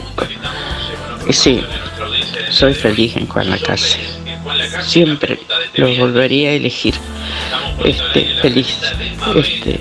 Y 1.27 1.33
sí, 1.33 1.63
soy 2.51 2.75
feliz 2.75 3.17
en 3.17 3.27
Juan 3.27 3.49
la 3.49 3.57
Casa. 3.57 3.97
Siempre 4.81 5.39
lo 5.73 5.93
volvería 5.95 6.49
a 6.49 6.53
elegir. 6.53 6.93
Este, 7.83 8.25
feliz. 8.41 8.77
Este, 9.35 9.79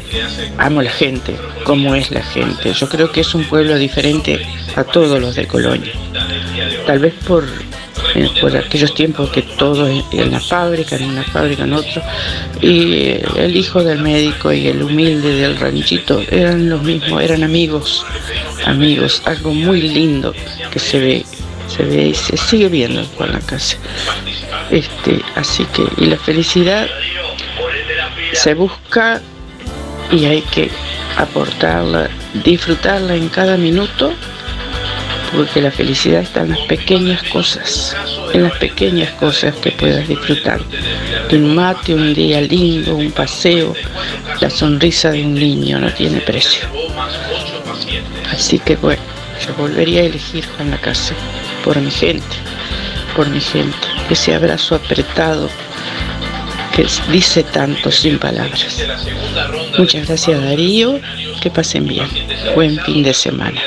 amo 0.58 0.82
la 0.82 0.90
gente, 0.90 1.36
cómo 1.64 1.94
es 1.94 2.10
la 2.10 2.22
gente. 2.22 2.72
Yo 2.72 2.88
creo 2.88 3.12
que 3.12 3.20
es 3.20 3.34
un 3.34 3.44
pueblo 3.44 3.76
diferente 3.76 4.44
a 4.74 4.84
todos 4.84 5.20
los 5.20 5.36
de 5.36 5.46
Colonia. 5.46 5.92
Tal 6.86 6.98
vez 6.98 7.14
por, 7.26 7.44
eh, 8.14 8.28
por 8.40 8.56
aquellos 8.56 8.94
tiempos 8.94 9.30
que 9.30 9.42
todo 9.42 9.88
en, 9.88 10.30
la 10.30 10.40
fábrica, 10.40 10.96
en 10.96 11.04
una 11.04 11.22
fábrica, 11.24 11.64
en 11.64 11.72
otro, 11.72 12.02
y 12.60 13.16
el 13.36 13.56
hijo 13.56 13.82
del 13.82 14.00
médico 14.00 14.52
y 14.52 14.68
el 14.68 14.82
humilde 14.82 15.34
del 15.36 15.56
ranchito 15.56 16.22
eran 16.30 16.68
los 16.68 16.82
mismos, 16.82 17.22
eran 17.22 17.42
amigos, 17.42 18.04
amigos, 18.66 19.22
algo 19.24 19.54
muy 19.54 19.80
lindo 19.80 20.34
que 20.70 20.78
se 20.78 20.98
ve, 20.98 21.24
se 21.68 21.84
ve 21.84 22.08
y 22.08 22.14
se 22.14 22.36
sigue 22.36 22.68
viendo 22.68 23.04
con 23.16 23.32
la 23.32 23.40
casa. 23.40 23.76
Este, 24.70 25.20
así 25.34 25.64
que, 25.66 25.86
y 25.98 26.06
la 26.06 26.16
felicidad 26.16 26.86
se 28.32 28.54
busca 28.54 29.20
y 30.10 30.24
hay 30.26 30.42
que 30.42 30.70
aportarla, 31.16 32.08
disfrutarla 32.44 33.14
en 33.14 33.28
cada 33.28 33.56
minuto, 33.56 34.12
porque 35.34 35.60
la 35.60 35.70
felicidad 35.70 36.22
está 36.22 36.42
en 36.42 36.50
las 36.50 36.60
pequeñas 36.60 37.22
cosas, 37.24 37.96
en 38.32 38.44
las 38.44 38.56
pequeñas 38.58 39.10
cosas 39.12 39.54
que 39.56 39.72
puedas 39.72 40.06
disfrutar. 40.06 40.60
De 41.28 41.36
un 41.36 41.54
mate, 41.54 41.94
un 41.94 42.14
día 42.14 42.40
lindo, 42.40 42.94
un 42.94 43.10
paseo, 43.10 43.74
la 44.40 44.50
sonrisa 44.50 45.10
de 45.10 45.24
un 45.24 45.34
niño 45.34 45.78
no 45.80 45.92
tiene 45.92 46.20
precio. 46.20 46.66
Así 48.30 48.58
que 48.58 48.76
bueno, 48.76 49.02
yo 49.44 49.54
volvería 49.54 50.02
a 50.02 50.06
elegir 50.06 50.44
Juan 50.56 50.70
la 50.70 50.78
Casa 50.78 51.14
por 51.64 51.80
mi 51.80 51.90
gente, 51.90 52.36
por 53.16 53.28
mi 53.28 53.40
gente, 53.40 53.86
ese 54.10 54.34
abrazo 54.34 54.74
apretado 54.76 55.48
que 56.74 56.86
dice 57.10 57.44
tanto 57.44 57.90
sin 57.90 58.18
palabras. 58.18 58.84
Muchas 59.78 60.06
gracias 60.06 60.42
Darío, 60.42 61.00
que 61.40 61.50
pasen 61.50 61.86
bien. 61.86 62.08
Buen 62.54 62.78
fin 62.80 63.02
de 63.02 63.14
semana. 63.14 63.62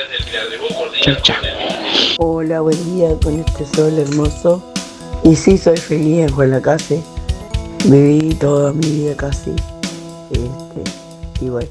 Chao, 1.00 1.16
chao. 1.22 1.57
Hola, 2.18 2.60
buen 2.60 2.96
día 2.96 3.16
con 3.22 3.38
este 3.38 3.64
sol 3.64 3.98
hermoso. 3.98 4.62
Y 5.22 5.36
sí, 5.36 5.56
soy 5.56 5.76
feliz 5.76 6.18
en 6.20 6.32
Juan 6.32 6.50
Lacase. 6.50 7.00
Viví 7.86 8.34
toda 8.34 8.72
mi 8.72 8.86
vida 8.86 9.16
casi. 9.16 9.50
Este, 10.30 11.44
y 11.44 11.48
bueno, 11.48 11.70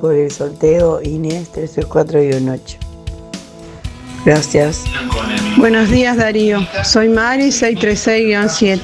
por 0.00 0.14
el 0.14 0.30
sorteo 0.30 1.02
Inés 1.02 1.50
364-8. 1.52 2.89
Gracias. 4.24 4.84
Buenos 5.56 5.90
días 5.90 6.16
Darío, 6.16 6.66
soy 6.84 7.08
Mari 7.08 7.48
636-7. 7.48 8.80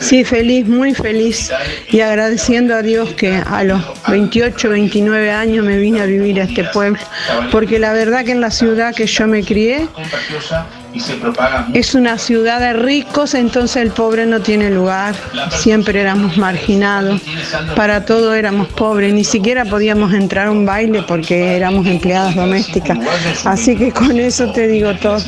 Sí, 0.00 0.24
feliz, 0.24 0.66
muy 0.66 0.94
feliz 0.94 1.50
y 1.90 2.00
agradeciendo 2.00 2.74
a 2.74 2.82
Dios 2.82 3.12
que 3.12 3.36
a 3.36 3.62
los 3.64 3.82
28, 4.08 4.70
29 4.70 5.30
años 5.30 5.64
me 5.64 5.78
vine 5.78 6.00
a 6.00 6.06
vivir 6.06 6.40
a 6.40 6.44
este 6.44 6.64
pueblo, 6.64 7.00
porque 7.52 7.78
la 7.78 7.92
verdad 7.92 8.24
que 8.24 8.32
en 8.32 8.40
la 8.40 8.50
ciudad 8.50 8.94
que 8.94 9.06
yo 9.06 9.26
me 9.26 9.42
crié 9.42 9.86
es 11.72 11.94
una 11.94 12.18
ciudad 12.18 12.60
de 12.60 12.72
ricos, 12.72 13.34
entonces 13.34 13.82
el 13.82 13.90
pobre 13.90 14.26
no 14.26 14.40
tiene 14.40 14.70
lugar, 14.70 15.14
siempre 15.50 16.00
éramos 16.00 16.36
marginados, 16.36 17.20
para 17.74 18.04
todo 18.04 18.34
éramos 18.34 18.68
pobres, 18.68 19.12
ni 19.12 19.24
siquiera 19.24 19.64
podíamos 19.64 20.12
entrar 20.14 20.48
a 20.48 20.50
un 20.50 20.64
baile 20.64 21.02
porque 21.02 21.56
éramos 21.56 21.86
empleadas 21.86 22.36
domésticas, 22.36 22.98
así 23.44 23.76
que 23.76 23.90
con 23.92 24.18
eso 24.18 24.52
te 24.52 24.68
digo 24.68 24.94
todo. 24.94 25.18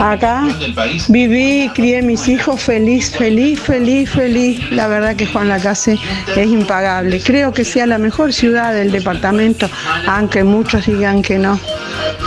Acá 0.00 0.48
viví, 1.08 1.70
crié 1.74 2.02
mis 2.02 2.28
hijos 2.28 2.60
feliz, 2.60 3.10
feliz, 3.10 3.60
feliz, 3.60 4.10
feliz, 4.10 4.70
la 4.70 4.88
verdad 4.88 5.14
que 5.16 5.26
Juan 5.26 5.48
Lacase 5.48 5.98
es 6.36 6.46
impagable, 6.46 7.20
creo 7.20 7.52
que 7.52 7.64
sea 7.64 7.86
la 7.86 7.98
mejor 7.98 8.32
ciudad 8.32 8.72
del 8.72 8.90
departamento, 8.90 9.68
aunque 10.06 10.42
muchos 10.44 10.86
digan 10.86 11.22
que 11.22 11.38
no. 11.38 11.58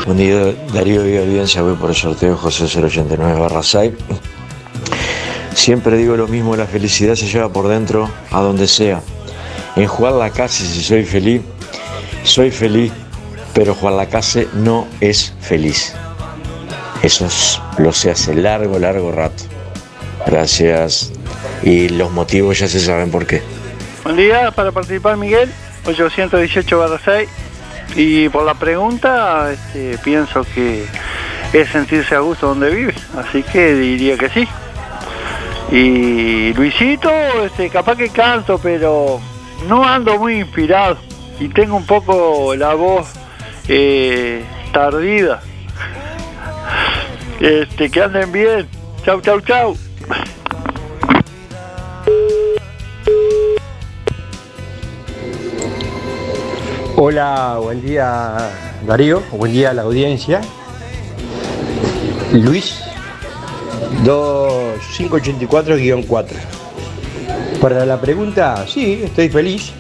Buen 0.06 0.18
día, 0.18 0.54
Darío 0.74 1.08
y 1.10 1.18
audiencia, 1.18 1.62
voy 1.64 1.76
por 1.76 1.90
el 1.90 1.96
sorteo 1.96 2.38
José 2.38 2.68
089 2.76 3.40
barra 3.40 3.64
6. 3.64 3.92
Siempre 5.54 5.98
digo 5.98 6.16
lo 6.18 6.28
mismo, 6.28 6.56
la 6.56 6.66
felicidad 6.66 7.16
se 7.16 7.28
lleva 7.28 7.50
por 7.52 7.68
dentro 7.68 8.10
a 8.32 8.42
donde 8.42 8.68
sea. 8.68 9.02
En 9.76 9.88
Juan 9.88 10.20
Lacase, 10.20 10.66
si 10.66 10.84
soy 10.84 11.04
feliz, 11.06 11.42
soy 12.24 12.52
feliz, 12.52 12.92
pero 13.54 13.74
Juan 13.74 13.98
Lacase 13.98 14.48
no 14.54 14.88
es 15.02 15.34
feliz. 15.42 15.94
Eso 17.02 17.26
es- 17.26 17.62
lo 17.78 17.92
sé 17.94 18.12
hace 18.12 18.34
largo, 18.34 18.80
largo 18.80 19.12
rato. 19.12 19.44
Gracias. 20.26 21.12
Y 21.64 21.90
los 21.90 22.12
motivos 22.12 22.60
ya 22.60 22.68
se 22.68 22.80
saben 22.80 23.12
por 23.12 23.26
qué. 23.26 23.42
Buen 24.04 24.18
día, 24.18 24.52
para 24.52 24.72
participar 24.72 25.18
Miguel, 25.18 25.52
818 25.86 27.00
6. 27.04 27.30
Y 27.96 28.28
por 28.30 28.44
la 28.46 28.56
pregunta, 28.56 29.52
este, 29.54 29.98
pienso 30.00 30.44
que 30.54 30.86
es 31.56 31.70
sentirse 31.70 32.14
a 32.14 32.20
gusto 32.20 32.48
donde 32.48 32.70
vive, 32.70 32.94
así 33.18 33.42
que 33.42 33.74
diría 33.76 34.18
que 34.18 34.30
sí. 34.30 34.46
Y 35.72 36.54
Luisito, 36.54 37.10
este, 37.46 37.70
capaz 37.70 37.96
que 37.96 38.10
canto, 38.10 38.60
pero 38.62 39.22
no 39.70 39.86
ando 39.86 40.18
muy 40.18 40.40
inspirado 40.40 40.98
y 41.40 41.48
tengo 41.48 41.78
un 41.78 41.86
poco 41.86 42.56
la 42.56 42.74
voz 42.74 43.08
eh, 43.70 44.44
tardida. 44.74 45.42
Este, 47.40 47.90
que 47.90 48.02
anden 48.02 48.34
bien. 48.34 48.68
Chau, 49.06 49.22
chau, 49.22 49.40
chau. 49.40 49.78
Hola, 56.98 57.60
buen 57.62 57.82
día 57.82 58.52
Darío, 58.86 59.22
buen 59.32 59.54
día 59.54 59.70
a 59.70 59.74
la 59.74 59.84
audiencia. 59.84 60.42
Luis 62.42 62.80
2584-4. 64.04 66.26
Para 67.62 67.86
la 67.86 68.02
pregunta, 68.02 68.66
sí, 68.68 69.02
estoy 69.04 69.30
feliz, 69.30 69.72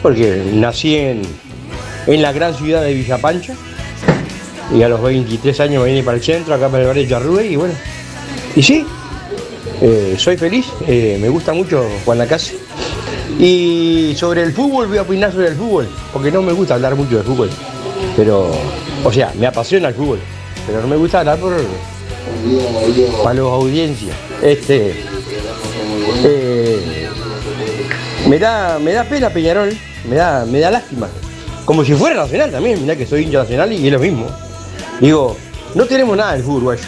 porque 0.00 0.52
nací 0.54 0.94
en, 0.96 1.22
en 2.06 2.22
la 2.22 2.30
gran 2.32 2.54
ciudad 2.54 2.82
de 2.82 2.94
Villa 2.94 3.18
Pancha 3.18 3.54
y 4.72 4.80
a 4.82 4.88
los 4.88 5.02
23 5.02 5.58
años 5.60 5.82
me 5.82 5.90
vine 5.90 6.04
para 6.04 6.18
el 6.18 6.22
centro, 6.22 6.54
acá 6.54 6.68
para 6.68 6.82
el 6.82 6.88
barrio 6.88 7.04
Yarrube 7.04 7.46
y 7.46 7.56
bueno, 7.56 7.74
y 8.54 8.62
sí, 8.62 8.86
eh, 9.80 10.14
soy 10.18 10.36
feliz, 10.36 10.66
eh, 10.86 11.18
me 11.20 11.28
gusta 11.28 11.52
mucho 11.52 11.84
Juan 12.04 12.18
Lacase. 12.18 12.56
Y 13.38 14.14
sobre 14.16 14.42
el 14.42 14.52
fútbol, 14.52 14.88
voy 14.88 14.98
a 14.98 15.02
opinar 15.02 15.32
sobre 15.32 15.48
el 15.48 15.54
fútbol, 15.54 15.88
porque 16.12 16.30
no 16.30 16.42
me 16.42 16.52
gusta 16.52 16.74
hablar 16.74 16.94
mucho 16.96 17.18
de 17.18 17.22
fútbol, 17.22 17.50
pero, 18.16 18.50
o 19.04 19.12
sea, 19.12 19.32
me 19.38 19.46
apasiona 19.46 19.88
el 19.88 19.94
fútbol, 19.94 20.18
pero 20.68 20.82
no 20.82 20.86
me 20.86 20.96
gusta 20.96 21.20
hablar 21.20 21.38
por, 21.38 21.56
para 23.24 23.34
los 23.34 23.50
audiencias. 23.50 24.14
Este, 24.42 25.02
eh, 26.24 27.08
me, 28.28 28.38
da, 28.38 28.78
me 28.78 28.92
da 28.92 29.04
pena 29.04 29.30
Peñarol, 29.30 29.74
me 30.06 30.16
da, 30.16 30.44
me 30.44 30.60
da 30.60 30.70
lástima. 30.70 31.08
Como 31.64 31.84
si 31.84 31.94
fuera 31.94 32.16
nacional 32.16 32.50
también, 32.50 32.82
mirá 32.82 32.96
que 32.96 33.06
soy 33.06 33.22
hincha 33.22 33.38
nacional 33.38 33.72
y 33.72 33.86
es 33.86 33.92
lo 33.92 33.98
mismo. 33.98 34.26
Digo, 35.00 35.38
no 35.74 35.86
tenemos 35.86 36.14
nada 36.18 36.34
del 36.34 36.42
fútbol 36.42 36.56
uruguayo. 36.58 36.84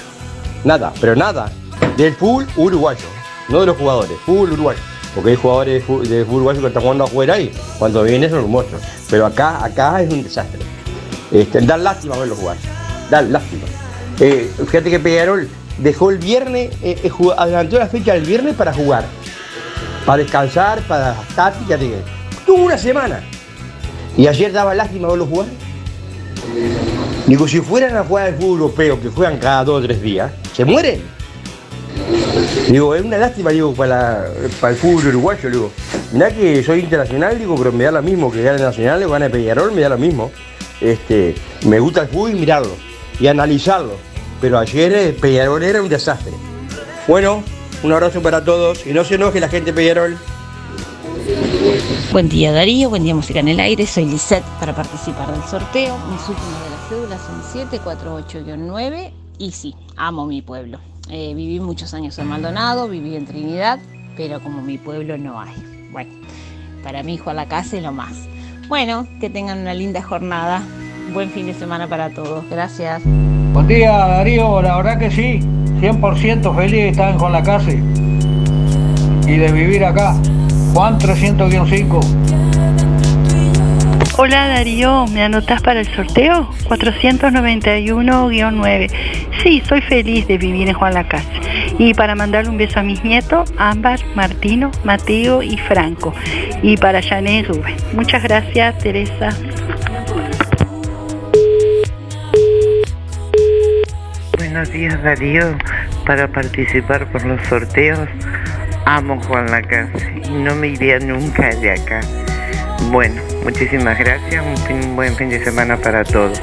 Nada, 0.62 0.92
pero 1.00 1.16
nada. 1.16 1.50
Del 1.96 2.14
fútbol 2.14 2.46
uruguayo. 2.56 3.06
No 3.48 3.60
de 3.60 3.66
los 3.66 3.78
jugadores, 3.78 4.12
fútbol 4.26 4.52
uruguayo. 4.52 4.80
Porque 5.14 5.30
hay 5.30 5.36
jugadores 5.36 5.74
de 5.74 5.80
fútbol, 5.80 6.08
de 6.08 6.22
uruguayo 6.22 6.60
que 6.60 6.66
están 6.66 6.82
jugando 6.82 7.04
afuera 7.04 7.40
y 7.40 7.50
cuando 7.78 8.02
vienen 8.02 8.24
eso 8.24 8.36
lo 8.36 8.46
muestro. 8.46 8.78
Pero 9.08 9.24
acá, 9.24 9.64
acá 9.64 10.02
es 10.02 10.12
un 10.12 10.22
desastre. 10.22 10.60
Este, 11.32 11.62
da 11.62 11.78
lástima 11.78 12.18
verlo 12.18 12.36
jugar. 12.36 12.58
Da 13.10 13.22
lástima. 13.22 13.64
Eh, 14.20 14.50
fíjate 14.56 14.90
que 14.90 15.00
Peñarol 15.00 15.48
dejó 15.78 16.10
el 16.10 16.18
viernes, 16.18 16.70
eh, 16.82 16.96
eh, 17.02 17.10
adelantó 17.36 17.78
la 17.78 17.88
fecha 17.88 18.14
del 18.14 18.24
viernes 18.24 18.54
para 18.54 18.72
jugar. 18.72 19.04
Para 20.06 20.22
descansar, 20.22 20.80
para 20.82 21.16
táctica. 21.34 21.76
Tuvo 22.46 22.64
una 22.64 22.78
semana. 22.78 23.20
Y 24.16 24.26
ayer 24.26 24.52
daba 24.52 24.74
lástima 24.74 25.08
verlo 25.08 25.26
jugar. 25.26 25.46
Digo, 27.26 27.48
si 27.48 27.60
fueran 27.60 27.96
a 27.96 28.04
jugar 28.04 28.28
al 28.28 28.34
fútbol 28.34 28.60
europeo, 28.60 29.00
que 29.00 29.08
juegan 29.08 29.38
cada 29.38 29.64
dos 29.64 29.82
o 29.82 29.86
tres 29.86 30.00
días, 30.00 30.30
se 30.54 30.64
mueren. 30.64 31.00
Digo, 32.68 32.94
es 32.94 33.02
una 33.02 33.18
lástima, 33.18 33.50
digo, 33.50 33.74
para, 33.74 34.26
para 34.60 34.72
el 34.72 34.78
fútbol 34.78 35.08
uruguayo, 35.08 35.50
digo. 35.50 35.70
Mirá 36.12 36.30
que 36.30 36.62
soy 36.62 36.80
internacional, 36.80 37.38
digo, 37.38 37.56
pero 37.56 37.72
me 37.72 37.84
da 37.84 37.92
lo 37.92 38.02
mismo 38.02 38.30
que 38.30 38.42
gane 38.42 38.60
Nacional 38.60 39.02
o 39.04 39.10
gane 39.10 39.30
Peñarol, 39.30 39.72
me 39.72 39.80
da 39.80 39.88
lo 39.90 39.98
mismo. 39.98 40.30
Este, 40.80 41.34
me 41.66 41.78
gusta 41.78 42.02
el 42.02 42.08
fútbol 42.08 42.32
y 42.32 42.34
mirarlo 42.34 42.89
y 43.20 43.26
analizarlo. 43.26 43.96
Pero 44.40 44.58
ayer 44.58 44.92
eh, 44.92 45.12
Peñarol 45.12 45.62
era 45.62 45.82
un 45.82 45.88
desastre. 45.88 46.32
Bueno, 47.06 47.42
un 47.82 47.92
abrazo 47.92 48.22
para 48.22 48.44
todos 48.44 48.86
y 48.86 48.92
no 48.92 49.04
se 49.04 49.16
enoje 49.16 49.40
la 49.40 49.48
gente 49.48 49.72
Peñarol. 49.72 50.16
Buen 52.12 52.28
día 52.28 52.50
Darío, 52.50 52.88
buen 52.88 53.04
día 53.04 53.14
Música 53.14 53.40
en 53.40 53.48
el 53.48 53.60
Aire, 53.60 53.86
soy 53.86 54.06
Lisette 54.06 54.44
para 54.58 54.74
participar 54.74 55.30
del 55.32 55.42
sorteo. 55.44 55.96
Mis 56.10 56.28
últimas 56.28 56.64
de 56.64 56.70
las 56.70 56.88
cédulas 56.88 57.20
son 57.22 57.68
748-9 57.70 59.12
y 59.38 59.52
sí, 59.52 59.74
amo 59.96 60.26
mi 60.26 60.42
pueblo. 60.42 60.80
Eh, 61.08 61.34
viví 61.34 61.60
muchos 61.60 61.92
años 61.94 62.18
en 62.18 62.26
Maldonado, 62.28 62.88
viví 62.88 63.16
en 63.16 63.26
Trinidad, 63.26 63.78
pero 64.16 64.40
como 64.40 64.62
mi 64.62 64.78
pueblo 64.78 65.18
no 65.18 65.40
hay. 65.40 65.54
Bueno, 65.92 66.12
para 66.82 67.02
hijo 67.02 67.30
a 67.30 67.34
la 67.34 67.48
casa 67.48 67.76
es 67.76 67.82
lo 67.82 67.92
más. 67.92 68.14
Bueno, 68.68 69.06
que 69.20 69.28
tengan 69.28 69.58
una 69.58 69.74
linda 69.74 70.02
jornada. 70.02 70.62
Buen 71.12 71.30
fin 71.30 71.46
de 71.46 71.54
semana 71.54 71.88
para 71.88 72.10
todos. 72.10 72.44
Gracias. 72.50 73.02
Buen 73.52 73.66
día 73.66 73.90
Darío, 73.90 74.62
la 74.62 74.76
verdad 74.76 74.96
que 74.98 75.10
sí, 75.10 75.40
100% 75.80 76.54
feliz 76.54 76.72
de 76.72 76.90
estar 76.90 77.10
en 77.10 77.18
Juan 77.18 77.32
la 77.32 77.42
Casa 77.42 77.72
y 77.72 79.36
de 79.36 79.50
vivir 79.52 79.84
acá. 79.84 80.14
Juan 80.72 80.96
300-5. 80.98 82.00
Hola 84.18 84.48
Darío, 84.48 85.06
¿me 85.06 85.22
anotas 85.22 85.62
para 85.62 85.80
el 85.80 85.86
sorteo? 85.94 86.50
491-9. 86.68 88.90
Sí, 89.42 89.62
soy 89.66 89.80
feliz 89.80 90.28
de 90.28 90.36
vivir 90.36 90.68
en 90.68 90.74
Juan 90.74 90.92
Lacase. 90.94 91.26
Y 91.78 91.94
para 91.94 92.14
mandarle 92.14 92.50
un 92.50 92.58
beso 92.58 92.80
a 92.80 92.82
mis 92.82 93.02
nietos, 93.02 93.54
Ámbar, 93.56 93.98
Martino, 94.14 94.70
Mateo 94.84 95.42
y 95.42 95.56
Franco. 95.56 96.12
Y 96.62 96.76
para 96.76 97.00
Janet 97.00 97.46
y 97.46 97.48
Rubén. 97.48 97.76
Muchas 97.94 98.22
gracias, 98.22 98.76
Teresa. 98.78 99.30
Buenos 104.50 104.72
días 104.72 105.00
Darío, 105.04 105.56
para 106.04 106.26
participar 106.26 107.06
por 107.12 107.24
los 107.24 107.40
sorteos 107.46 108.08
amo 108.84 109.20
Juan 109.22 109.48
Lacase 109.48 110.22
y 110.24 110.30
no 110.30 110.56
me 110.56 110.66
iría 110.66 110.98
nunca 110.98 111.54
de 111.54 111.70
acá. 111.70 112.00
Bueno, 112.90 113.22
muchísimas 113.44 113.96
gracias, 113.96 114.44
un, 114.68 114.96
buen 114.96 115.14
fin 115.14 115.30
de 115.30 115.44
semana 115.44 115.76
para 115.76 116.02
todos. 116.02 116.42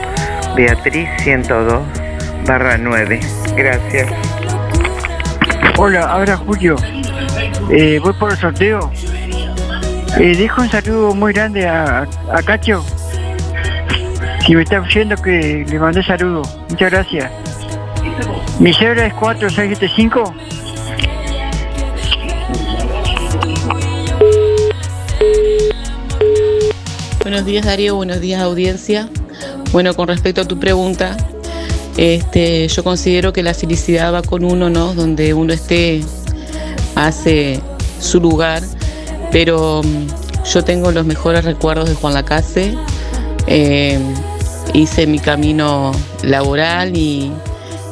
Beatriz 0.56 1.10
102 1.18 1.84
barra 2.48 2.78
9, 2.78 3.20
gracias. 3.58 4.10
Hola, 5.76 6.04
ahora 6.04 6.38
Julio. 6.38 6.78
Eh, 7.70 8.00
voy 8.02 8.14
por 8.14 8.32
el 8.32 8.38
sorteo. 8.38 8.90
Eh, 10.18 10.34
dejo 10.38 10.62
un 10.62 10.70
saludo 10.70 11.14
muy 11.14 11.34
grande 11.34 11.68
a, 11.68 12.08
a 12.32 12.42
Cacho. 12.42 12.86
Si 14.46 14.56
me 14.56 14.64
está 14.64 14.80
diciendo 14.80 15.18
que 15.22 15.66
le 15.68 15.78
mandé 15.78 16.02
saludo. 16.04 16.44
Muchas 16.70 16.90
gracias. 16.90 17.47
Mi 18.60 18.74
cédula 18.74 19.08
es 19.08 19.14
4675. 19.14 20.34
Buenos 27.22 27.46
días 27.46 27.66
Darío, 27.66 27.96
buenos 27.96 28.20
días 28.20 28.42
audiencia. 28.42 29.10
Bueno, 29.72 29.94
con 29.94 30.08
respecto 30.08 30.42
a 30.42 30.46
tu 30.46 30.60
pregunta, 30.60 31.18
este, 31.98 32.68
yo 32.68 32.84
considero 32.84 33.34
que 33.34 33.44
la 33.44 33.54
felicidad 33.54 34.14
va 34.14 34.22
con 34.22 34.44
uno, 34.44 34.70
¿no? 34.70 34.94
Donde 34.94 35.34
uno 35.34 35.54
esté, 35.54 36.02
hace 36.96 37.60
su 38.00 38.20
lugar, 38.20 38.64
pero 39.32 39.82
mm, 39.84 40.44
yo 40.46 40.64
tengo 40.64 40.92
los 40.92 41.06
mejores 41.06 41.44
recuerdos 41.44 41.90
de 41.90 41.96
Juan 41.96 42.14
Lacase. 42.14 42.74
Eh, 43.46 44.00
hice 44.74 45.06
mi 45.08 45.20
camino 45.20 45.92
laboral 46.24 46.96
y 46.96 47.32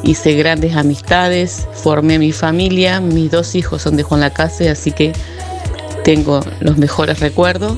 hice 0.06 0.34
grandes 0.34 0.76
amistades, 0.76 1.66
formé 1.72 2.18
mi 2.18 2.30
familia, 2.30 3.00
mis 3.00 3.30
dos 3.30 3.54
hijos 3.56 3.82
son 3.82 3.96
de 3.96 4.04
Juan 4.04 4.20
Lacase, 4.20 4.70
así 4.70 4.92
que 4.92 5.12
tengo 6.04 6.40
los 6.60 6.78
mejores 6.78 7.18
recuerdos 7.18 7.76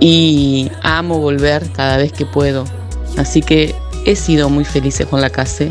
y 0.00 0.68
amo 0.82 1.20
volver 1.20 1.70
cada 1.70 1.96
vez 1.96 2.12
que 2.12 2.26
puedo. 2.26 2.64
Así 3.16 3.40
que 3.40 3.74
he 4.04 4.16
sido 4.16 4.50
muy 4.50 4.64
feliz 4.64 5.00
con 5.08 5.20
la 5.20 5.30
casa 5.30 5.66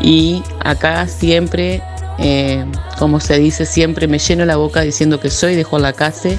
y 0.00 0.42
acá 0.60 1.08
siempre, 1.08 1.82
eh, 2.18 2.64
como 2.96 3.18
se 3.18 3.38
dice, 3.38 3.66
siempre 3.66 4.06
me 4.06 4.20
lleno 4.20 4.44
la 4.44 4.56
boca 4.56 4.82
diciendo 4.82 5.18
que 5.18 5.28
soy 5.28 5.56
de 5.56 5.64
Juan 5.64 5.82
Lacase 5.82 6.38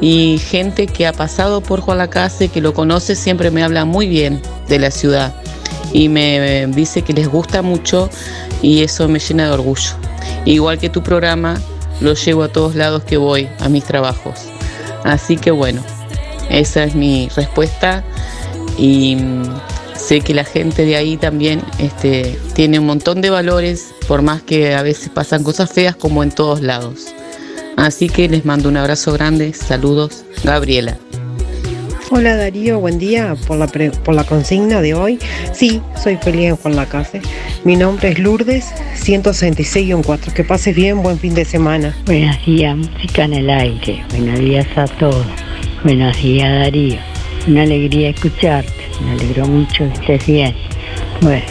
y 0.00 0.38
gente 0.38 0.86
que 0.86 1.06
ha 1.06 1.12
pasado 1.12 1.60
por 1.60 1.80
Juan 1.80 1.98
Lacase, 1.98 2.48
que 2.48 2.62
lo 2.62 2.72
conoce, 2.72 3.14
siempre 3.14 3.50
me 3.50 3.62
habla 3.62 3.84
muy 3.84 4.08
bien 4.08 4.40
de 4.68 4.78
la 4.78 4.90
ciudad 4.90 5.34
y 5.92 6.08
me 6.08 6.66
dice 6.68 7.02
que 7.02 7.12
les 7.12 7.28
gusta 7.28 7.62
mucho 7.62 8.08
y 8.62 8.82
eso 8.82 9.08
me 9.08 9.18
llena 9.18 9.46
de 9.46 9.52
orgullo. 9.52 9.90
Igual 10.44 10.78
que 10.78 10.88
tu 10.88 11.02
programa, 11.02 11.60
lo 12.00 12.14
llevo 12.14 12.44
a 12.44 12.48
todos 12.48 12.74
lados 12.74 13.04
que 13.04 13.16
voy, 13.16 13.48
a 13.60 13.68
mis 13.68 13.84
trabajos. 13.84 14.40
Así 15.04 15.36
que 15.36 15.50
bueno, 15.50 15.82
esa 16.48 16.84
es 16.84 16.94
mi 16.94 17.28
respuesta 17.34 18.04
y 18.78 19.16
mm, 19.16 19.44
sé 19.96 20.20
que 20.20 20.34
la 20.34 20.44
gente 20.44 20.84
de 20.84 20.96
ahí 20.96 21.16
también 21.16 21.62
este, 21.78 22.38
tiene 22.54 22.78
un 22.78 22.86
montón 22.86 23.20
de 23.20 23.30
valores, 23.30 23.94
por 24.08 24.22
más 24.22 24.42
que 24.42 24.74
a 24.74 24.82
veces 24.82 25.08
pasan 25.10 25.44
cosas 25.44 25.70
feas 25.70 25.96
como 25.96 26.22
en 26.22 26.30
todos 26.30 26.60
lados. 26.60 27.06
Así 27.76 28.08
que 28.08 28.28
les 28.28 28.44
mando 28.44 28.68
un 28.68 28.76
abrazo 28.76 29.12
grande, 29.12 29.54
saludos, 29.54 30.24
Gabriela. 30.44 30.98
Hola 32.12 32.36
Darío, 32.36 32.80
buen 32.80 32.98
día 32.98 33.36
por 33.46 33.56
la, 33.56 33.66
por 33.68 34.14
la 34.14 34.24
consigna 34.24 34.80
de 34.80 34.94
hoy. 34.94 35.18
Sí, 35.52 35.80
soy 36.02 36.18
en 36.24 36.56
Juan 36.56 36.74
Lacase. 36.76 37.20
Mi 37.64 37.76
nombre 37.76 38.08
es 38.08 38.18
Lourdes, 38.18 38.66
166-4. 39.04 40.32
Que 40.32 40.42
pases 40.42 40.74
bien, 40.74 41.02
buen 41.02 41.18
fin 41.18 41.34
de 41.34 41.44
semana. 41.44 41.96
Buenos 42.06 42.44
días, 42.44 42.76
música 42.76 43.24
en 43.24 43.34
el 43.34 43.50
aire. 43.50 44.02
Buenos 44.10 44.38
días 44.40 44.66
a 44.76 44.86
todos. 44.86 45.24
Buenos 45.84 46.20
días, 46.20 46.50
Darío. 46.52 46.98
Una 47.46 47.62
alegría 47.62 48.10
escucharte. 48.10 48.72
Me 49.04 49.12
alegró 49.12 49.46
mucho 49.46 49.84
que 50.04 50.14
estés 50.16 50.26
bien. 50.26 50.54
Bueno, 51.20 51.44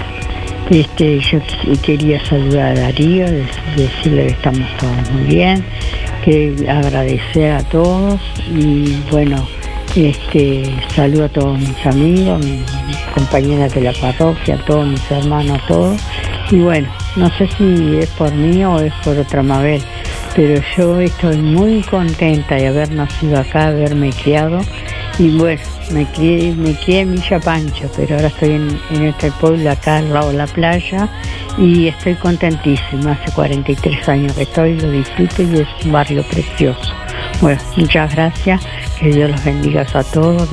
este, 0.69 1.19
yo 1.19 1.39
qu- 1.39 1.79
quería 1.81 2.23
saludar 2.25 2.77
a 2.77 2.81
Darío, 2.81 3.25
dec- 3.27 3.75
decirle 3.77 4.25
que 4.27 4.33
estamos 4.33 4.67
todos 4.77 5.11
muy 5.11 5.23
bien, 5.23 5.63
que 6.25 6.53
agradecer 6.69 7.51
a 7.53 7.63
todos 7.69 8.19
y 8.53 8.97
bueno, 9.09 9.47
este, 9.95 10.63
saludo 10.95 11.25
a 11.25 11.29
todos 11.29 11.59
mis 11.59 11.85
amigos, 11.85 12.45
mis 12.45 12.97
compañeras 13.13 13.73
de 13.73 13.81
la 13.81 13.93
parroquia, 13.93 14.55
a 14.55 14.65
todos 14.65 14.87
mis 14.87 15.11
hermanos, 15.11 15.59
a 15.63 15.67
todos. 15.67 16.01
Y 16.51 16.57
bueno, 16.59 16.87
no 17.15 17.29
sé 17.37 17.47
si 17.57 17.97
es 17.97 18.09
por 18.11 18.31
mí 18.33 18.63
o 18.63 18.79
es 18.79 18.93
por 19.03 19.17
otra 19.17 19.43
Mabel, 19.43 19.81
pero 20.35 20.61
yo 20.77 20.99
estoy 20.99 21.37
muy 21.37 21.81
contenta 21.83 22.55
de 22.55 22.67
haber 22.67 22.91
nacido 22.91 23.39
acá, 23.39 23.67
haberme 23.67 24.11
criado 24.11 24.61
y 25.19 25.37
bueno, 25.37 25.61
me 25.91 26.05
crié, 26.05 26.53
me 26.55 26.73
crié 26.75 27.01
en 27.01 27.11
Villa 27.11 27.39
Pancho, 27.41 27.91
pero 27.95 28.15
ahora 28.15 28.29
estoy 28.29 28.51
en, 28.51 28.79
en 28.91 29.03
este 29.07 29.29
pueblo 29.33 29.69
acá 29.69 29.97
al 29.97 30.13
lado 30.13 30.31
de 30.31 30.37
la 30.37 30.47
playa 30.47 31.09
y 31.57 31.87
estoy 31.89 32.15
contentísima. 32.15 33.11
Hace 33.11 33.33
43 33.33 34.07
años 34.07 34.33
que 34.33 34.43
estoy, 34.43 34.79
lo 34.79 34.89
disfruto 34.89 35.41
y 35.41 35.59
es 35.59 35.67
un 35.83 35.91
barrio 35.91 36.23
precioso. 36.23 36.93
Bueno, 37.41 37.61
muchas 37.75 38.15
gracias, 38.15 38.61
que 38.99 39.11
Dios 39.11 39.31
los 39.31 39.43
bendiga 39.43 39.85
a 39.93 40.03
todos. 40.03 40.49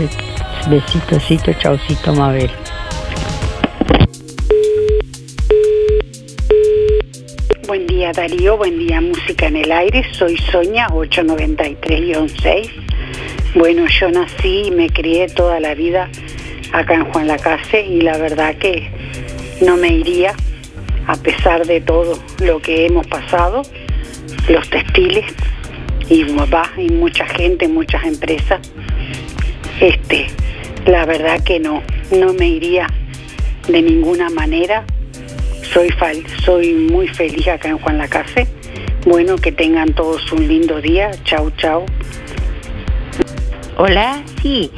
Besitosito, 0.71 1.53
chaucito, 1.55 2.13
Mabel. 2.15 2.51
Buen 7.67 7.87
día 7.87 8.13
Darío, 8.13 8.57
buen 8.57 8.79
día 8.79 9.01
Música 9.01 9.47
en 9.49 9.57
el 9.57 9.73
Aire, 9.73 10.05
soy 10.13 10.37
Soña 10.37 10.87
893-6. 10.89 12.71
Bueno, 13.55 13.87
yo 13.89 14.11
nací 14.11 14.65
y 14.67 14.71
me 14.71 14.89
crié 14.91 15.29
toda 15.29 15.59
la 15.59 15.75
vida 15.75 16.09
acá 16.73 16.95
en 16.95 17.05
Juan 17.13 17.27
Lacase 17.27 17.81
y 17.81 18.03
la 18.03 18.17
verdad 18.19 18.55
que 18.57 18.89
no 19.61 19.77
me 19.77 19.89
iría 19.89 20.35
a 21.07 21.17
pesar 21.17 21.67
de 21.67 21.81
todo 21.81 22.19
lo 22.41 22.61
que 22.61 22.87
hemos 22.87 23.07
pasado, 23.07 23.63
los 24.49 24.69
textiles 24.69 25.25
y 26.09 26.25
va, 26.25 26.71
y 26.77 26.89
mucha 26.91 27.27
gente, 27.27 27.69
muchas 27.69 28.05
empresas. 28.05 28.61
Este, 29.81 30.27
la 30.87 31.05
verdad 31.05 31.43
que 31.45 31.59
no, 31.61 31.83
no 32.11 32.33
me 32.33 32.49
iría 32.49 32.87
de 33.69 33.83
ninguna 33.83 34.31
manera 34.31 34.85
soy, 35.73 35.91
soy 36.45 36.75
muy 36.75 37.09
feliz 37.09 37.49
acá 37.49 37.69
en 37.69 37.79
Juan 37.79 37.99
Lacase. 37.99 38.47
Bueno, 39.05 39.37
que 39.37 39.53
tengan 39.53 39.93
todos 39.93 40.33
un 40.33 40.49
lindo 40.49 40.81
día. 40.81 41.11
Chau, 41.25 41.51
chau. 41.59 41.85
Hola, 43.77 44.23
sí, 44.41 44.71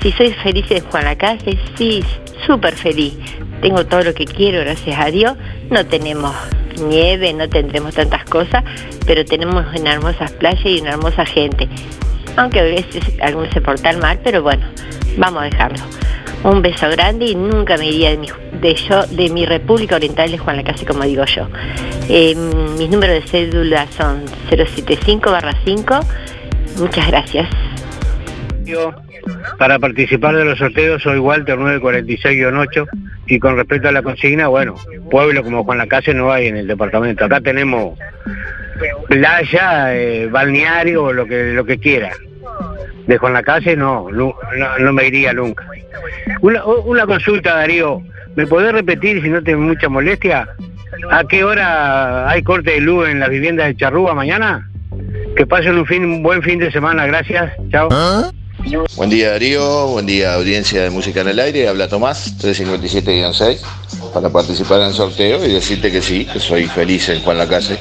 sí 0.00 0.12
soy 0.12 0.32
feliz 0.32 0.64
en 0.70 0.82
Juan 0.84 1.04
Lacase, 1.04 1.58
sí, 1.76 2.02
súper 2.46 2.74
feliz. 2.74 3.14
Tengo 3.60 3.84
todo 3.84 4.02
lo 4.02 4.14
que 4.14 4.24
quiero, 4.24 4.60
gracias 4.60 4.98
a 4.98 5.10
Dios. 5.10 5.36
No 5.68 5.84
tenemos 5.86 6.34
nieve, 6.80 7.32
no 7.32 7.48
tendremos 7.48 7.94
tantas 7.94 8.24
cosas, 8.24 8.64
pero 9.06 9.24
tenemos 9.24 9.64
una 9.78 9.92
hermosas 9.92 10.32
playas 10.32 10.64
y 10.64 10.80
una 10.80 10.90
hermosa 10.90 11.24
gente. 11.24 11.68
Aunque 12.36 12.60
a 12.60 12.62
veces 12.62 13.02
algunos 13.20 13.52
se 13.52 13.60
portan 13.60 13.98
mal, 13.98 14.20
pero 14.22 14.42
bueno, 14.42 14.66
vamos 15.16 15.42
a 15.42 15.44
dejarlo. 15.44 15.82
Un 16.42 16.62
beso 16.62 16.88
grande 16.88 17.26
y 17.26 17.34
nunca 17.34 17.76
me 17.76 17.86
iría 17.88 18.10
de 18.10 18.16
mi, 18.16 18.28
de 18.60 18.74
yo, 18.74 19.06
de 19.06 19.28
mi 19.28 19.44
República 19.44 19.96
Oriental 19.96 20.30
de 20.30 20.38
Juan 20.38 20.56
Lacase, 20.56 20.86
como 20.86 21.04
digo 21.04 21.24
yo. 21.26 21.48
Eh, 22.08 22.34
mis 22.78 22.88
números 22.88 23.22
de 23.22 23.28
cédula 23.28 23.86
son 23.96 24.24
075-5. 24.50 26.04
Muchas 26.78 27.06
gracias. 27.08 27.48
Para 29.58 29.78
participar 29.78 30.36
de 30.36 30.44
los 30.44 30.58
sorteos 30.58 31.02
soy 31.02 31.18
Walter 31.18 31.56
946-8 31.58 32.86
y 33.26 33.38
con 33.38 33.56
respecto 33.56 33.88
a 33.88 33.92
la 33.92 34.02
consigna, 34.02 34.48
bueno, 34.48 34.74
pueblo 35.10 35.42
como 35.42 35.64
Juan 35.64 35.78
Lacase 35.78 36.14
no 36.14 36.32
hay 36.32 36.48
en 36.48 36.56
el 36.56 36.66
departamento. 36.66 37.24
Acá 37.24 37.40
tenemos 37.40 37.98
playa, 39.08 39.94
eh, 39.94 40.28
balneario, 40.30 41.12
lo 41.12 41.26
que, 41.26 41.52
lo 41.52 41.64
que 41.64 41.78
quiera. 41.78 42.10
De 43.06 43.18
Juan 43.18 43.32
Lacase 43.32 43.76
no, 43.76 44.10
no, 44.10 44.34
no 44.78 44.92
me 44.92 45.06
iría 45.06 45.32
nunca. 45.32 45.66
Una, 46.40 46.64
una 46.64 47.06
consulta, 47.06 47.54
Darío. 47.56 48.02
¿Me 48.36 48.46
podés 48.46 48.72
repetir, 48.72 49.22
si 49.22 49.28
no 49.28 49.42
te 49.42 49.56
mucha 49.56 49.88
molestia, 49.88 50.48
a 51.10 51.24
qué 51.24 51.44
hora 51.44 52.30
hay 52.30 52.42
corte 52.42 52.72
de 52.72 52.80
luz 52.80 53.08
en 53.08 53.20
las 53.20 53.28
viviendas 53.28 53.66
de 53.66 53.76
Charrúa 53.76 54.14
mañana? 54.14 54.70
Que 55.36 55.46
pasen 55.46 55.76
un, 55.76 55.86
fin, 55.86 56.04
un 56.04 56.22
buen 56.22 56.42
fin 56.42 56.58
de 56.58 56.70
semana, 56.70 57.06
gracias. 57.06 57.52
Chao. 57.70 57.88
Buen 58.96 59.08
día 59.08 59.30
Darío, 59.30 59.86
buen 59.88 60.06
día 60.06 60.34
audiencia 60.34 60.82
de 60.82 60.90
Música 60.90 61.22
en 61.22 61.28
el 61.28 61.38
Aire, 61.38 61.68
habla 61.68 61.88
Tomás, 61.88 62.36
357-6, 62.38 63.58
para 64.12 64.28
participar 64.28 64.80
en 64.82 64.88
el 64.88 64.94
sorteo 64.94 65.44
y 65.44 65.52
decirte 65.52 65.90
que 65.90 66.02
sí, 66.02 66.26
que 66.26 66.38
soy 66.38 66.66
feliz 66.66 67.08
en 67.08 67.22
Juan 67.22 67.38
Lacase. 67.38 67.78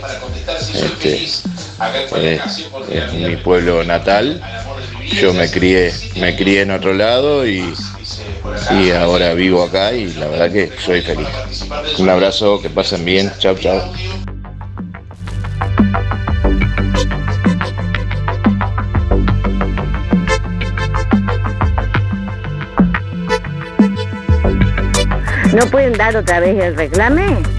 Este, 0.73 1.27
eh, 2.15 2.39
es 2.89 3.13
mi 3.13 3.35
pueblo 3.37 3.83
natal, 3.83 4.41
yo 5.11 5.33
me 5.33 5.49
crié, 5.51 5.91
me 6.15 6.35
crié 6.35 6.61
en 6.61 6.71
otro 6.71 6.93
lado 6.93 7.45
y, 7.45 7.73
y 8.71 8.91
ahora 8.91 9.33
vivo 9.33 9.63
acá 9.63 9.93
y 9.93 10.13
la 10.13 10.27
verdad 10.27 10.51
que 10.51 10.71
soy 10.79 11.01
feliz. 11.01 11.27
Un 11.97 12.09
abrazo, 12.09 12.61
que 12.61 12.69
pasen 12.69 13.03
bien, 13.03 13.31
chao, 13.37 13.55
chao. 13.57 13.83
¿No 25.53 25.65
pueden 25.65 25.93
dar 25.93 26.15
otra 26.15 26.39
vez 26.39 26.59
el 26.59 26.75
reclame? 26.75 27.58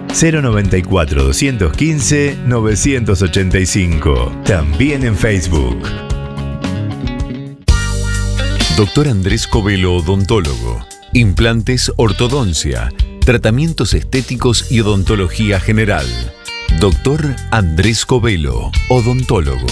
094 0.13 1.23
215 1.23 2.37
985. 2.45 4.31
También 4.45 5.03
en 5.03 5.15
Facebook. 5.15 5.77
Doctor 8.75 9.07
Andrés 9.07 9.47
Covelo, 9.47 9.95
odontólogo. 9.95 10.85
Implantes, 11.13 11.91
ortodoncia, 11.97 12.91
tratamientos 13.25 13.93
estéticos 13.93 14.71
y 14.71 14.81
odontología 14.81 15.59
general. 15.59 16.05
Doctor 16.79 17.35
Andrés 17.51 18.05
Covelo, 18.05 18.71
odontólogo. 18.89 19.67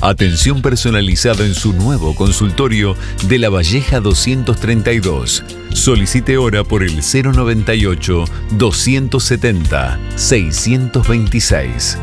Atención 0.00 0.62
personalizada 0.62 1.44
en 1.44 1.54
su 1.54 1.72
nuevo 1.72 2.14
consultorio 2.14 2.96
de 3.28 3.38
La 3.38 3.50
Valleja 3.50 4.00
232. 4.00 5.44
Solicite 5.72 6.36
hora 6.36 6.64
por 6.64 6.82
el 6.82 7.00
098 7.00 8.24
270 8.52 9.98
626. 10.16 11.98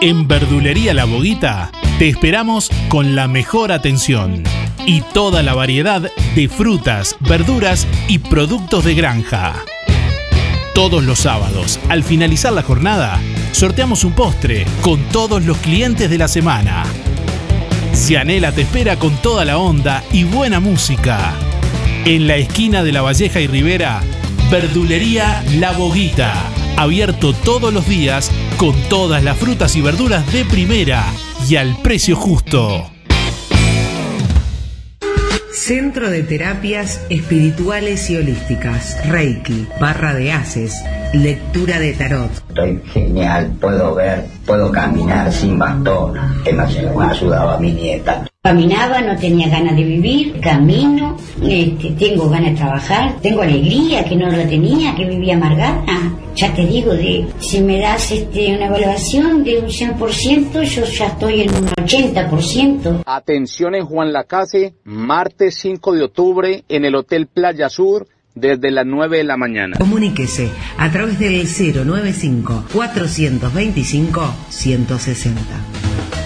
En 0.00 0.28
Verdulería 0.28 0.92
La 0.92 1.06
Boguita 1.06 1.70
te 1.98 2.08
esperamos 2.08 2.70
con 2.88 3.14
la 3.14 3.28
mejor 3.28 3.72
atención 3.72 4.42
y 4.84 5.00
toda 5.00 5.42
la 5.42 5.54
variedad 5.54 6.10
de 6.34 6.48
frutas, 6.48 7.16
verduras 7.20 7.86
y 8.08 8.18
productos 8.18 8.84
de 8.84 8.94
granja. 8.94 9.54
Todos 10.74 11.04
los 11.04 11.20
sábados, 11.20 11.80
al 11.88 12.02
finalizar 12.02 12.52
la 12.52 12.62
jornada, 12.62 13.18
sorteamos 13.52 14.04
un 14.04 14.12
postre 14.12 14.66
con 14.82 15.00
todos 15.04 15.44
los 15.44 15.56
clientes 15.58 16.10
de 16.10 16.18
la 16.18 16.28
semana. 16.28 16.84
Cianela 17.94 18.52
te 18.52 18.62
espera 18.62 18.98
con 18.98 19.16
toda 19.22 19.44
la 19.44 19.56
onda 19.56 20.02
y 20.12 20.24
buena 20.24 20.58
música. 20.58 21.32
En 22.04 22.26
la 22.26 22.36
esquina 22.36 22.82
de 22.82 22.92
La 22.92 23.02
Valleja 23.02 23.40
y 23.40 23.46
Rivera, 23.46 24.00
Verdulería 24.50 25.42
La 25.54 25.72
Boguita. 25.72 26.34
Abierto 26.76 27.32
todos 27.32 27.72
los 27.72 27.88
días 27.88 28.30
con 28.56 28.74
todas 28.88 29.22
las 29.22 29.38
frutas 29.38 29.76
y 29.76 29.80
verduras 29.80 30.30
de 30.32 30.44
primera 30.44 31.04
y 31.48 31.56
al 31.56 31.76
precio 31.82 32.16
justo. 32.16 32.93
Centro 35.64 36.10
de 36.10 36.22
Terapias 36.22 37.00
Espirituales 37.08 38.10
y 38.10 38.18
Holísticas, 38.18 38.98
Reiki, 39.08 39.66
Barra 39.80 40.12
de 40.12 40.30
Haces, 40.30 40.84
Lectura 41.14 41.78
de 41.78 41.94
Tarot. 41.94 42.30
Estoy 42.50 42.82
genial, 42.84 43.50
puedo 43.58 43.94
ver, 43.94 44.26
puedo 44.44 44.70
caminar 44.70 45.32
sin 45.32 45.58
bastón, 45.58 46.18
que 46.44 46.52
me 46.52 46.64
ayudaba 46.64 47.58
mi 47.58 47.72
nieta. 47.72 48.26
Caminaba, 48.44 49.00
no 49.00 49.16
tenía 49.16 49.48
ganas 49.48 49.74
de 49.74 49.84
vivir, 49.84 50.38
camino, 50.38 51.16
este, 51.42 51.92
tengo 51.92 52.28
ganas 52.28 52.50
de 52.50 52.56
trabajar, 52.58 53.16
tengo 53.22 53.40
alegría 53.40 54.04
que 54.04 54.16
no 54.16 54.28
la 54.28 54.46
tenía, 54.46 54.94
que 54.94 55.06
vivía 55.06 55.36
amargada. 55.36 55.82
Ya 56.36 56.54
te 56.54 56.66
digo, 56.66 56.92
de, 56.92 57.26
si 57.40 57.62
me 57.62 57.80
das 57.80 58.12
este, 58.12 58.54
una 58.54 58.66
evaluación 58.66 59.44
de 59.44 59.60
un 59.60 59.68
100%, 59.68 60.62
yo 60.62 60.84
ya 60.84 61.06
estoy 61.06 61.40
en 61.40 61.54
un 61.54 61.68
80%. 61.68 63.04
Atención 63.06 63.74
en 63.76 63.86
Juan 63.86 64.12
Lacase, 64.12 64.74
martes 64.84 65.56
5 65.62 65.94
de 65.94 66.04
octubre 66.04 66.64
en 66.68 66.84
el 66.84 66.96
Hotel 66.96 67.28
Playa 67.28 67.70
Sur 67.70 68.08
desde 68.34 68.70
las 68.70 68.84
9 68.84 69.16
de 69.16 69.24
la 69.24 69.38
mañana. 69.38 69.78
Comuníquese 69.78 70.50
a 70.76 70.90
través 70.90 71.18
del 71.18 71.46
095 71.46 72.64
425 72.74 74.34
160. 74.50 76.23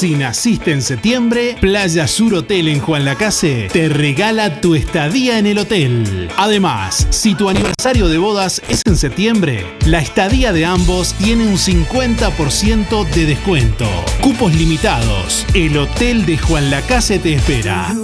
Si 0.00 0.14
naciste 0.14 0.72
en 0.72 0.80
septiembre, 0.80 1.58
Playa 1.60 2.08
Sur 2.08 2.32
Hotel 2.32 2.68
en 2.68 2.80
Juan 2.80 3.04
Lacase 3.04 3.68
te 3.70 3.90
regala 3.90 4.62
tu 4.62 4.74
estadía 4.74 5.38
en 5.38 5.44
el 5.44 5.58
hotel. 5.58 6.30
Además, 6.38 7.06
si 7.10 7.34
tu 7.34 7.50
aniversario 7.50 8.08
de 8.08 8.16
bodas 8.16 8.62
es 8.70 8.80
en 8.86 8.96
septiembre, 8.96 9.66
la 9.84 9.98
estadía 9.98 10.54
de 10.54 10.64
ambos 10.64 11.12
tiene 11.18 11.46
un 11.46 11.58
50% 11.58 13.10
de 13.10 13.26
descuento. 13.26 13.86
Cupos 14.22 14.54
limitados. 14.54 15.44
El 15.52 15.76
hotel 15.76 16.24
de 16.24 16.38
Juan 16.38 16.70
Lacase 16.70 17.18
te 17.18 17.34
espera. 17.34 17.94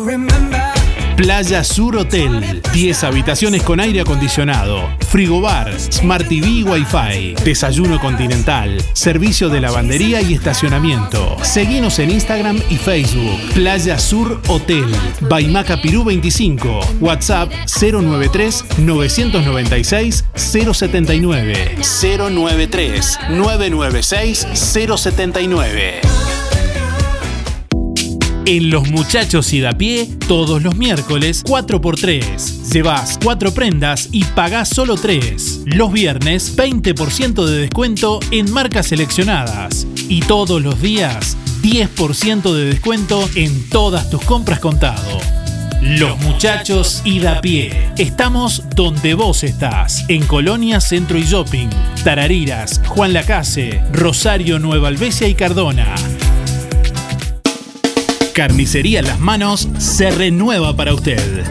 Playa 1.16 1.64
Sur 1.64 1.96
Hotel. 1.96 2.60
10 2.74 3.04
habitaciones 3.04 3.62
con 3.62 3.80
aire 3.80 4.02
acondicionado, 4.02 4.86
frigobar, 5.08 5.72
Smart 5.80 6.28
TV 6.28 6.46
y 6.46 6.62
Wi-Fi, 6.62 7.36
desayuno 7.42 7.98
continental, 7.98 8.76
servicio 8.92 9.48
de 9.48 9.62
lavandería 9.62 10.20
y 10.20 10.34
estacionamiento. 10.34 11.36
Seguinos 11.42 11.98
en 12.00 12.10
Instagram 12.10 12.60
y 12.68 12.76
Facebook. 12.76 13.40
Playa 13.54 13.98
Sur 13.98 14.42
Hotel. 14.48 14.84
Baimaca 15.22 15.80
Pirú 15.80 16.04
25. 16.04 16.80
WhatsApp 17.00 17.50
093 17.80 18.64
996 18.78 20.24
079. 20.34 21.76
093 21.78 23.18
996 23.30 24.46
079. 24.52 26.25
En 28.48 28.70
Los 28.70 28.88
Muchachos 28.88 29.52
y 29.52 29.60
da 29.60 29.72
pie, 29.72 30.08
todos 30.28 30.62
los 30.62 30.76
miércoles, 30.76 31.42
4x3. 31.42 32.72
Llevas 32.72 33.18
4 33.20 33.52
prendas 33.52 34.08
y 34.12 34.22
pagás 34.22 34.68
solo 34.68 34.94
3. 34.94 35.62
Los 35.66 35.92
viernes, 35.92 36.56
20% 36.56 37.44
de 37.44 37.58
descuento 37.58 38.20
en 38.30 38.48
marcas 38.52 38.86
seleccionadas. 38.86 39.84
Y 40.08 40.20
todos 40.20 40.62
los 40.62 40.80
días, 40.80 41.36
10% 41.62 42.54
de 42.54 42.66
descuento 42.66 43.28
en 43.34 43.68
todas 43.68 44.10
tus 44.10 44.22
compras 44.22 44.60
contado. 44.60 45.18
Los 45.82 46.16
Muchachos 46.20 47.02
y 47.04 47.18
da 47.18 47.40
pie. 47.40 47.90
Estamos 47.98 48.62
donde 48.76 49.14
vos 49.14 49.42
estás. 49.42 50.04
En 50.06 50.24
Colonia 50.24 50.80
Centro 50.80 51.18
y 51.18 51.24
Shopping. 51.24 51.68
Tarariras, 52.04 52.80
Juan 52.86 53.12
Lacase, 53.12 53.82
Rosario, 53.92 54.60
Nueva 54.60 54.86
Albesia 54.86 55.26
y 55.26 55.34
Cardona. 55.34 55.96
Carnicería 58.36 59.00
Las 59.00 59.18
Manos 59.18 59.66
se 59.78 60.10
renueva 60.10 60.76
para 60.76 60.92
usted. 60.92 61.42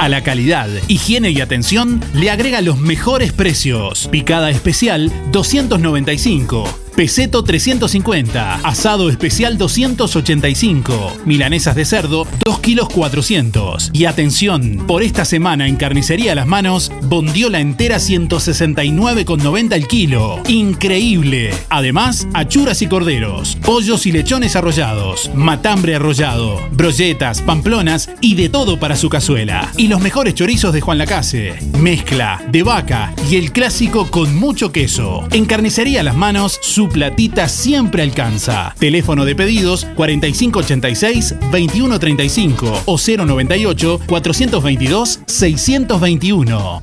A 0.00 0.08
la 0.08 0.24
calidad, 0.24 0.68
higiene 0.88 1.30
y 1.30 1.40
atención 1.40 2.02
le 2.14 2.32
agrega 2.32 2.60
los 2.62 2.80
mejores 2.80 3.32
precios. 3.32 4.08
Picada 4.10 4.50
especial 4.50 5.12
295. 5.30 6.81
Peseto 6.96 7.42
350, 7.42 8.56
asado 8.62 9.08
especial 9.08 9.56
285, 9.56 11.16
milanesas 11.24 11.74
de 11.74 11.86
cerdo 11.86 12.26
2 12.44 12.60
kilos 12.60 12.88
400. 12.90 13.90
Y 13.94 14.04
atención, 14.04 14.84
por 14.86 15.02
esta 15.02 15.24
semana 15.24 15.68
en 15.68 15.76
Carnicería 15.76 16.34
Las 16.34 16.46
Manos, 16.46 16.92
bondiola 17.04 17.60
entera 17.60 17.96
169,90 17.96 19.72
el 19.74 19.88
kilo. 19.88 20.40
Increíble. 20.48 21.54
Además, 21.70 22.28
achuras 22.34 22.82
y 22.82 22.86
corderos, 22.86 23.56
pollos 23.62 24.04
y 24.06 24.12
lechones 24.12 24.54
arrollados, 24.54 25.30
matambre 25.34 25.96
arrollado, 25.96 26.60
brolletas, 26.72 27.40
pamplonas 27.40 28.10
y 28.20 28.34
de 28.34 28.50
todo 28.50 28.78
para 28.78 28.96
su 28.96 29.08
cazuela. 29.08 29.72
Y 29.78 29.88
los 29.88 30.00
mejores 30.02 30.34
chorizos 30.34 30.74
de 30.74 30.82
Juan 30.82 30.98
Lacase, 30.98 31.54
mezcla 31.78 32.42
de 32.50 32.62
vaca 32.62 33.14
y 33.30 33.36
el 33.36 33.50
clásico 33.52 34.10
con 34.10 34.36
mucho 34.36 34.72
queso. 34.72 35.26
En 35.32 35.46
Carnicería 35.46 36.02
Las 36.02 36.16
Manos, 36.16 36.58
su 36.60 36.81
platita 36.88 37.48
siempre 37.48 38.02
alcanza. 38.02 38.74
Teléfono 38.78 39.24
de 39.24 39.34
pedidos 39.34 39.86
4586-2135 39.96 42.82
o 42.86 42.98
098 42.98 44.00
422 44.06 45.20
621. 45.26 46.82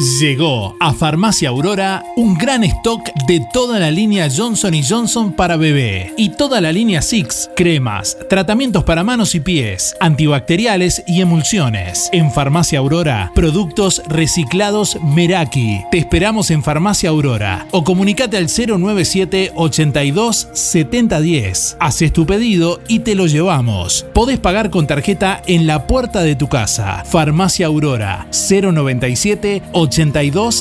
Llegó 0.00 0.76
a 0.80 0.94
Farmacia 0.94 1.50
Aurora 1.50 2.02
un 2.16 2.32
gran 2.32 2.64
stock 2.64 3.10
de 3.26 3.46
toda 3.52 3.78
la 3.78 3.90
línea 3.90 4.30
Johnson 4.34 4.72
Johnson 4.82 5.30
para 5.30 5.58
bebé 5.58 6.14
y 6.16 6.30
toda 6.30 6.62
la 6.62 6.72
línea 6.72 7.02
Six, 7.02 7.50
cremas, 7.54 8.16
tratamientos 8.30 8.84
para 8.84 9.04
manos 9.04 9.34
y 9.34 9.40
pies, 9.40 9.94
antibacteriales 10.00 11.02
y 11.06 11.20
emulsiones. 11.20 12.08
En 12.14 12.32
Farmacia 12.32 12.78
Aurora, 12.78 13.30
productos 13.34 14.00
reciclados 14.08 14.96
Meraki. 15.02 15.82
Te 15.90 15.98
esperamos 15.98 16.50
en 16.50 16.62
Farmacia 16.62 17.10
Aurora 17.10 17.66
o 17.70 17.84
comunicate 17.84 18.38
al 18.38 18.46
097 18.46 19.52
82 19.54 20.48
7010. 20.54 21.76
Haces 21.78 22.10
tu 22.10 22.24
pedido 22.24 22.80
y 22.88 23.00
te 23.00 23.14
lo 23.14 23.26
llevamos. 23.26 24.06
Podés 24.14 24.38
pagar 24.38 24.70
con 24.70 24.86
tarjeta 24.86 25.42
en 25.46 25.66
la 25.66 25.86
puerta 25.86 26.22
de 26.22 26.36
tu 26.36 26.48
casa. 26.48 27.04
Farmacia 27.04 27.66
Aurora 27.66 28.26
097 28.30 29.62
82 29.72 29.89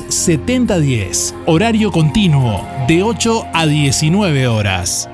70 0.10 0.80
10. 0.80 1.36
Horario 1.46 1.92
continuo 1.92 2.68
de 2.88 3.04
8 3.04 3.46
a 3.54 3.66
19 3.66 4.48
horas. 4.48 5.08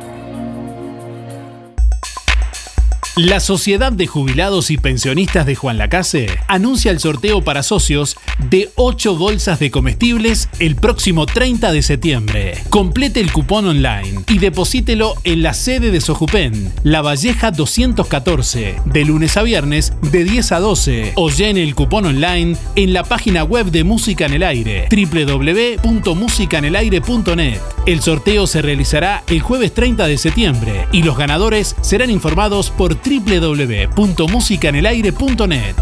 La 3.15 3.39
Sociedad 3.39 3.93
de 3.93 4.07
Jubilados 4.07 4.71
y 4.71 4.77
Pensionistas 4.77 5.45
de 5.45 5.55
Juan 5.55 5.77
Lacase 5.77 6.27
anuncia 6.49 6.91
el 6.91 6.99
sorteo 6.99 7.45
para 7.45 7.63
socios 7.63 8.17
de 8.49 8.71
8 8.75 9.15
bolsas 9.15 9.57
de 9.57 9.71
comestibles 9.71 10.49
el 10.59 10.75
próximo 10.75 11.25
30 11.25 11.71
de 11.71 11.81
septiembre. 11.81 12.57
Complete 12.69 13.21
el 13.21 13.31
cupón 13.31 13.67
online 13.67 14.19
y 14.27 14.39
deposítelo 14.39 15.13
en 15.23 15.43
la 15.43 15.53
sede 15.53 15.91
de 15.91 16.01
Sojupen, 16.01 16.73
La 16.83 17.01
Valleja 17.01 17.51
214, 17.51 18.81
de 18.83 19.05
lunes 19.05 19.37
a 19.37 19.43
viernes 19.43 19.93
de 20.11 20.25
10 20.25 20.51
a 20.51 20.59
12 20.59 21.13
o 21.15 21.29
llene 21.29 21.63
el 21.63 21.73
cupón 21.73 22.07
online 22.07 22.57
en 22.75 22.91
la 22.91 23.05
página 23.05 23.45
web 23.45 23.67
de 23.67 23.85
Música 23.85 24.25
en 24.25 24.33
el 24.33 24.43
Aire, 24.43 24.89
www.musicanelaire.net. 24.91 27.61
El 27.85 28.01
sorteo 28.01 28.45
se 28.45 28.61
realizará 28.61 29.23
el 29.29 29.39
jueves 29.39 29.73
30 29.73 30.05
de 30.05 30.17
septiembre 30.17 30.89
y 30.91 31.03
los 31.03 31.17
ganadores 31.17 31.77
serán 31.81 32.09
informados 32.09 32.71
por 32.71 33.04
www.musicanelaire.net. 33.05 35.75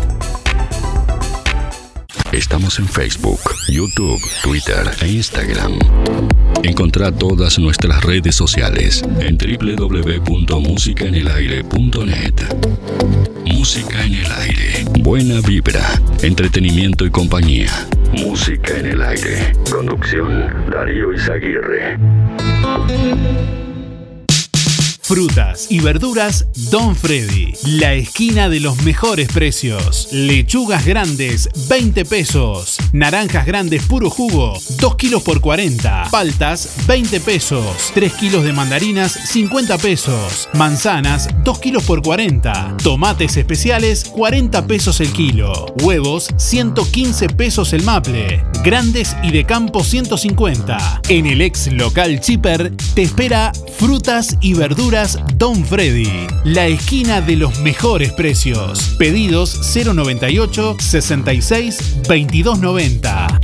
Estamos 2.34 2.80
en 2.80 2.88
Facebook, 2.88 3.40
YouTube, 3.70 4.20
Twitter 4.44 4.92
e 5.02 5.08
Instagram. 5.08 5.80
Encontrá 6.64 7.12
todas 7.12 7.60
nuestras 7.60 8.04
redes 8.04 8.36
sociales 8.36 9.04
en 9.20 9.38
www.musicaenelaire.net. 9.38 12.34
Música 13.46 14.04
en 14.04 14.16
el 14.16 14.32
aire. 14.32 14.86
Buena 15.00 15.40
vibra, 15.42 16.02
entretenimiento 16.22 17.06
y 17.06 17.12
compañía. 17.12 17.72
Música 18.12 18.78
en 18.78 18.88
el 18.88 19.02
aire. 19.02 19.54
Conducción 19.72 20.70
Darío 20.70 21.14
Izaguirre. 21.14 21.98
Frutas 25.04 25.68
y 25.70 25.82
verduras 25.82 26.48
Don 26.72 26.96
Freddy. 26.96 27.54
La 27.66 27.94
esquina 27.94 28.48
de 28.48 28.62
los 28.62 28.82
mejores 28.84 29.28
precios. 29.28 30.08
Lechugas 30.14 30.86
grandes, 30.86 31.50
20 31.68 32.06
pesos. 32.06 32.78
Naranjas 32.94 33.46
grandes 33.46 33.84
puro 33.84 34.10
jugo, 34.10 34.58
2 34.80 34.96
kilos 34.96 35.22
por 35.22 35.42
40. 35.42 36.08
Paltas, 36.10 36.70
20 36.88 37.20
pesos. 37.20 37.92
3 37.94 38.14
kilos 38.14 38.46
de 38.46 38.54
mandarinas, 38.54 39.12
50 39.12 39.78
pesos. 39.78 40.48
Manzanas, 40.54 41.28
2 41.44 41.60
kilos 41.60 41.84
por 41.84 42.02
40. 42.02 42.78
Tomates 42.82 43.36
especiales, 43.36 44.06
40 44.06 44.66
pesos 44.68 45.02
el 45.02 45.12
kilo. 45.12 45.66
Huevos, 45.82 46.30
115 46.38 47.28
pesos 47.28 47.74
el 47.74 47.84
maple. 47.84 48.42
Grandes 48.64 49.18
y 49.22 49.32
de 49.32 49.44
campo, 49.44 49.84
150. 49.84 51.02
En 51.10 51.26
el 51.26 51.42
ex 51.42 51.68
local 51.74 52.22
Chipper 52.22 52.72
te 52.96 53.02
espera 53.02 53.52
frutas 53.78 54.38
y 54.40 54.54
verduras 54.54 54.93
Don 55.38 55.66
Freddy, 55.66 56.28
la 56.44 56.68
esquina 56.68 57.20
de 57.20 57.36
los 57.36 57.58
mejores 57.62 58.12
precios. 58.12 58.94
Pedidos 59.00 59.60
098 59.76 60.78
66 60.80 62.04
2290. 62.08 63.40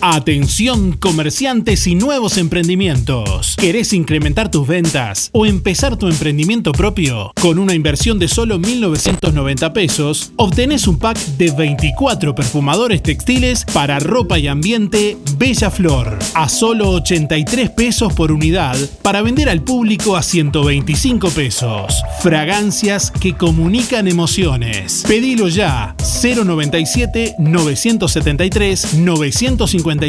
Atención 0.00 0.92
comerciantes 0.92 1.88
y 1.88 1.96
nuevos 1.96 2.38
emprendimientos. 2.38 3.56
¿Querés 3.56 3.92
incrementar 3.92 4.48
tus 4.48 4.64
ventas 4.64 5.28
o 5.32 5.44
empezar 5.44 5.96
tu 5.96 6.06
emprendimiento 6.06 6.70
propio? 6.70 7.32
Con 7.40 7.58
una 7.58 7.74
inversión 7.74 8.20
de 8.20 8.28
solo 8.28 8.60
1.990 8.60 9.72
pesos, 9.72 10.32
obtenés 10.36 10.86
un 10.86 11.00
pack 11.00 11.18
de 11.36 11.50
24 11.50 12.32
perfumadores 12.36 13.02
textiles 13.02 13.64
para 13.72 13.98
ropa 13.98 14.38
y 14.38 14.46
ambiente 14.46 15.16
Bella 15.36 15.68
Flor 15.68 16.16
a 16.34 16.48
solo 16.48 16.90
83 16.90 17.70
pesos 17.70 18.12
por 18.12 18.30
unidad 18.30 18.76
para 19.02 19.20
vender 19.22 19.48
al 19.48 19.62
público 19.62 20.16
a 20.16 20.22
125 20.22 21.30
pesos. 21.30 22.04
Fragancias 22.20 23.10
que 23.10 23.36
comunican 23.36 24.06
emociones. 24.06 25.02
Pedilo 25.08 25.48
ya 25.48 25.96
097 26.08 27.36
973 27.38 28.94
950 28.94 30.06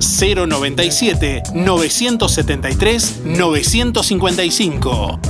097 0.00 1.42
973 1.54 3.22
955. 3.24 5.20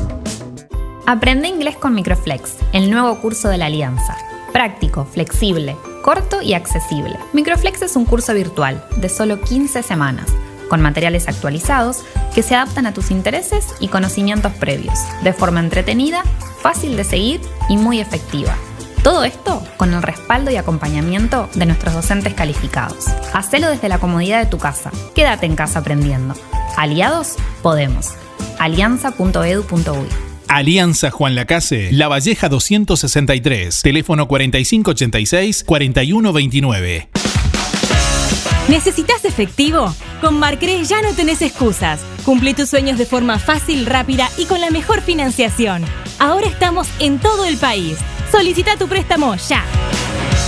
Aprende 1.07 1.49
inglés 1.49 1.77
con 1.77 1.95
Microflex, 1.95 2.55
el 2.73 2.91
nuevo 2.91 3.21
curso 3.21 3.49
de 3.49 3.59
la 3.59 3.67
Alianza. 3.67 4.17
Práctico, 4.53 5.05
flexible, 5.05 5.77
corto 6.03 6.41
y 6.41 6.55
accesible. 6.55 7.17
Microflex 7.33 7.83
es 7.83 7.97
un 7.97 8.07
curso 8.07 8.33
virtual 8.33 8.83
de 8.97 9.09
solo 9.09 9.43
15 9.43 9.83
semanas, 9.83 10.27
con 10.69 10.81
materiales 10.81 11.29
actualizados 11.29 11.99
que 12.35 12.43
se 12.43 12.55
adaptan 12.55 12.87
a 12.87 12.95
tus 12.95 13.11
intereses 13.11 13.67
y 13.79 13.89
conocimientos 13.89 14.53
previos, 14.55 14.99
de 15.23 15.35
forma 15.35 15.61
entretenida, 15.61 16.23
fácil 16.63 16.97
de 16.97 17.05
seguir 17.05 17.41
y 17.69 17.77
muy 17.77 18.01
efectiva. 18.01 18.57
Todo 19.03 19.25
esto 19.25 19.67
con 19.77 19.93
el 19.95 20.03
respaldo 20.03 20.53
y 20.53 20.57
acompañamiento 20.57 21.49
de 21.55 21.67
nuestros 21.67 21.93
docentes 21.93 22.33
calificados. 22.35 23.07
Hacelo 23.33 23.69
desde 23.69 23.89
la 23.89 23.99
comodidad 23.99 24.39
de 24.39 24.47
tu 24.47 24.59
casa. 24.59 24.93
Quédate 25.15 25.47
en 25.47 25.57
casa 25.57 25.81
aprendiendo. 25.81 26.37
Aliados, 26.77 27.35
podemos. 27.63 28.11
alianza.edu.uy 28.61 30.07
Alianza 30.47 31.11
Juan 31.11 31.35
Lacase, 31.35 31.91
La 31.93 32.07
Valleja 32.09 32.49
263, 32.49 33.83
teléfono 33.83 34.29
4586-4129. 34.29 37.09
¿Necesitas 38.69 39.25
efectivo? 39.25 39.93
Con 40.21 40.39
Marcre 40.39 40.85
ya 40.85 41.03
no 41.03 41.13
tenés 41.15 41.43
excusas. 41.43 41.99
Cumple 42.25 42.55
tus 42.55 42.69
sueños 42.69 42.99
de 42.99 43.07
forma 43.07 43.41
fácil, 43.41 43.87
rápida 43.87 44.29
y 44.37 44.45
con 44.45 44.61
la 44.61 44.71
mejor 44.71 45.01
financiación. 45.01 45.83
Ahora 46.19 46.47
estamos 46.47 46.87
en 47.01 47.19
todo 47.19 47.47
el 47.47 47.57
país. 47.57 47.97
Solicita 48.33 48.77
tu 48.77 48.89
préstamo 48.89 49.37
ya. 49.37 49.63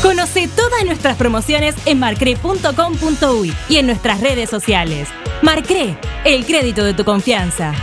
Conoce 0.03 0.49
todas 0.49 0.85
nuestras 0.87 1.17
promociones 1.17 1.75
en 1.85 1.99
marcre.com.uy 1.99 3.55
y 3.69 3.77
en 3.77 3.87
nuestras 3.87 4.21
redes 4.21 4.49
sociales. 4.49 5.09
Marcre, 5.43 5.99
el 6.25 6.47
crédito 6.47 6.83
de 6.83 6.95
tu 6.95 7.05
confianza. 7.05 7.75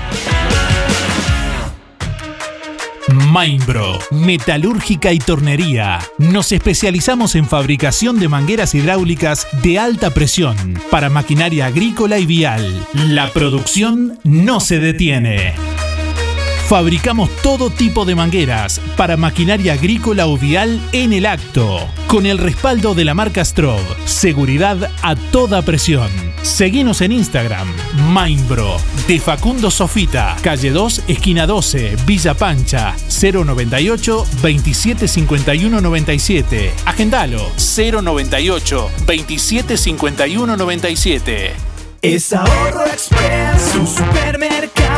Mainbro, 3.31 3.99
metalúrgica 4.09 5.13
y 5.13 5.19
tornería. 5.19 5.99
Nos 6.17 6.51
especializamos 6.51 7.35
en 7.35 7.47
fabricación 7.47 8.19
de 8.19 8.27
mangueras 8.27 8.73
hidráulicas 8.73 9.47
de 9.61 9.77
alta 9.77 10.09
presión 10.11 10.79
para 10.89 11.09
maquinaria 11.09 11.67
agrícola 11.67 12.17
y 12.17 12.25
vial. 12.25 12.87
La 12.93 13.31
producción 13.31 14.19
no 14.23 14.59
se 14.59 14.79
detiene. 14.79 15.53
Fabricamos 16.71 17.29
todo 17.43 17.69
tipo 17.69 18.05
de 18.05 18.15
mangueras 18.15 18.79
para 18.95 19.17
maquinaria 19.17 19.73
agrícola 19.73 20.27
o 20.27 20.37
vial 20.37 20.79
en 20.93 21.11
el 21.11 21.25
acto, 21.25 21.85
con 22.07 22.25
el 22.25 22.37
respaldo 22.37 22.95
de 22.95 23.03
la 23.03 23.13
marca 23.13 23.43
Strobe. 23.43 23.83
Seguridad 24.05 24.89
a 25.01 25.17
toda 25.17 25.63
presión. 25.63 26.09
Seguinos 26.43 27.01
en 27.01 27.11
Instagram, 27.11 27.67
Mainbro, 28.07 28.77
de 29.05 29.19
Facundo 29.19 29.69
Sofita, 29.69 30.37
calle 30.41 30.71
2, 30.71 31.03
esquina 31.09 31.45
12, 31.45 31.97
Villa 32.05 32.35
Pancha, 32.35 32.95
098 33.09 34.25
2751 34.41 35.81
97. 35.81 36.71
Agendalo, 36.85 37.51
098 37.57 38.91
2751 39.05 40.55
97. 40.55 41.51
Es 42.01 42.31
Ahorro 42.31 42.85
Express, 42.85 43.75
un 43.75 43.85
supermercado 43.85 44.90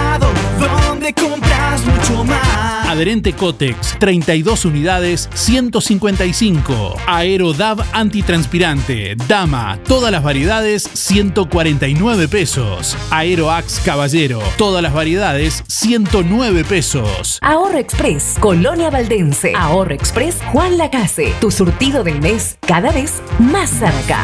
donde 1.04 1.22
compras 1.22 1.86
mucho 1.86 2.24
más. 2.24 2.88
Adherente 2.88 3.34
Cotex, 3.34 3.98
32 4.00 4.64
unidades, 4.64 5.30
155. 5.34 6.96
Aerodab 7.08 7.84
antitranspirante, 7.92 9.16
Dama, 9.28 9.80
todas 9.86 10.14
las 10.14 10.24
variedades, 10.24 10.90
149 10.94 12.30
pesos. 12.30 12.96
Aeroax 13.12 13.82
Caballero, 13.84 14.42
todas 14.58 14.82
las 14.82 14.94
variedades, 14.94 15.64
109 15.68 16.64
pesos. 16.64 17.40
Ahorro 17.42 17.80
Express, 17.80 18.36
Colonia 18.40 18.90
Valdense. 18.90 19.52
Ahorro 19.58 19.94
Express, 19.94 20.38
Juan 20.54 20.78
Lacase. 20.78 21.34
Tu 21.42 21.52
surtido 21.52 22.06
del 22.06 22.22
mes, 22.22 22.58
cada 22.66 22.92
vez 22.92 23.22
más 23.40 23.70
cerca. 23.70 24.24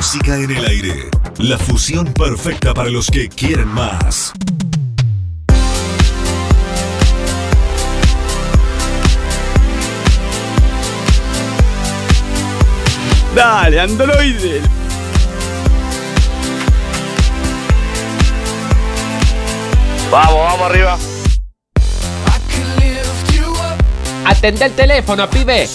Música 0.00 0.34
en 0.34 0.50
el 0.50 0.64
aire. 0.64 1.10
La 1.36 1.58
fusión 1.58 2.06
perfecta 2.14 2.72
para 2.72 2.88
los 2.88 3.08
que 3.08 3.28
quieren 3.28 3.68
más. 3.68 4.32
Dale, 13.34 13.78
androide. 13.78 14.62
Vamos, 20.10 20.34
vamos 20.34 20.62
arriba. 20.62 20.98
Atende 24.24 24.64
el 24.64 24.72
teléfono, 24.72 25.28
pibe. 25.28 25.68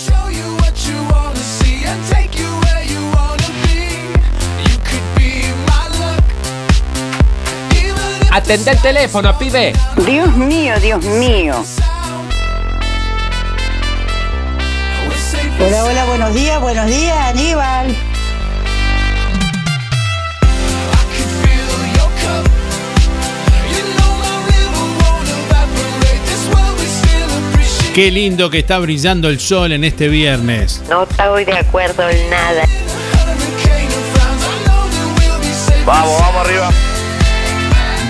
Atende 8.36 8.72
el 8.72 8.82
teléfono, 8.82 9.38
pibe. 9.40 9.72
Dios 10.06 10.36
mío, 10.36 10.78
Dios 10.82 11.02
mío. 11.06 11.56
Hola, 15.58 15.86
hola, 15.86 16.06
buenos 16.06 16.34
días, 16.34 16.60
buenos 16.60 16.86
días, 16.86 17.18
Aníbal. 17.18 17.96
Qué 27.94 28.12
lindo 28.12 28.50
que 28.50 28.60
está 28.60 28.80
brillando 28.80 29.30
el 29.30 29.40
sol 29.40 29.72
en 29.72 29.86
este 29.86 30.10
viernes. 30.10 30.84
No 30.90 31.04
estoy 31.04 31.46
de 31.46 31.54
acuerdo 31.54 32.10
en 32.10 32.30
nada. 32.30 32.66
Vamos, 35.86 36.20
vamos 36.20 36.46
arriba. 36.46 36.85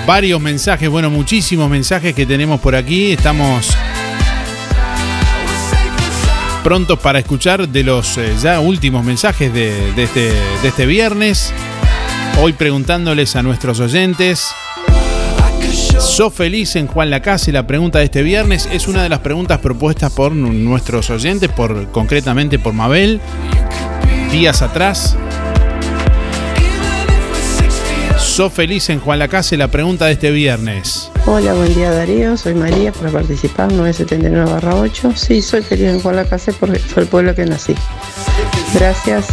Varios 0.06 0.40
mensajes, 0.40 0.88
bueno, 0.88 1.10
muchísimos 1.10 1.68
mensajes 1.68 2.14
que 2.14 2.26
tenemos 2.26 2.60
por 2.60 2.76
aquí. 2.76 3.12
Estamos 3.12 3.76
prontos 6.62 6.98
para 7.00 7.18
escuchar 7.18 7.68
de 7.68 7.82
los 7.82 8.16
eh, 8.18 8.32
ya 8.40 8.60
últimos 8.60 9.04
mensajes 9.04 9.50
este, 9.96 10.32
de 10.62 10.68
este 10.68 10.86
viernes. 10.86 11.52
Hoy 12.40 12.52
preguntándoles 12.52 13.34
a 13.34 13.42
nuestros 13.42 13.80
oyentes. 13.80 14.46
¿Sos 15.98 16.32
feliz 16.32 16.76
en 16.76 16.86
Juan 16.86 17.10
Lacase? 17.10 17.50
La 17.50 17.66
pregunta 17.66 17.98
de 17.98 18.04
este 18.04 18.22
viernes 18.22 18.68
es 18.70 18.86
una 18.86 19.02
de 19.02 19.08
las 19.08 19.20
preguntas 19.20 19.58
propuestas 19.58 20.12
por 20.12 20.30
nu- 20.32 20.52
nuestros 20.52 21.10
oyentes, 21.10 21.50
por, 21.50 21.90
concretamente 21.90 22.58
por 22.60 22.74
Mabel, 22.74 23.20
días 24.30 24.62
atrás. 24.62 25.16
¿Sos 28.36 28.52
feliz 28.52 28.90
en 28.90 29.00
Juan 29.00 29.18
Lacase? 29.18 29.56
La 29.56 29.68
pregunta 29.68 30.04
de 30.04 30.12
este 30.12 30.30
viernes. 30.30 31.10
Hola, 31.24 31.54
buen 31.54 31.74
día 31.74 31.90
Darío, 31.90 32.36
soy 32.36 32.52
María 32.52 32.92
para 32.92 33.10
participar 33.10 33.72
979-8. 33.72 35.16
Sí, 35.16 35.40
soy 35.40 35.62
feliz 35.62 35.86
en 35.86 36.00
Juan 36.00 36.16
la 36.16 36.26
Casa 36.26 36.52
porque 36.60 36.78
fue 36.78 37.04
el 37.04 37.08
pueblo 37.08 37.34
que 37.34 37.46
nací. 37.46 37.74
Gracias. 38.74 39.28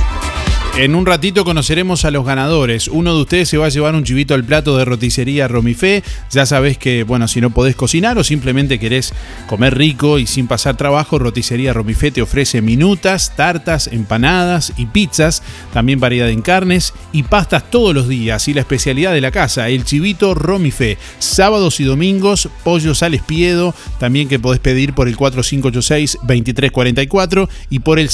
En 0.75 0.95
un 0.95 1.05
ratito 1.05 1.45
conoceremos 1.45 2.03
a 2.03 2.09
los 2.09 2.25
ganadores. 2.25 2.87
Uno 2.87 3.13
de 3.13 3.21
ustedes 3.21 3.47
se 3.47 3.59
va 3.59 3.67
a 3.67 3.69
llevar 3.69 3.93
un 3.93 4.03
chivito 4.03 4.33
al 4.33 4.43
plato 4.43 4.75
de 4.75 4.85
roticería 4.85 5.47
Romifé. 5.47 6.03
Ya 6.31 6.47
sabés 6.47 6.79
que, 6.79 7.03
bueno, 7.03 7.27
si 7.27 7.41
no 7.41 7.51
podés 7.51 7.75
cocinar 7.75 8.17
o 8.17 8.23
simplemente 8.23 8.79
querés 8.79 9.13
comer 9.45 9.77
rico 9.77 10.17
y 10.17 10.25
sin 10.25 10.47
pasar 10.47 10.75
trabajo, 10.75 11.19
roticería 11.19 11.73
Romifé 11.73 12.09
te 12.09 12.23
ofrece 12.23 12.63
minutas, 12.63 13.35
tartas, 13.35 13.85
empanadas 13.85 14.73
y 14.75 14.87
pizzas. 14.87 15.43
También 15.73 15.99
variedad 15.99 16.31
en 16.31 16.41
carnes 16.41 16.95
y 17.11 17.21
pastas 17.21 17.69
todos 17.69 17.93
los 17.93 18.07
días. 18.07 18.47
Y 18.47 18.55
la 18.55 18.61
especialidad 18.61 19.13
de 19.13 19.21
la 19.21 19.29
casa, 19.29 19.69
el 19.69 19.85
chivito 19.85 20.33
Romifé. 20.33 20.97
Sábados 21.19 21.79
y 21.81 21.83
domingos, 21.83 22.49
pollos 22.63 23.03
al 23.03 23.13
espiedo. 23.13 23.75
También 23.99 24.27
que 24.27 24.39
podés 24.39 24.59
pedir 24.59 24.93
por 24.93 25.07
el 25.07 25.17
4586-2344 25.17 27.47
y 27.69 27.77
por 27.77 27.99
el 27.99 28.09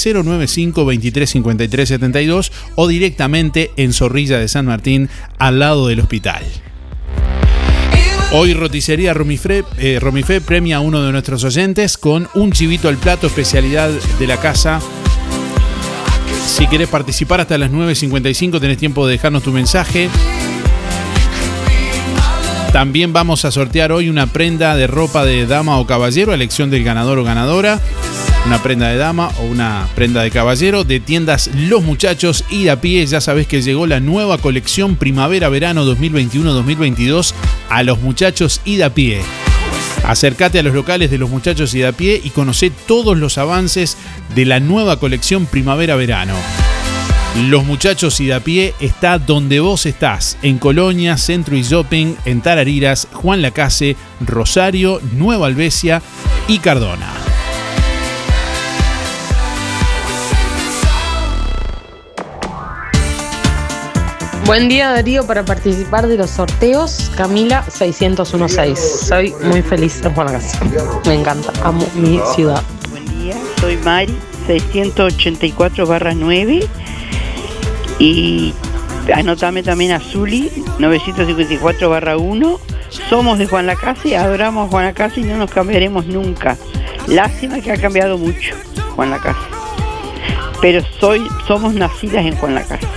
095-235372 2.50 2.70
o 2.76 2.88
directamente 2.88 3.70
en 3.76 3.92
Zorrilla 3.92 4.38
de 4.38 4.48
San 4.48 4.66
Martín, 4.66 5.08
al 5.38 5.58
lado 5.58 5.88
del 5.88 6.00
hospital. 6.00 6.42
Hoy 8.32 8.54
Roticería 8.54 9.12
Romifé, 9.12 9.64
eh, 9.78 9.98
Romifé 10.00 10.40
premia 10.40 10.76
a 10.76 10.80
uno 10.80 11.02
de 11.02 11.10
nuestros 11.10 11.42
oyentes 11.42 11.98
con 11.98 12.28
un 12.34 12.52
chivito 12.52 12.88
al 12.88 12.96
plato, 12.96 13.26
especialidad 13.26 13.90
de 13.90 14.26
la 14.26 14.36
casa. 14.36 14.80
Si 16.46 16.66
querés 16.68 16.88
participar 16.88 17.40
hasta 17.40 17.58
las 17.58 17.72
9.55 17.72 18.60
tenés 18.60 18.78
tiempo 18.78 19.06
de 19.06 19.12
dejarnos 19.12 19.42
tu 19.42 19.50
mensaje. 19.50 20.08
También 22.72 23.12
vamos 23.12 23.44
a 23.44 23.50
sortear 23.50 23.90
hoy 23.90 24.08
una 24.08 24.28
prenda 24.28 24.76
de 24.76 24.86
ropa 24.86 25.24
de 25.24 25.44
dama 25.46 25.78
o 25.78 25.86
caballero, 25.86 26.32
elección 26.32 26.70
del 26.70 26.84
ganador 26.84 27.18
o 27.18 27.24
ganadora. 27.24 27.80
Una 28.46 28.62
prenda 28.62 28.88
de 28.88 28.96
dama 28.96 29.30
o 29.38 29.42
una 29.42 29.88
prenda 29.94 30.22
de 30.22 30.30
caballero 30.30 30.84
de 30.84 30.98
tiendas 30.98 31.50
Los 31.54 31.82
Muchachos 31.82 32.44
y 32.50 32.68
a 32.68 32.80
pie. 32.80 33.06
Ya 33.06 33.20
sabés 33.20 33.46
que 33.46 33.62
llegó 33.62 33.86
la 33.86 34.00
nueva 34.00 34.38
colección 34.38 34.96
Primavera-Verano 34.96 35.84
2021-2022 35.84 37.34
a 37.68 37.82
Los 37.82 38.00
Muchachos 38.00 38.60
y 38.64 38.80
a 38.80 38.92
pie. 38.94 39.20
Acércate 40.04 40.58
a 40.58 40.62
los 40.62 40.74
locales 40.74 41.10
de 41.10 41.18
los 41.18 41.30
muchachos 41.30 41.74
y 41.74 41.82
pie 41.92 42.20
y 42.22 42.30
conoce 42.30 42.70
todos 42.70 43.16
los 43.16 43.38
avances 43.38 43.96
de 44.34 44.46
la 44.46 44.58
nueva 44.58 44.98
colección 44.98 45.46
Primavera-Verano. 45.46 46.34
Los 47.48 47.64
muchachos 47.64 48.20
y 48.20 48.30
pie 48.42 48.74
está 48.80 49.18
donde 49.18 49.60
vos 49.60 49.86
estás, 49.86 50.36
en 50.42 50.58
Colonia, 50.58 51.16
Centro 51.16 51.56
y 51.56 51.62
Shopping, 51.62 52.14
en 52.24 52.40
Tarariras, 52.40 53.06
Juan 53.12 53.40
Lacase, 53.40 53.96
Rosario, 54.20 55.00
Nueva 55.12 55.46
Albesia 55.46 56.02
y 56.48 56.58
Cardona. 56.58 57.29
Buen 64.50 64.68
día 64.68 64.90
Darío 64.90 65.24
para 65.28 65.44
participar 65.44 66.08
de 66.08 66.16
los 66.16 66.30
sorteos 66.30 67.12
Camila 67.16 67.62
6016. 67.70 68.80
Soy 69.06 69.32
muy 69.44 69.62
feliz 69.62 70.04
en 70.04 70.12
Juan 70.12 70.26
Casa. 70.26 70.58
Me 71.06 71.14
encanta, 71.14 71.52
amo 71.62 71.86
mi 71.94 72.20
ciudad. 72.34 72.60
Buen 72.90 73.06
día, 73.06 73.36
soy 73.60 73.76
Mari 73.76 74.12
684 74.48 75.86
barra 75.86 76.14
9 76.14 76.66
y 78.00 78.52
anotame 79.14 79.62
también 79.62 79.92
a 79.92 80.00
Zuli 80.00 80.50
954 80.80 81.88
barra 81.88 82.16
1. 82.16 82.60
Somos 83.08 83.38
de 83.38 83.46
Juan 83.46 83.66
Lacase, 83.66 84.16
adoramos 84.16 84.66
a 84.66 84.70
Juan 84.72 84.84
Lacase 84.86 85.20
y 85.20 85.24
no 85.26 85.36
nos 85.36 85.52
cambiaremos 85.52 86.06
nunca. 86.06 86.56
Lástima 87.06 87.60
que 87.60 87.70
ha 87.70 87.80
cambiado 87.80 88.18
mucho 88.18 88.56
Juan 88.96 89.12
Lacase. 89.12 89.38
Pero 90.60 90.82
soy, 90.98 91.22
somos 91.46 91.72
nacidas 91.72 92.26
en 92.26 92.34
Juan 92.34 92.56
Lacase. 92.56 92.88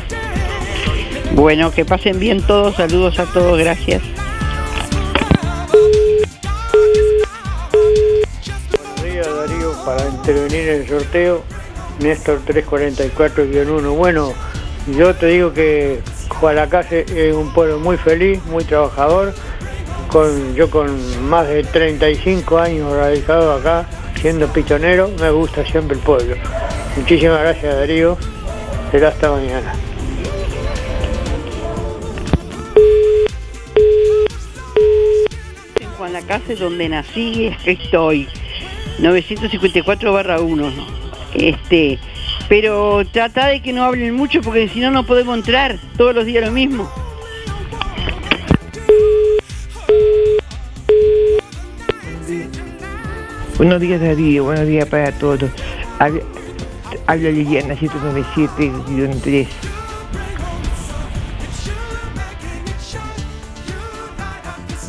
Bueno, 1.34 1.72
que 1.72 1.84
pasen 1.84 2.20
bien 2.20 2.42
todos, 2.44 2.76
saludos 2.76 3.18
a 3.18 3.26
todos, 3.26 3.58
gracias. 3.58 4.04
Buenos 8.52 9.04
días 9.04 9.28
Darío, 9.36 9.74
para 9.84 10.10
intervenir 10.10 10.70
en 10.70 10.82
el 10.82 10.88
sorteo, 10.88 11.44
Néstor 12.00 12.40
344-1. 12.46 13.96
Bueno, 13.96 14.34
yo 14.96 15.16
te 15.16 15.26
digo 15.26 15.54
que 15.54 16.02
Jualacase 16.40 17.06
es 17.08 17.34
un 17.34 17.52
pueblo 17.52 17.80
muy 17.80 17.98
feliz, 17.98 18.40
muy 18.46 18.64
trabajador. 18.64 19.34
Con, 20.10 20.54
yo 20.54 20.70
con 20.70 21.28
más 21.28 21.48
de 21.48 21.64
35 21.64 22.60
años 22.60 22.94
radicado 22.94 23.54
acá, 23.54 23.88
siendo 24.22 24.48
pitonero, 24.54 25.10
me 25.20 25.32
gusta 25.32 25.66
siempre 25.66 25.98
el 25.98 26.04
pueblo. 26.04 26.36
Muchísimas 26.96 27.40
gracias 27.40 27.76
Darío, 27.76 28.18
será 28.92 29.08
hasta 29.08 29.32
mañana. 29.32 29.74
Juan 36.14 36.28
Lacase, 36.28 36.56
donde 36.56 36.90
nací, 36.90 37.52
que 37.64 37.72
estoy. 37.72 38.28
954 39.00 40.14
barra 40.14 40.40
1. 40.40 40.72
Este, 41.34 41.98
pero 42.48 43.04
trata 43.12 43.48
de 43.48 43.62
que 43.62 43.74
no 43.74 43.84
hablen 43.84 44.14
mucho 44.14 44.42
porque 44.42 44.70
si 44.70 44.80
no, 44.80 44.92
no 44.92 45.08
podemos 45.08 45.36
entrar. 45.36 45.80
Todos 45.98 46.14
los 46.14 46.26
días 46.26 46.46
lo 46.46 46.52
mismo. 46.52 46.88
Buenos 53.58 53.82
días 53.82 54.00
Darío, 54.02 54.44
buenos 54.44 54.68
días 54.68 54.88
para 54.88 55.12
todos. 55.14 55.50
Habla, 55.98 56.22
habla 57.08 57.30
Liliana 57.32 57.76
797-3. 57.76 59.48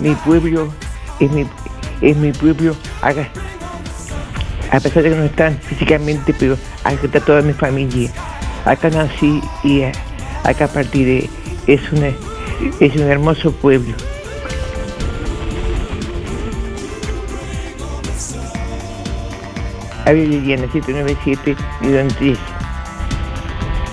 Mi 0.01 0.15
pueblo 0.17 0.84
es 1.21 1.31
mi, 1.31 1.47
es 2.01 2.17
mi 2.17 2.33
acá, 3.03 3.29
a 4.71 4.81
pesar 4.81 5.03
de 5.03 5.11
que 5.11 5.17
no 5.17 5.25
están 5.25 5.59
físicamente, 5.59 6.35
pero 6.39 6.57
acá 6.83 6.99
está 7.03 7.21
toda 7.21 7.43
mi 7.43 7.53
familia. 7.53 8.11
Acá 8.65 8.91
nací 8.91 9.41
y 9.63 9.81
eh, 9.81 9.93
acá 10.43 10.65
a 10.65 10.69
partir 10.69 11.07
de... 11.07 11.31
Es, 11.67 11.93
una, 11.93 12.09
es 12.81 12.97
un 12.97 13.03
hermoso 13.03 13.53
pueblo. 13.53 13.95
Ave 20.07 20.27
Liliana 20.27 20.67
797 20.73 21.57
y 21.81 22.37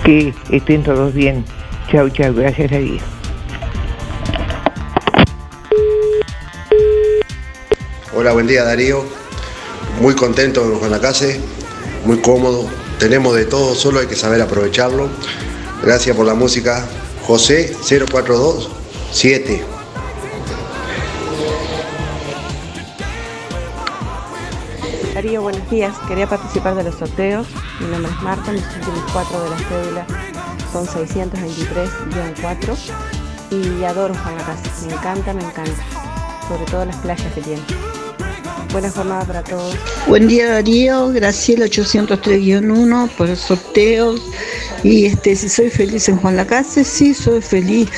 Que 0.04 0.34
estén 0.50 0.82
todos 0.82 1.14
bien. 1.14 1.44
Chau, 1.90 2.10
chau. 2.10 2.34
Gracias 2.34 2.72
a 2.72 2.78
Dios. 2.78 3.11
Hola, 8.14 8.32
buen 8.32 8.46
día 8.46 8.62
Darío. 8.62 9.06
Muy 10.00 10.14
contento 10.14 10.78
con 10.78 10.90
la 10.90 11.00
casa, 11.00 11.24
muy 12.04 12.20
cómodo. 12.20 12.68
Tenemos 12.98 13.34
de 13.34 13.46
todo, 13.46 13.74
solo 13.74 14.00
hay 14.00 14.06
que 14.06 14.16
saber 14.16 14.42
aprovecharlo. 14.42 15.08
Gracias 15.82 16.14
por 16.14 16.26
la 16.26 16.34
música. 16.34 16.86
José 17.26 17.74
0427. 17.82 19.64
Darío, 25.14 25.40
buenos 25.40 25.70
días. 25.70 25.96
Quería 26.06 26.26
participar 26.26 26.74
de 26.74 26.84
los 26.84 26.96
sorteos. 26.96 27.46
Mi 27.80 27.86
nombre 27.86 28.12
es 28.12 28.22
Marta, 28.22 28.52
mis 28.52 28.62
últimos 28.76 29.10
cuatro 29.10 29.42
de 29.42 29.48
la 29.48 29.56
cédula 29.56 30.06
son 30.70 30.86
623-4 30.86 32.76
y 33.50 33.84
adoro 33.84 34.14
Juan 34.14 34.36
la 34.36 34.44
Casa. 34.44 34.62
Me 34.86 34.92
encanta, 34.92 35.32
me 35.32 35.44
encanta. 35.44 35.82
Sobre 36.46 36.66
todo 36.66 36.84
las 36.84 36.96
playas 36.96 37.32
que 37.32 37.40
tiene. 37.40 37.62
Buena 38.72 38.90
jornada 38.90 39.24
para 39.26 39.44
todos. 39.44 39.76
Buen 40.08 40.28
día 40.28 40.50
Darío, 40.50 41.08
Graciela 41.08 41.66
803-1 41.66 43.10
por 43.10 43.28
el 43.28 43.36
sorteo. 43.36 44.14
Y 44.82 45.04
este, 45.04 45.36
si 45.36 45.50
soy 45.50 45.68
feliz 45.68 46.08
en 46.08 46.16
Juan 46.16 46.36
Lacase, 46.36 46.82
sí, 46.82 47.12
soy 47.12 47.42
feliz. 47.42 47.90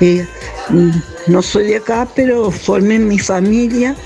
Eh, 0.00 0.24
mm, 0.68 0.90
no 1.26 1.42
soy 1.42 1.66
de 1.66 1.76
acá, 1.76 2.06
pero 2.14 2.52
formé 2.52 3.00
mi 3.00 3.18
familia 3.18 3.96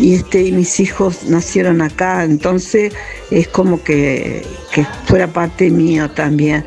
y 0.00 0.14
este, 0.14 0.50
mis 0.50 0.80
hijos 0.80 1.24
nacieron 1.24 1.82
acá, 1.82 2.24
entonces 2.24 2.92
es 3.30 3.46
como 3.46 3.82
que, 3.84 4.44
que 4.72 4.84
fuera 5.04 5.28
parte 5.28 5.70
mío 5.70 6.10
también. 6.10 6.64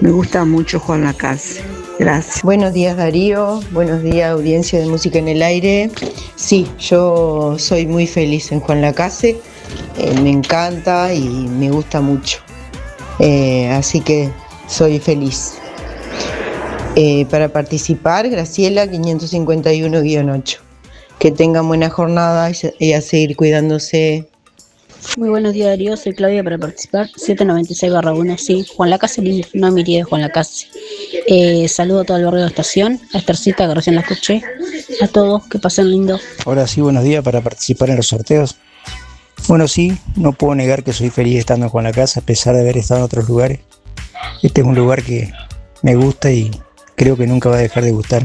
Me 0.00 0.10
gusta 0.10 0.44
mucho 0.44 0.78
Juan 0.78 1.02
Lacase. 1.02 1.62
Gracias. 2.00 2.42
Buenos 2.42 2.72
días 2.72 2.96
Darío, 2.96 3.60
buenos 3.72 4.02
días 4.02 4.30
audiencia 4.30 4.80
de 4.80 4.86
Música 4.86 5.18
en 5.18 5.28
el 5.28 5.42
Aire. 5.42 5.90
Sí, 6.34 6.66
yo 6.78 7.56
soy 7.58 7.84
muy 7.84 8.06
feliz 8.06 8.50
en 8.52 8.60
Juan 8.60 8.80
Lacase, 8.80 9.36
eh, 9.98 10.20
me 10.22 10.30
encanta 10.30 11.12
y 11.12 11.20
me 11.28 11.70
gusta 11.70 12.00
mucho. 12.00 12.38
Eh, 13.18 13.68
así 13.68 14.00
que 14.00 14.30
soy 14.66 14.98
feliz. 14.98 15.58
Eh, 16.96 17.26
para 17.26 17.50
participar, 17.50 18.30
Graciela 18.30 18.86
551-8. 18.86 20.56
Que 21.18 21.30
tengan 21.30 21.68
buena 21.68 21.90
jornada 21.90 22.50
y 22.78 22.94
a 22.94 23.02
seguir 23.02 23.36
cuidándose. 23.36 24.26
Muy 25.18 25.28
buenos 25.28 25.52
días 25.52 25.68
Darío, 25.68 25.96
soy 25.98 26.14
Claudia 26.14 26.44
para 26.44 26.56
participar, 26.56 27.08
796 27.08 27.92
barra 27.92 28.12
1, 28.12 28.38
sí, 28.38 28.64
Juan 28.74 28.90
Lacase, 28.90 29.22
no 29.54 29.70
me 29.70 29.80
iría 29.80 29.98
de 29.98 30.04
Juan 30.04 30.22
Lacase. 30.22 30.66
Eh, 31.32 31.68
saludo 31.68 32.00
a 32.00 32.04
todo 32.04 32.16
el 32.16 32.24
barrio 32.24 32.40
de 32.40 32.48
estación, 32.48 32.98
a 33.14 33.18
Estercita 33.18 33.68
que 33.68 33.74
recién 33.76 33.94
la 33.94 34.00
escuché, 34.00 34.42
a 35.00 35.06
todos, 35.06 35.46
que 35.46 35.60
pasen 35.60 35.88
lindo. 35.88 36.18
Ahora 36.44 36.66
sí, 36.66 36.80
buenos 36.80 37.04
días 37.04 37.22
para 37.22 37.40
participar 37.40 37.88
en 37.90 37.98
los 37.98 38.08
sorteos. 38.08 38.56
Bueno, 39.46 39.68
sí, 39.68 39.96
no 40.16 40.32
puedo 40.32 40.56
negar 40.56 40.82
que 40.82 40.92
soy 40.92 41.08
feliz 41.08 41.38
estando 41.38 41.66
en 41.66 41.70
Juan 41.70 41.84
Lacase, 41.84 42.18
a 42.18 42.24
pesar 42.24 42.56
de 42.56 42.62
haber 42.62 42.78
estado 42.78 42.98
en 42.98 43.04
otros 43.04 43.28
lugares. 43.28 43.60
Este 44.42 44.62
es 44.62 44.66
un 44.66 44.74
lugar 44.74 45.04
que 45.04 45.30
me 45.82 45.94
gusta 45.94 46.32
y 46.32 46.50
creo 46.96 47.16
que 47.16 47.28
nunca 47.28 47.48
va 47.48 47.58
a 47.58 47.60
dejar 47.60 47.84
de 47.84 47.92
gustar. 47.92 48.24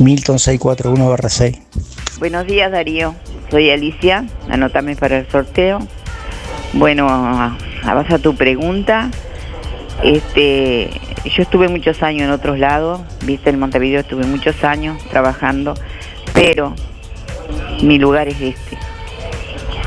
Milton 0.00 0.40
641 0.40 1.08
barra 1.08 1.28
6. 1.28 1.56
Buenos 2.18 2.48
días 2.48 2.72
Darío, 2.72 3.14
soy 3.48 3.70
Alicia, 3.70 4.26
anótame 4.48 4.96
para 4.96 5.18
el 5.18 5.30
sorteo. 5.30 5.78
Bueno, 6.72 7.06
a 7.08 7.56
base 7.94 8.14
a 8.14 8.18
tu 8.18 8.34
pregunta, 8.34 9.08
este, 10.02 10.90
yo 11.24 11.42
estuve 11.42 11.68
muchos 11.68 12.02
años 12.02 12.22
en 12.22 12.30
otros 12.30 12.58
lados, 12.58 13.00
viste, 13.24 13.50
en 13.50 13.58
Montevideo 13.58 14.00
estuve 14.00 14.24
muchos 14.24 14.62
años 14.62 15.02
trabajando, 15.08 15.74
pero 16.32 16.74
mi 17.82 17.98
lugar 17.98 18.28
es 18.28 18.40
este. 18.40 18.78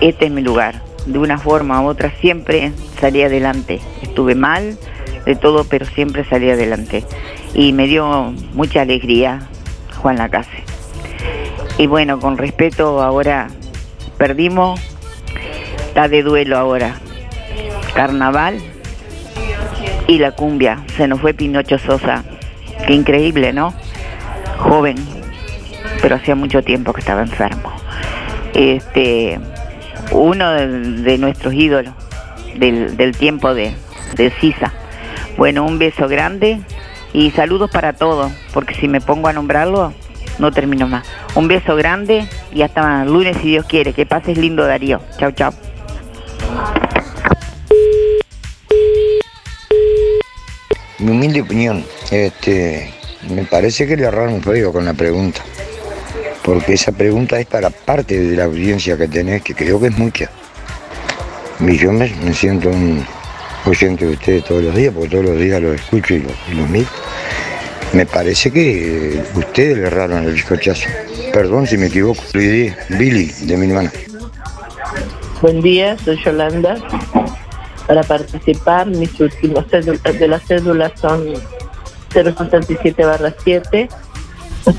Este 0.01 0.25
es 0.25 0.31
mi 0.31 0.41
lugar. 0.41 0.81
De 1.05 1.17
una 1.19 1.37
forma 1.37 1.81
u 1.81 1.87
otra 1.87 2.11
siempre 2.19 2.71
salí 2.99 3.23
adelante. 3.23 3.79
Estuve 4.01 4.35
mal, 4.35 4.77
de 5.25 5.35
todo, 5.35 5.63
pero 5.63 5.85
siempre 5.85 6.25
salí 6.25 6.49
adelante. 6.49 7.05
Y 7.53 7.73
me 7.73 7.87
dio 7.87 8.33
mucha 8.53 8.81
alegría 8.81 9.47
Juan 10.01 10.17
Lacase. 10.17 10.63
Y 11.77 11.87
bueno, 11.87 12.19
con 12.19 12.37
respeto, 12.37 13.01
ahora 13.01 13.47
perdimos, 14.17 14.79
está 15.87 16.07
de 16.07 16.23
duelo 16.23 16.57
ahora. 16.57 16.95
Carnaval 17.93 18.61
y 20.07 20.17
la 20.17 20.31
cumbia. 20.31 20.79
Se 20.97 21.07
nos 21.07 21.21
fue 21.21 21.33
Pinocho 21.33 21.77
Sosa. 21.77 22.23
Qué 22.85 22.93
increíble, 22.93 23.53
¿no? 23.53 23.73
Joven, 24.57 24.95
pero 26.01 26.15
hacía 26.15 26.35
mucho 26.35 26.63
tiempo 26.63 26.93
que 26.93 27.01
estaba 27.01 27.21
enfermo. 27.21 27.71
Este, 28.53 29.39
uno 30.11 30.51
de, 30.51 31.17
nuestros 31.17 31.53
ídolos 31.53 31.93
del, 32.55 33.15
tiempo 33.17 33.53
de, 33.53 33.73
de 34.15 34.31
Sisa. 34.39 34.73
Bueno, 35.37 35.65
un 35.65 35.79
beso 35.79 36.07
grande 36.07 36.61
y 37.13 37.31
saludos 37.31 37.71
para 37.71 37.93
todos, 37.93 38.31
porque 38.53 38.75
si 38.75 38.87
me 38.87 39.01
pongo 39.01 39.27
a 39.27 39.33
nombrarlo, 39.33 39.93
no 40.39 40.51
termino 40.51 40.87
más. 40.87 41.07
Un 41.35 41.47
beso 41.47 41.75
grande 41.75 42.27
y 42.53 42.61
hasta 42.61 43.05
lunes 43.05 43.37
si 43.37 43.49
Dios 43.49 43.65
quiere. 43.65 43.93
Que 43.93 44.05
pases 44.05 44.37
lindo 44.37 44.65
Darío. 44.65 45.01
Chao, 45.17 45.31
chao. 45.31 45.53
Mi 51.01 51.11
humilde 51.11 51.41
opinión, 51.41 51.83
este, 52.11 52.93
me 53.27 53.43
parece 53.43 53.87
que 53.87 53.97
le 53.97 54.03
agarraron 54.03 54.35
un 54.35 54.43
feo 54.43 54.71
con 54.71 54.85
la 54.85 54.93
pregunta. 54.93 55.41
Porque 56.43 56.73
esa 56.73 56.91
pregunta 56.91 57.39
es 57.39 57.47
para 57.47 57.71
parte 57.71 58.19
de 58.19 58.35
la 58.35 58.43
audiencia 58.43 58.95
que 58.97 59.07
tenés, 59.07 59.41
que 59.41 59.55
creo 59.55 59.79
que 59.79 59.87
es 59.87 59.97
mucha. 59.97 60.29
Y 61.59 61.77
yo 61.77 61.91
me, 61.91 62.11
siento 62.33 62.69
un 62.69 63.03
oyente 63.65 64.05
de 64.05 64.11
ustedes 64.11 64.43
todos 64.45 64.63
los 64.63 64.75
días, 64.75 64.93
porque 64.93 65.09
todos 65.09 65.25
los 65.25 65.39
días 65.39 65.59
los 65.59 65.75
escucho 65.75 66.13
y 66.13 66.19
los, 66.19 66.33
y. 66.49 66.87
Me 67.93 68.05
parece 68.05 68.51
que 68.51 69.21
ustedes 69.35 69.77
le 69.77 69.87
erraron 69.87 70.23
el 70.23 70.33
bizcochazo. 70.33 70.87
Perdón 71.33 71.65
si 71.65 71.77
me 71.77 71.87
equivoco. 71.87 72.21
Billy, 72.33 72.73
Billy, 72.89 73.25
de 73.41 73.57
mi 73.57 73.67
hermana. 73.67 73.91
Buen 75.41 75.61
día, 75.61 75.97
soy 75.97 76.23
Yolanda. 76.23 76.77
Para 77.91 78.03
participar, 78.03 78.87
mis 78.87 79.19
últimos 79.19 79.65
de 79.69 80.27
las 80.29 80.47
cédulas 80.47 80.93
son 80.97 81.33
067 82.13 83.03
barra 83.03 83.35
7. 83.43 83.89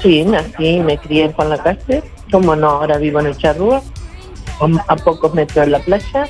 Sí, 0.01 0.25
nací 0.25 0.81
me 0.81 0.97
crié 0.97 1.25
en 1.25 1.33
Juan 1.35 1.51
la 1.51 1.63
Calle. 1.63 2.03
Como 2.31 2.57
no, 2.57 2.71
ahora 2.71 2.97
vivo 2.97 3.21
en 3.21 3.27
el 3.27 3.37
Charrúa, 3.37 3.83
a 4.89 4.97
pocos 4.97 5.35
metros 5.35 5.67
de 5.67 5.73
la 5.73 5.81
playa. 5.81 6.27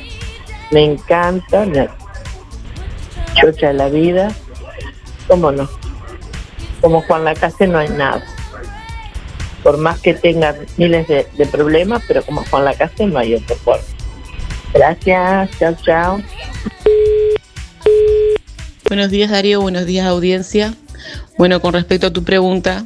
Me 0.72 0.82
encanta, 0.82 1.64
me 1.66 1.88
chocha 3.34 3.72
la 3.72 3.88
vida. 3.88 4.32
¿Cómo 5.28 5.52
no? 5.52 5.68
como 6.80 7.00
Juan 7.02 7.22
Lacase 7.22 7.68
no 7.68 7.78
hay 7.78 7.90
nada. 7.90 8.24
Por 9.62 9.78
más 9.78 10.00
que 10.00 10.14
tenga 10.14 10.56
miles 10.78 11.06
de, 11.06 11.46
problemas, 11.46 12.02
pero 12.08 12.24
como 12.24 12.44
Juan 12.50 12.64
Lacase 12.64 13.06
no 13.06 13.20
hay 13.20 13.36
otro 13.36 13.54
forma. 13.54 13.84
Gracias, 14.74 15.50
chao, 15.58 15.76
chao. 15.84 16.22
Buenos 18.88 19.10
días 19.10 19.30
Darío, 19.30 19.60
buenos 19.60 19.86
días 19.86 20.06
audiencia. 20.06 20.74
Bueno, 21.38 21.60
con 21.60 21.72
respecto 21.72 22.08
a 22.08 22.12
tu 22.12 22.24
pregunta, 22.24 22.84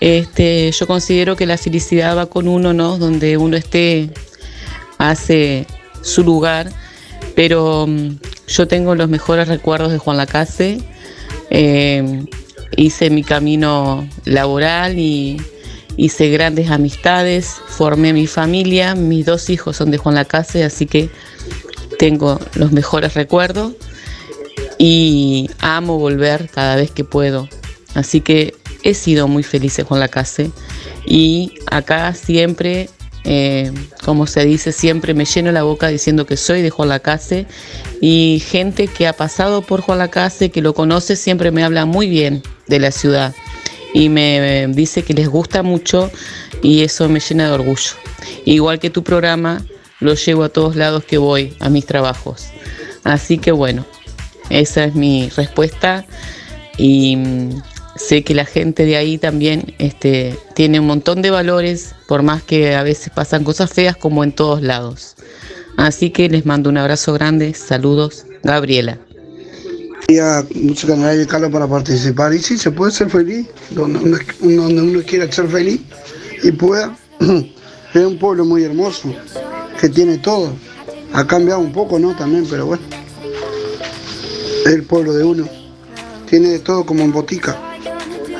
este, 0.00 0.70
yo 0.72 0.86
considero 0.86 1.36
que 1.36 1.46
la 1.46 1.56
felicidad 1.56 2.16
va 2.16 2.26
con 2.26 2.48
uno, 2.48 2.72
¿no? 2.72 2.98
Donde 2.98 3.36
uno 3.36 3.56
esté, 3.56 4.10
hace 4.98 5.66
su 6.02 6.24
lugar, 6.24 6.70
pero 7.34 7.86
mm, 7.86 8.18
yo 8.48 8.68
tengo 8.68 8.94
los 8.94 9.08
mejores 9.08 9.48
recuerdos 9.48 9.92
de 9.92 9.98
Juan 9.98 10.16
Lacase. 10.16 10.80
Eh, 11.50 12.24
hice 12.76 13.10
mi 13.10 13.22
camino 13.22 14.06
laboral 14.24 14.98
y 14.98 15.40
hice 16.00 16.30
grandes 16.30 16.70
amistades, 16.70 17.56
formé 17.68 18.14
mi 18.14 18.26
familia, 18.26 18.94
mis 18.94 19.26
dos 19.26 19.50
hijos 19.50 19.76
son 19.76 19.90
de 19.90 19.98
Juan 19.98 20.14
Lacase, 20.14 20.64
así 20.64 20.86
que 20.86 21.10
tengo 21.98 22.40
los 22.54 22.72
mejores 22.72 23.12
recuerdos 23.12 23.74
y 24.78 25.50
amo 25.58 25.98
volver 25.98 26.48
cada 26.48 26.76
vez 26.76 26.90
que 26.90 27.04
puedo. 27.04 27.50
Así 27.92 28.22
que 28.22 28.54
he 28.82 28.94
sido 28.94 29.28
muy 29.28 29.42
feliz 29.42 29.78
en 29.78 29.84
Juan 29.84 30.00
Lacase 30.00 30.50
y 31.04 31.52
acá 31.70 32.14
siempre 32.14 32.88
eh, 33.24 33.70
como 34.02 34.26
se 34.26 34.46
dice 34.46 34.72
siempre, 34.72 35.12
me 35.12 35.26
lleno 35.26 35.52
la 35.52 35.64
boca 35.64 35.88
diciendo 35.88 36.24
que 36.24 36.38
soy 36.38 36.62
de 36.62 36.70
Juan 36.70 36.88
Lacase 36.88 37.46
y 38.00 38.42
gente 38.48 38.88
que 38.88 39.06
ha 39.06 39.12
pasado 39.12 39.60
por 39.60 39.82
Juan 39.82 39.98
Lacase, 39.98 40.50
que 40.50 40.62
lo 40.62 40.72
conoce, 40.72 41.14
siempre 41.14 41.50
me 41.50 41.62
habla 41.62 41.84
muy 41.84 42.08
bien 42.08 42.42
de 42.68 42.78
la 42.78 42.90
ciudad 42.90 43.34
y 43.94 44.08
me 44.08 44.66
dice 44.68 45.02
que 45.02 45.14
les 45.14 45.28
gusta 45.28 45.62
mucho 45.62 46.10
y 46.62 46.82
eso 46.82 47.08
me 47.08 47.20
llena 47.20 47.46
de 47.48 47.52
orgullo. 47.52 47.92
Igual 48.44 48.78
que 48.78 48.90
tu 48.90 49.02
programa, 49.02 49.64
lo 50.00 50.14
llevo 50.14 50.44
a 50.44 50.48
todos 50.48 50.76
lados 50.76 51.04
que 51.04 51.18
voy, 51.18 51.54
a 51.60 51.68
mis 51.68 51.86
trabajos. 51.86 52.48
Así 53.04 53.38
que 53.38 53.52
bueno, 53.52 53.86
esa 54.50 54.84
es 54.84 54.94
mi 54.94 55.28
respuesta 55.30 56.04
y 56.76 57.16
mm, 57.16 57.62
sé 57.96 58.22
que 58.22 58.34
la 58.34 58.44
gente 58.44 58.84
de 58.84 58.96
ahí 58.96 59.18
también 59.18 59.74
este, 59.78 60.36
tiene 60.54 60.80
un 60.80 60.86
montón 60.86 61.22
de 61.22 61.30
valores, 61.30 61.94
por 62.08 62.22
más 62.22 62.42
que 62.42 62.74
a 62.74 62.82
veces 62.82 63.10
pasan 63.14 63.44
cosas 63.44 63.72
feas 63.72 63.96
como 63.96 64.24
en 64.24 64.32
todos 64.32 64.62
lados. 64.62 65.16
Así 65.76 66.10
que 66.10 66.28
les 66.28 66.44
mando 66.44 66.68
un 66.68 66.78
abrazo 66.78 67.12
grande, 67.12 67.54
saludos, 67.54 68.26
Gabriela. 68.42 68.98
Música 70.54 70.94
en 70.94 71.04
el 71.04 71.26
Carlos 71.26 71.50
para 71.50 71.66
participar 71.66 72.34
y 72.34 72.38
sí, 72.38 72.58
se 72.58 72.70
puede 72.70 72.92
ser 72.92 73.10
feliz, 73.10 73.46
donde 73.70 74.18
uno, 74.40 74.68
donde 74.68 75.04
quiera 75.04 75.30
ser 75.30 75.48
feliz 75.48 75.80
y 76.42 76.52
pueda. 76.52 76.96
Es 77.92 78.06
un 78.06 78.18
pueblo 78.20 78.44
muy 78.44 78.62
hermoso, 78.62 79.12
que 79.80 79.88
tiene 79.88 80.18
todo. 80.18 80.52
Ha 81.12 81.26
cambiado 81.26 81.58
un 81.58 81.72
poco, 81.72 81.98
¿no? 81.98 82.14
También, 82.14 82.46
pero 82.48 82.66
bueno. 82.66 82.84
El 84.64 84.84
pueblo 84.84 85.12
de 85.12 85.24
uno. 85.24 85.48
Tiene 86.28 86.50
de 86.50 86.60
todo 86.60 86.86
como 86.86 87.02
en 87.02 87.10
botica. 87.10 87.58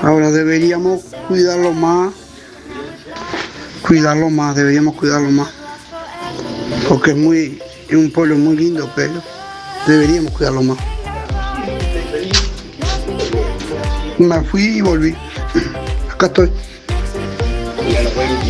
Ahora 0.03 0.31
deberíamos 0.31 1.03
cuidarlo 1.27 1.73
más. 1.73 2.15
Cuidarlo 3.85 4.31
más, 4.31 4.55
deberíamos 4.55 4.95
cuidarlo 4.95 5.33
más. 5.33 5.51
Porque 6.89 7.11
es 7.11 7.17
muy, 7.17 7.61
es 7.89 7.97
un 7.97 8.13
pueblo 8.13 8.37
muy 8.37 8.57
lindo, 8.57 8.89
pero 8.95 9.21
deberíamos 9.89 10.31
cuidarlo 10.31 10.63
más. 10.63 10.79
Me 14.21 14.43
fui 14.43 14.65
y 14.65 14.81
volví. 14.83 15.15
Acá 16.13 16.27
estoy. 16.27 16.51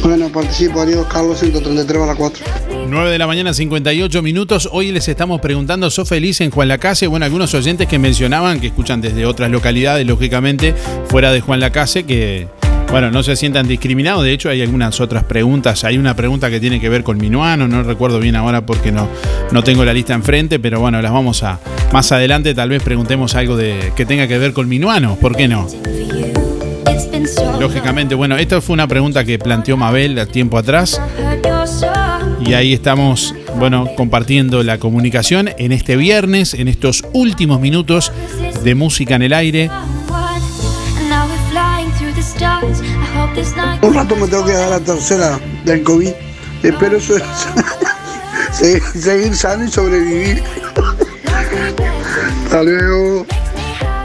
Bueno, 0.03 0.29
participo 0.29 0.81
Ariel 0.81 1.05
Carlos 1.09 1.39
133 1.39 2.03
a 2.03 2.07
la 2.07 2.15
4. 2.17 2.45
9 2.89 3.11
de 3.11 3.19
la 3.19 3.29
mañana, 3.29 3.55
58 3.55 4.21
minutos. 4.21 4.69
Hoy 4.73 4.91
les 4.91 5.07
estamos 5.07 5.41
preguntando, 5.41 5.89
¿sos 5.91 6.09
feliz 6.09 6.41
en 6.41 6.51
Juan 6.51 6.67
Lacase? 6.67 7.07
Bueno, 7.07 7.25
algunos 7.25 7.55
oyentes 7.55 7.87
que 7.87 8.01
mencionaban, 8.01 8.59
que 8.59 8.67
escuchan 8.67 9.01
desde 9.01 9.27
otras 9.27 9.49
localidades, 9.49 10.05
lógicamente, 10.05 10.75
fuera 11.07 11.31
de 11.31 11.41
Juan 11.41 11.61
Lacase, 11.61 12.03
que, 12.03 12.49
bueno, 12.91 13.11
no 13.11 13.23
se 13.23 13.37
sientan 13.37 13.69
discriminados. 13.69 14.25
De 14.25 14.33
hecho, 14.33 14.49
hay 14.49 14.63
algunas 14.63 15.01
otras 15.01 15.25
preguntas. 15.25 15.85
Hay 15.85 15.97
una 15.97 16.15
pregunta 16.15 16.51
que 16.51 16.61
tiene 16.61 16.81
que 16.81 16.89
ver 16.89 17.05
con 17.05 17.19
Minuano, 17.19 17.69
no 17.69 17.83
recuerdo 17.83 18.19
bien 18.19 18.37
ahora 18.37 18.67
porque 18.67 18.91
no, 18.91 19.09
no 19.53 19.63
tengo 19.63 19.85
la 19.85 19.93
lista 19.93 20.15
enfrente, 20.15 20.59
pero 20.59 20.81
bueno, 20.81 21.01
las 21.01 21.13
vamos 21.13 21.43
a. 21.43 21.61
Más 21.93 22.11
adelante, 22.13 22.55
tal 22.55 22.69
vez 22.69 22.83
preguntemos 22.83 23.35
algo 23.35 23.57
de 23.57 23.93
que 23.97 24.07
tenga 24.07 24.27
que 24.27 24.39
ver 24.39 24.53
con 24.53 24.69
Minuano, 24.69 25.17
¿por 25.17 25.37
qué 25.37 25.49
no? 25.49 25.67
Lógicamente, 27.61 28.15
bueno, 28.15 28.37
esta 28.37 28.61
fue 28.61 28.75
una 28.75 28.89
pregunta 28.89 29.25
que 29.25 29.39
planteó 29.39 29.77
Mabel 29.77 30.27
tiempo 30.29 30.59
atrás. 30.59 31.01
Y 32.45 32.55
ahí 32.55 32.73
estamos, 32.73 33.35
bueno, 33.59 33.89
compartiendo 33.97 34.63
la 34.63 34.79
comunicación 34.79 35.51
en 35.59 35.73
este 35.73 35.97
viernes, 35.97 36.55
en 36.55 36.69
estos 36.69 37.05
últimos 37.13 37.61
minutos 37.61 38.13
de 38.65 38.75
música 38.75 39.17
en 39.17 39.23
el 39.23 39.33
aire. 39.33 39.71
Un 43.83 43.95
rato 43.95 44.17
me 44.17 44.27
tengo 44.27 44.47
que 44.47 44.55
dar 44.55 44.71
la 44.71 44.81
tercera 44.81 45.39
del 45.67 45.83
COVID. 45.83 46.11
Espero 46.63 46.97
eso 46.97 47.15
seguir 48.53 49.37
sano 49.37 49.65
y 49.65 49.69
sobrevivir. 49.69 50.43
Hasta 52.45 52.63
luego. 52.63 53.27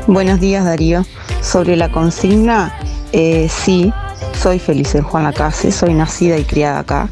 Buenos 0.08 0.42
días 0.42 0.66
Darío. 0.66 1.06
Sobre 1.42 1.78
la 1.78 1.90
consigna, 1.90 2.78
eh, 3.14 3.50
sí, 3.50 3.94
soy 4.38 4.60
feliz 4.60 4.96
en 4.96 5.04
Juan 5.04 5.24
Lacase, 5.24 5.72
soy 5.72 5.94
nacida 5.94 6.38
y 6.38 6.44
criada 6.44 6.80
acá. 6.80 7.10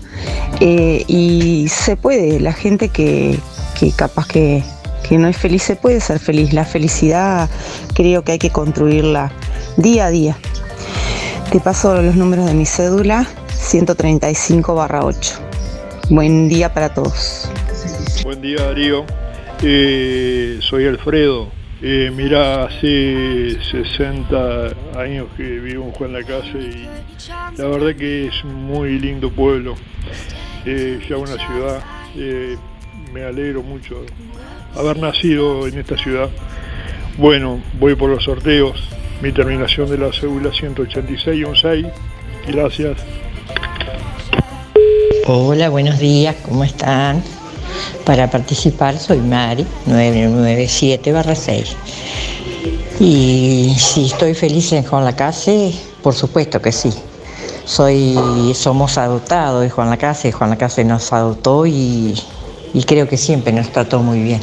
Eh, 0.60 1.06
y 1.08 1.70
se 1.70 1.96
puede, 1.96 2.42
la 2.42 2.52
gente 2.52 2.90
que, 2.90 3.40
capaz 3.96 4.28
que, 4.28 4.62
que, 5.08 5.18
no 5.18 5.30
es 5.30 5.38
feliz 5.38 5.64
se 5.64 5.78
puede 5.78 6.02
ser 6.02 6.20
feliz. 6.20 6.52
La 6.52 6.66
felicidad 6.66 7.50
creo 7.94 8.26
que 8.26 8.34
hay 8.34 8.40
que 8.40 8.50
construirla 8.50 9.32
día 9.78 10.08
a 10.08 10.10
día. 10.10 10.38
Te 11.54 11.60
paso 11.60 12.02
los 12.02 12.16
números 12.16 12.48
de 12.48 12.56
mi 12.56 12.66
cédula, 12.66 13.28
135 13.50 14.74
barra 14.74 15.06
8. 15.06 15.36
Buen 16.10 16.50
día 16.50 16.74
para 16.74 16.96
todos. 16.96 17.48
Buen 18.24 18.42
día 18.42 18.56
Darío, 18.56 19.06
eh, 19.62 20.58
soy 20.62 20.88
Alfredo, 20.88 21.52
eh, 21.84 22.12
mira, 22.12 22.66
hace 22.66 23.56
60 23.70 24.70
años 25.00 25.28
que 25.38 25.44
vivo 25.60 25.94
en 26.00 26.14
la 26.14 26.24
Casa 26.24 26.58
y 26.58 26.90
la 27.56 27.68
verdad 27.68 27.96
que 27.98 28.30
es 28.30 28.44
muy 28.46 28.98
lindo 28.98 29.30
pueblo, 29.30 29.76
eh, 30.66 31.00
ya 31.08 31.18
una 31.18 31.36
ciudad. 31.38 31.84
Eh, 32.16 32.58
me 33.14 33.26
alegro 33.26 33.62
mucho 33.62 34.04
haber 34.76 34.98
nacido 34.98 35.68
en 35.68 35.78
esta 35.78 36.00
ciudad. 36.00 36.32
Bueno, 37.20 37.62
voy 37.80 37.94
por 37.94 38.10
los 38.10 38.24
sorteos. 38.24 39.03
Mi 39.24 39.32
terminación 39.32 39.90
de 39.90 39.98
la 39.98 40.12
cédula 40.12 40.52
186 40.52 41.48
16. 41.48 41.86
Gracias. 42.46 42.98
Hola, 45.28 45.70
buenos 45.70 45.98
días, 45.98 46.36
¿cómo 46.44 46.66
están? 46.66 47.24
Para 48.04 48.30
participar 48.30 49.00
soy 49.00 49.20
Mari, 49.20 49.66
997-6. 49.88 51.68
Y 53.00 53.74
si 53.80 54.08
estoy 54.08 54.34
feliz 54.34 54.74
en 54.74 54.84
Juan 54.84 55.06
Lacase, 55.06 55.74
por 56.02 56.16
supuesto 56.16 56.62
que 56.62 56.74
sí. 56.74 56.92
Soy, 57.64 58.52
somos 58.54 58.98
adoptados 58.98 59.62
de 59.62 59.70
Juan 59.70 59.90
Lacase, 59.90 60.34
Juan 60.34 60.50
Lacase 60.50 60.84
nos 60.84 61.14
adoptó 61.14 61.66
y, 61.66 62.14
y 62.74 62.84
creo 62.84 63.08
que 63.08 63.16
siempre 63.16 63.54
nos 63.54 63.70
trató 63.72 64.00
muy 64.00 64.22
bien. 64.22 64.42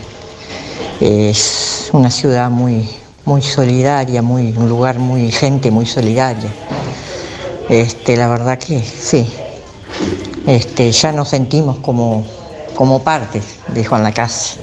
Es 1.03 1.91
una 1.93 2.11
ciudad 2.11 2.49
muy, 2.49 2.89
muy 3.25 3.43
solidaria, 3.43 4.23
muy, 4.23 4.55
un 4.57 4.69
lugar 4.69 4.99
muy 4.99 5.31
gente 5.31 5.71
muy 5.71 5.87
solidaria. 5.87 6.51
Este, 7.69 8.17
la 8.17 8.29
verdad 8.29 8.59
que 8.59 8.83
sí. 8.83 9.27
Este, 10.47 10.91
ya 10.91 11.13
nos 11.13 11.29
sentimos 11.29 11.79
como, 11.79 12.27
como 12.75 13.03
parte 13.03 13.43
de 13.69 13.85
Juan 13.85 14.03
Lacase. 14.03 14.59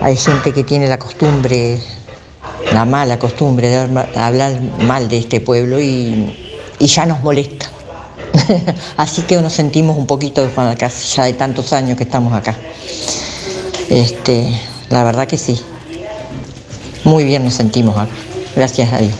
Hay 0.00 0.16
gente 0.16 0.52
que 0.52 0.64
tiene 0.64 0.88
la 0.88 0.98
costumbre, 0.98 1.78
la 2.72 2.84
mala 2.84 3.18
costumbre 3.18 3.68
de 3.68 4.04
hablar 4.18 4.60
mal 4.82 5.08
de 5.08 5.18
este 5.18 5.40
pueblo 5.40 5.80
y, 5.80 6.34
ya 6.80 7.04
nos 7.04 7.20
molesta. 7.22 7.70
Así 8.96 9.22
que 9.22 9.36
nos 9.40 9.52
sentimos 9.52 9.96
un 9.96 10.06
poquito 10.06 10.42
de 10.42 10.48
Juan 10.48 10.68
Lacase, 10.68 11.16
ya 11.16 11.24
de 11.24 11.32
tantos 11.32 11.72
años 11.72 11.96
que 11.96 12.04
estamos 12.04 12.32
acá. 12.32 12.54
Este, 13.88 14.48
la 14.88 15.04
verdad 15.04 15.26
que 15.26 15.38
sí. 15.38 15.60
Muy 17.06 17.22
bien 17.22 17.44
nos 17.44 17.54
sentimos 17.54 17.96
acá. 17.96 18.10
Gracias 18.56 18.92
a 18.92 18.98
Dios. 18.98 19.14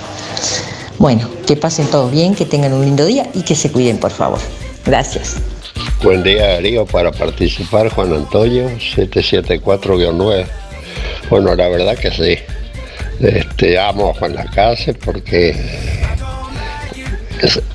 Bueno, 0.99 1.31
que 1.47 1.55
pasen 1.55 1.87
todos 1.87 2.11
bien, 2.11 2.35
que 2.35 2.45
tengan 2.45 2.73
un 2.73 2.85
lindo 2.85 3.07
día 3.07 3.29
y 3.33 3.43
que 3.43 3.55
se 3.55 3.71
cuiden, 3.71 3.99
por 3.99 4.11
favor. 4.11 4.41
Gracias. 4.85 5.37
Buen 6.03 6.25
día 6.25 6.49
Darío, 6.49 6.85
para 6.85 7.13
participar 7.13 7.89
Juan 7.91 8.13
Antonio, 8.13 8.69
774-9. 8.71 10.47
Bueno, 11.31 11.55
la 11.55 11.69
verdad 11.69 11.97
que 11.97 12.11
sí. 12.11 12.37
Este, 13.21 13.79
amo 13.79 14.11
a 14.11 14.15
Juan 14.15 14.35
Lacase 14.35 14.93
porque 14.93 15.55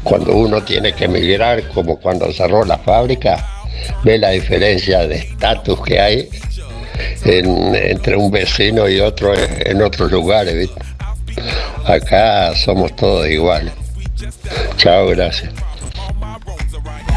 cuando 0.04 0.36
uno 0.36 0.62
tiene 0.62 0.92
que 0.92 1.06
emigrar, 1.06 1.70
como 1.70 1.98
cuando 1.98 2.34
cerró 2.34 2.66
la 2.66 2.78
fábrica, 2.80 3.64
ve 4.04 4.18
la 4.18 4.32
diferencia 4.32 5.08
de 5.08 5.16
estatus 5.16 5.82
que 5.84 6.02
hay 6.02 6.30
entre 7.24 8.16
un 8.16 8.32
vecino 8.32 8.88
y 8.90 9.00
otro 9.00 9.34
en 9.36 9.82
otros 9.82 10.12
lugares. 10.12 10.70
Acá 11.86 12.56
somos 12.56 12.96
todos 12.96 13.28
iguales. 13.28 13.74
Chao, 14.78 15.08
gracias. 15.08 15.52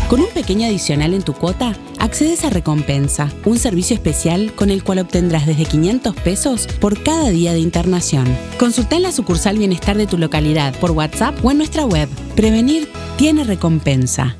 Con 0.08 0.20
un 0.20 0.28
pequeño 0.28 0.66
adicional 0.66 1.14
en 1.14 1.22
tu 1.22 1.32
cuota, 1.32 1.72
accedes 1.98 2.44
a 2.44 2.50
Recompensa, 2.50 3.30
un 3.46 3.58
servicio 3.58 3.94
especial 3.94 4.52
con 4.54 4.70
el 4.70 4.84
cual 4.84 4.98
obtendrás 4.98 5.46
desde 5.46 5.64
500 5.64 6.14
pesos 6.16 6.66
por 6.78 7.02
cada 7.02 7.30
día 7.30 7.52
de 7.52 7.60
internación. 7.60 8.24
Consulta 8.58 8.96
en 8.96 9.02
la 9.02 9.12
sucursal 9.12 9.58
Bienestar 9.58 9.96
de 9.96 10.06
tu 10.06 10.18
localidad 10.18 10.74
por 10.78 10.90
WhatsApp 10.90 11.42
o 11.42 11.50
en 11.50 11.58
nuestra 11.58 11.84
web. 11.86 12.08
Prevenir 12.36 12.88
tiene 13.16 13.44
recompensa. 13.44 14.36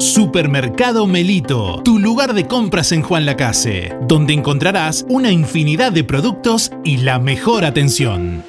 Supermercado 0.00 1.06
Melito, 1.06 1.82
tu 1.84 1.98
lugar 1.98 2.32
de 2.32 2.46
compras 2.46 2.90
en 2.92 3.02
Juan 3.02 3.26
Lacase, 3.26 3.94
donde 4.08 4.32
encontrarás 4.32 5.04
una 5.10 5.30
infinidad 5.30 5.92
de 5.92 6.04
productos 6.04 6.72
y 6.84 6.96
la 6.96 7.18
mejor 7.18 7.66
atención. 7.66 8.42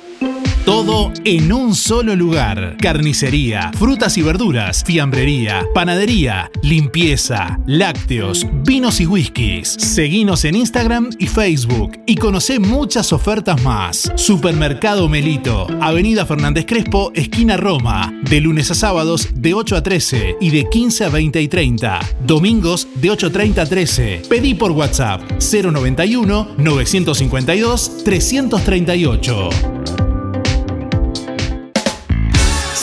Todo 0.66 1.12
en 1.26 1.52
un 1.52 1.74
solo 1.74 2.16
lugar. 2.16 2.78
Carnicería, 2.80 3.72
frutas 3.80 4.16
y 4.18 4.22
verduras, 4.22 4.84
fiambrería, 4.86 5.66
panadería, 5.74 6.52
limpieza, 6.62 7.60
lácteos, 7.66 8.46
vinos 8.64 9.02
y 9.02 9.08
whiskies. 9.08 9.70
Seguinos 9.70 10.46
en 10.46 10.56
Instagram 10.56 11.10
y 11.18 11.26
Facebook 11.26 12.00
y 12.06 12.16
conoce 12.16 12.60
muchas 12.60 13.12
ofertas 13.12 13.62
más. 13.64 14.12
Supermercado 14.16 15.10
Melito, 15.10 15.66
Avenida 15.82 16.28
Fernández 16.28 16.66
Crespo, 16.68 17.12
esquina 17.16 17.58
Roma. 17.58 18.14
De 18.30 18.40
lunes 18.40 18.70
a 18.70 18.76
sábados 18.76 19.30
de 19.34 19.56
8 19.56 19.78
a 19.78 19.84
13 19.84 20.36
y 20.40 20.52
de 20.52 20.70
15 20.70 21.06
a 21.06 21.10
20 21.10 21.42
y 21.42 21.48
30. 21.48 22.00
Domingos 22.28 22.88
de 22.96 23.10
8.30 23.10 23.58
a 23.58 23.66
13. 23.66 24.22
Pedí 24.30 24.54
por 24.54 24.72
WhatsApp 24.72 25.24
091 25.42 26.50
952 26.58 28.04
338. 28.04 30.11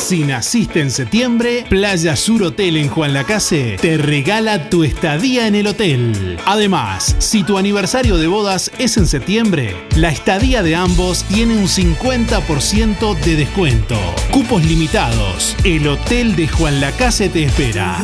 Si 0.08 0.24
naciste 0.24 0.80
en 0.80 0.90
septiembre, 0.90 1.66
Playa 1.68 2.16
Sur 2.16 2.42
Hotel 2.42 2.78
en 2.78 2.88
Juan 2.88 3.12
Lacase 3.12 3.76
te 3.78 3.98
regala 3.98 4.70
tu 4.70 4.82
estadía 4.82 5.46
en 5.46 5.54
el 5.54 5.66
hotel. 5.66 6.38
Además, 6.46 7.14
si 7.18 7.44
tu 7.44 7.58
aniversario 7.58 8.16
de 8.16 8.26
bodas 8.26 8.72
es 8.78 8.96
en 8.96 9.06
septiembre, 9.06 9.76
la 9.96 10.08
estadía 10.08 10.62
de 10.62 10.76
ambos 10.76 11.24
tiene 11.24 11.58
un 11.58 11.68
50% 11.68 13.20
de 13.20 13.36
descuento. 13.36 13.98
Cupos 14.30 14.64
limitados. 14.64 15.54
El 15.62 15.86
Hotel 15.86 16.36
de 16.36 16.48
Juan 16.48 16.80
Lacase 16.80 17.28
te 17.28 17.44
espera. 17.44 18.02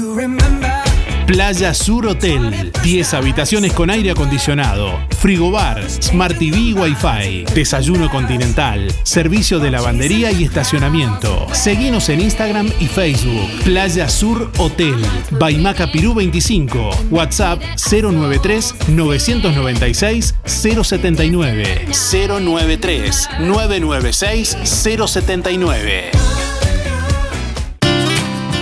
Playa 1.26 1.72
Sur 1.72 2.06
Hotel. 2.06 2.70
10 2.82 3.14
habitaciones 3.14 3.72
con 3.72 3.88
aire 3.88 4.10
acondicionado, 4.10 5.00
frigobar, 5.18 5.82
Smart 5.90 6.38
TV 6.38 6.74
Wi-Fi, 6.74 7.46
desayuno 7.54 8.10
continental, 8.10 8.92
servicio 9.04 9.58
de 9.58 9.70
lavandería 9.70 10.32
y 10.32 10.44
estacionamiento. 10.44 11.46
Seguinos 11.52 12.10
en 12.10 12.20
Instagram 12.20 12.70
y 12.78 12.86
Facebook. 12.86 13.50
Playa 13.64 14.08
Sur 14.08 14.50
Hotel. 14.58 14.96
Baimaca 15.30 15.90
Pirú 15.90 16.14
25. 16.14 16.90
WhatsApp 17.10 17.62
093 17.90 18.74
996 18.88 20.34
079. 20.44 21.86
093 21.88 23.28
996 23.40 24.58
079. 24.62 26.53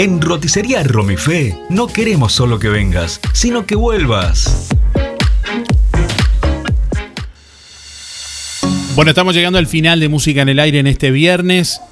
En 0.00 0.22
Roticería 0.22 0.82
Romifé 0.82 1.54
no 1.68 1.86
queremos 1.86 2.32
solo 2.32 2.58
que 2.58 2.70
vengas, 2.70 3.20
sino 3.34 3.66
que 3.66 3.74
vuelvas. 3.74 4.70
Bueno, 8.94 9.10
estamos 9.10 9.34
llegando 9.34 9.58
al 9.58 9.66
final 9.66 10.00
de 10.00 10.08
Música 10.08 10.40
en 10.40 10.48
el 10.48 10.58
Aire 10.58 10.78
en 10.78 10.86
este 10.86 11.10
viernes. 11.10 11.82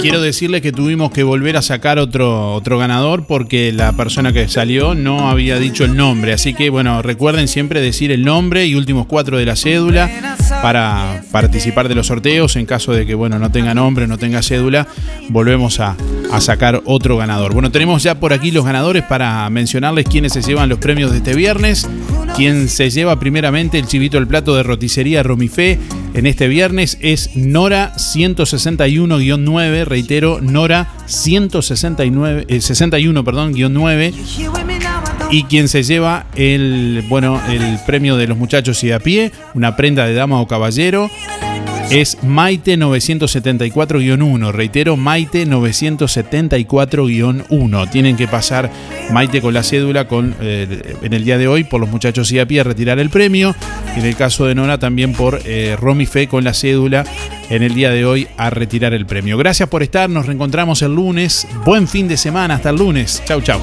Quiero 0.00 0.20
decirle 0.20 0.62
que 0.62 0.70
tuvimos 0.70 1.10
que 1.10 1.24
volver 1.24 1.56
a 1.56 1.62
sacar 1.62 1.98
otro, 1.98 2.54
otro 2.54 2.78
ganador 2.78 3.26
porque 3.26 3.72
la 3.72 3.90
persona 3.94 4.32
que 4.32 4.46
salió 4.46 4.94
no 4.94 5.28
había 5.28 5.58
dicho 5.58 5.84
el 5.84 5.96
nombre. 5.96 6.32
Así 6.32 6.54
que, 6.54 6.70
bueno, 6.70 7.02
recuerden 7.02 7.48
siempre 7.48 7.80
decir 7.80 8.12
el 8.12 8.24
nombre 8.24 8.66
y 8.66 8.76
últimos 8.76 9.06
cuatro 9.06 9.38
de 9.38 9.46
la 9.46 9.56
cédula 9.56 10.31
para 10.50 11.22
participar 11.30 11.88
de 11.88 11.94
los 11.94 12.06
sorteos. 12.08 12.56
En 12.56 12.66
caso 12.66 12.92
de 12.92 13.06
que, 13.06 13.14
bueno, 13.14 13.38
no 13.38 13.50
tenga 13.50 13.74
nombre, 13.74 14.06
no 14.06 14.18
tenga 14.18 14.42
cédula, 14.42 14.86
volvemos 15.28 15.80
a, 15.80 15.96
a 16.32 16.40
sacar 16.40 16.82
otro 16.84 17.16
ganador. 17.16 17.52
Bueno, 17.52 17.70
tenemos 17.70 18.02
ya 18.02 18.18
por 18.18 18.32
aquí 18.32 18.50
los 18.50 18.64
ganadores 18.64 19.02
para 19.04 19.48
mencionarles 19.50 20.06
quiénes 20.06 20.32
se 20.32 20.42
llevan 20.42 20.68
los 20.68 20.78
premios 20.78 21.10
de 21.10 21.18
este 21.18 21.34
viernes. 21.34 21.88
Quien 22.36 22.68
se 22.68 22.88
lleva 22.90 23.20
primeramente 23.20 23.78
el 23.78 23.86
chivito 23.86 24.16
del 24.16 24.26
plato 24.26 24.56
de 24.56 24.62
roticería 24.62 25.22
Romifé 25.22 25.78
en 26.14 26.26
este 26.26 26.48
viernes 26.48 26.96
es 27.00 27.36
Nora 27.36 27.92
161-9, 27.96 29.84
reitero, 29.84 30.40
Nora 30.40 30.88
169 31.06 32.46
61, 32.60 33.24
perdón, 33.24 33.52
9 33.54 34.14
y 35.32 35.42
quien 35.44 35.66
se 35.66 35.82
lleva 35.82 36.26
el 36.36 37.04
bueno, 37.08 37.40
el 37.48 37.78
premio 37.86 38.16
de 38.16 38.28
los 38.28 38.36
muchachos 38.36 38.84
y 38.84 38.92
a 38.92 39.00
pie, 39.00 39.32
una 39.54 39.76
prenda 39.76 40.04
de 40.06 40.12
dama 40.12 40.38
o 40.40 40.46
caballero 40.46 41.10
es 41.90 42.22
Maite 42.22 42.78
974-1. 42.78 44.52
Reitero, 44.52 44.96
Maite 44.96 45.44
974-1. 45.46 47.90
Tienen 47.90 48.16
que 48.16 48.28
pasar 48.28 48.70
Maite 49.10 49.40
con 49.42 49.52
la 49.52 49.62
cédula 49.62 50.08
con, 50.08 50.34
eh, 50.40 50.94
en 51.02 51.12
el 51.12 51.22
día 51.24 51.36
de 51.36 51.48
hoy 51.48 51.64
por 51.64 51.80
los 51.80 51.90
muchachos 51.90 52.32
y 52.32 52.38
a 52.38 52.46
pie 52.46 52.60
a 52.60 52.64
retirar 52.64 52.98
el 52.98 53.10
premio. 53.10 53.54
En 53.94 54.06
el 54.06 54.16
caso 54.16 54.46
de 54.46 54.54
Nora 54.54 54.78
también 54.78 55.12
por 55.12 55.42
eh, 55.44 55.76
Fe 56.10 56.28
con 56.28 56.44
la 56.44 56.54
cédula 56.54 57.04
en 57.50 57.62
el 57.62 57.74
día 57.74 57.90
de 57.90 58.06
hoy 58.06 58.26
a 58.38 58.48
retirar 58.50 58.94
el 58.94 59.04
premio. 59.04 59.36
Gracias 59.36 59.68
por 59.68 59.82
estar, 59.82 60.08
nos 60.08 60.24
reencontramos 60.26 60.80
el 60.82 60.94
lunes. 60.94 61.46
Buen 61.64 61.88
fin 61.88 62.08
de 62.08 62.16
semana, 62.16 62.54
hasta 62.54 62.70
el 62.70 62.76
lunes. 62.76 63.22
Chau, 63.26 63.42
chau. 63.42 63.60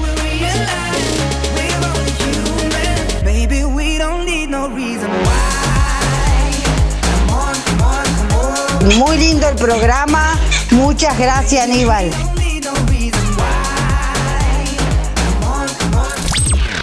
Muy 8.96 9.18
lindo 9.18 9.48
el 9.48 9.56
programa. 9.56 10.38
Muchas 10.70 11.18
gracias, 11.18 11.64
Aníbal. 11.64 12.10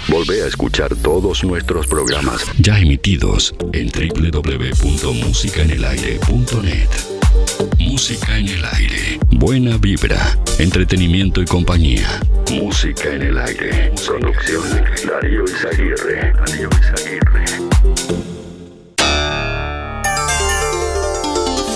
Volvé 0.08 0.44
a 0.44 0.48
escuchar 0.48 0.96
todos 0.96 1.44
nuestros 1.44 1.86
programas 1.86 2.46
ya 2.60 2.80
emitidos 2.80 3.54
en 3.74 3.90
www.musicaenelaire.net. 3.90 6.88
Música 7.80 8.38
en 8.38 8.48
el 8.48 8.64
aire. 8.66 9.20
Buena 9.32 9.78
vibra, 9.78 10.38
entretenimiento 10.60 11.42
y 11.42 11.46
compañía. 11.46 12.22
Música 12.52 13.12
en 13.14 13.24
el 13.24 13.38
aire. 13.38 13.92
Producción 14.06 14.64
Darío 15.06 15.44
Izaguirre. 15.44 16.32
Darío 16.34 16.70
Izaguirre. 16.70 17.67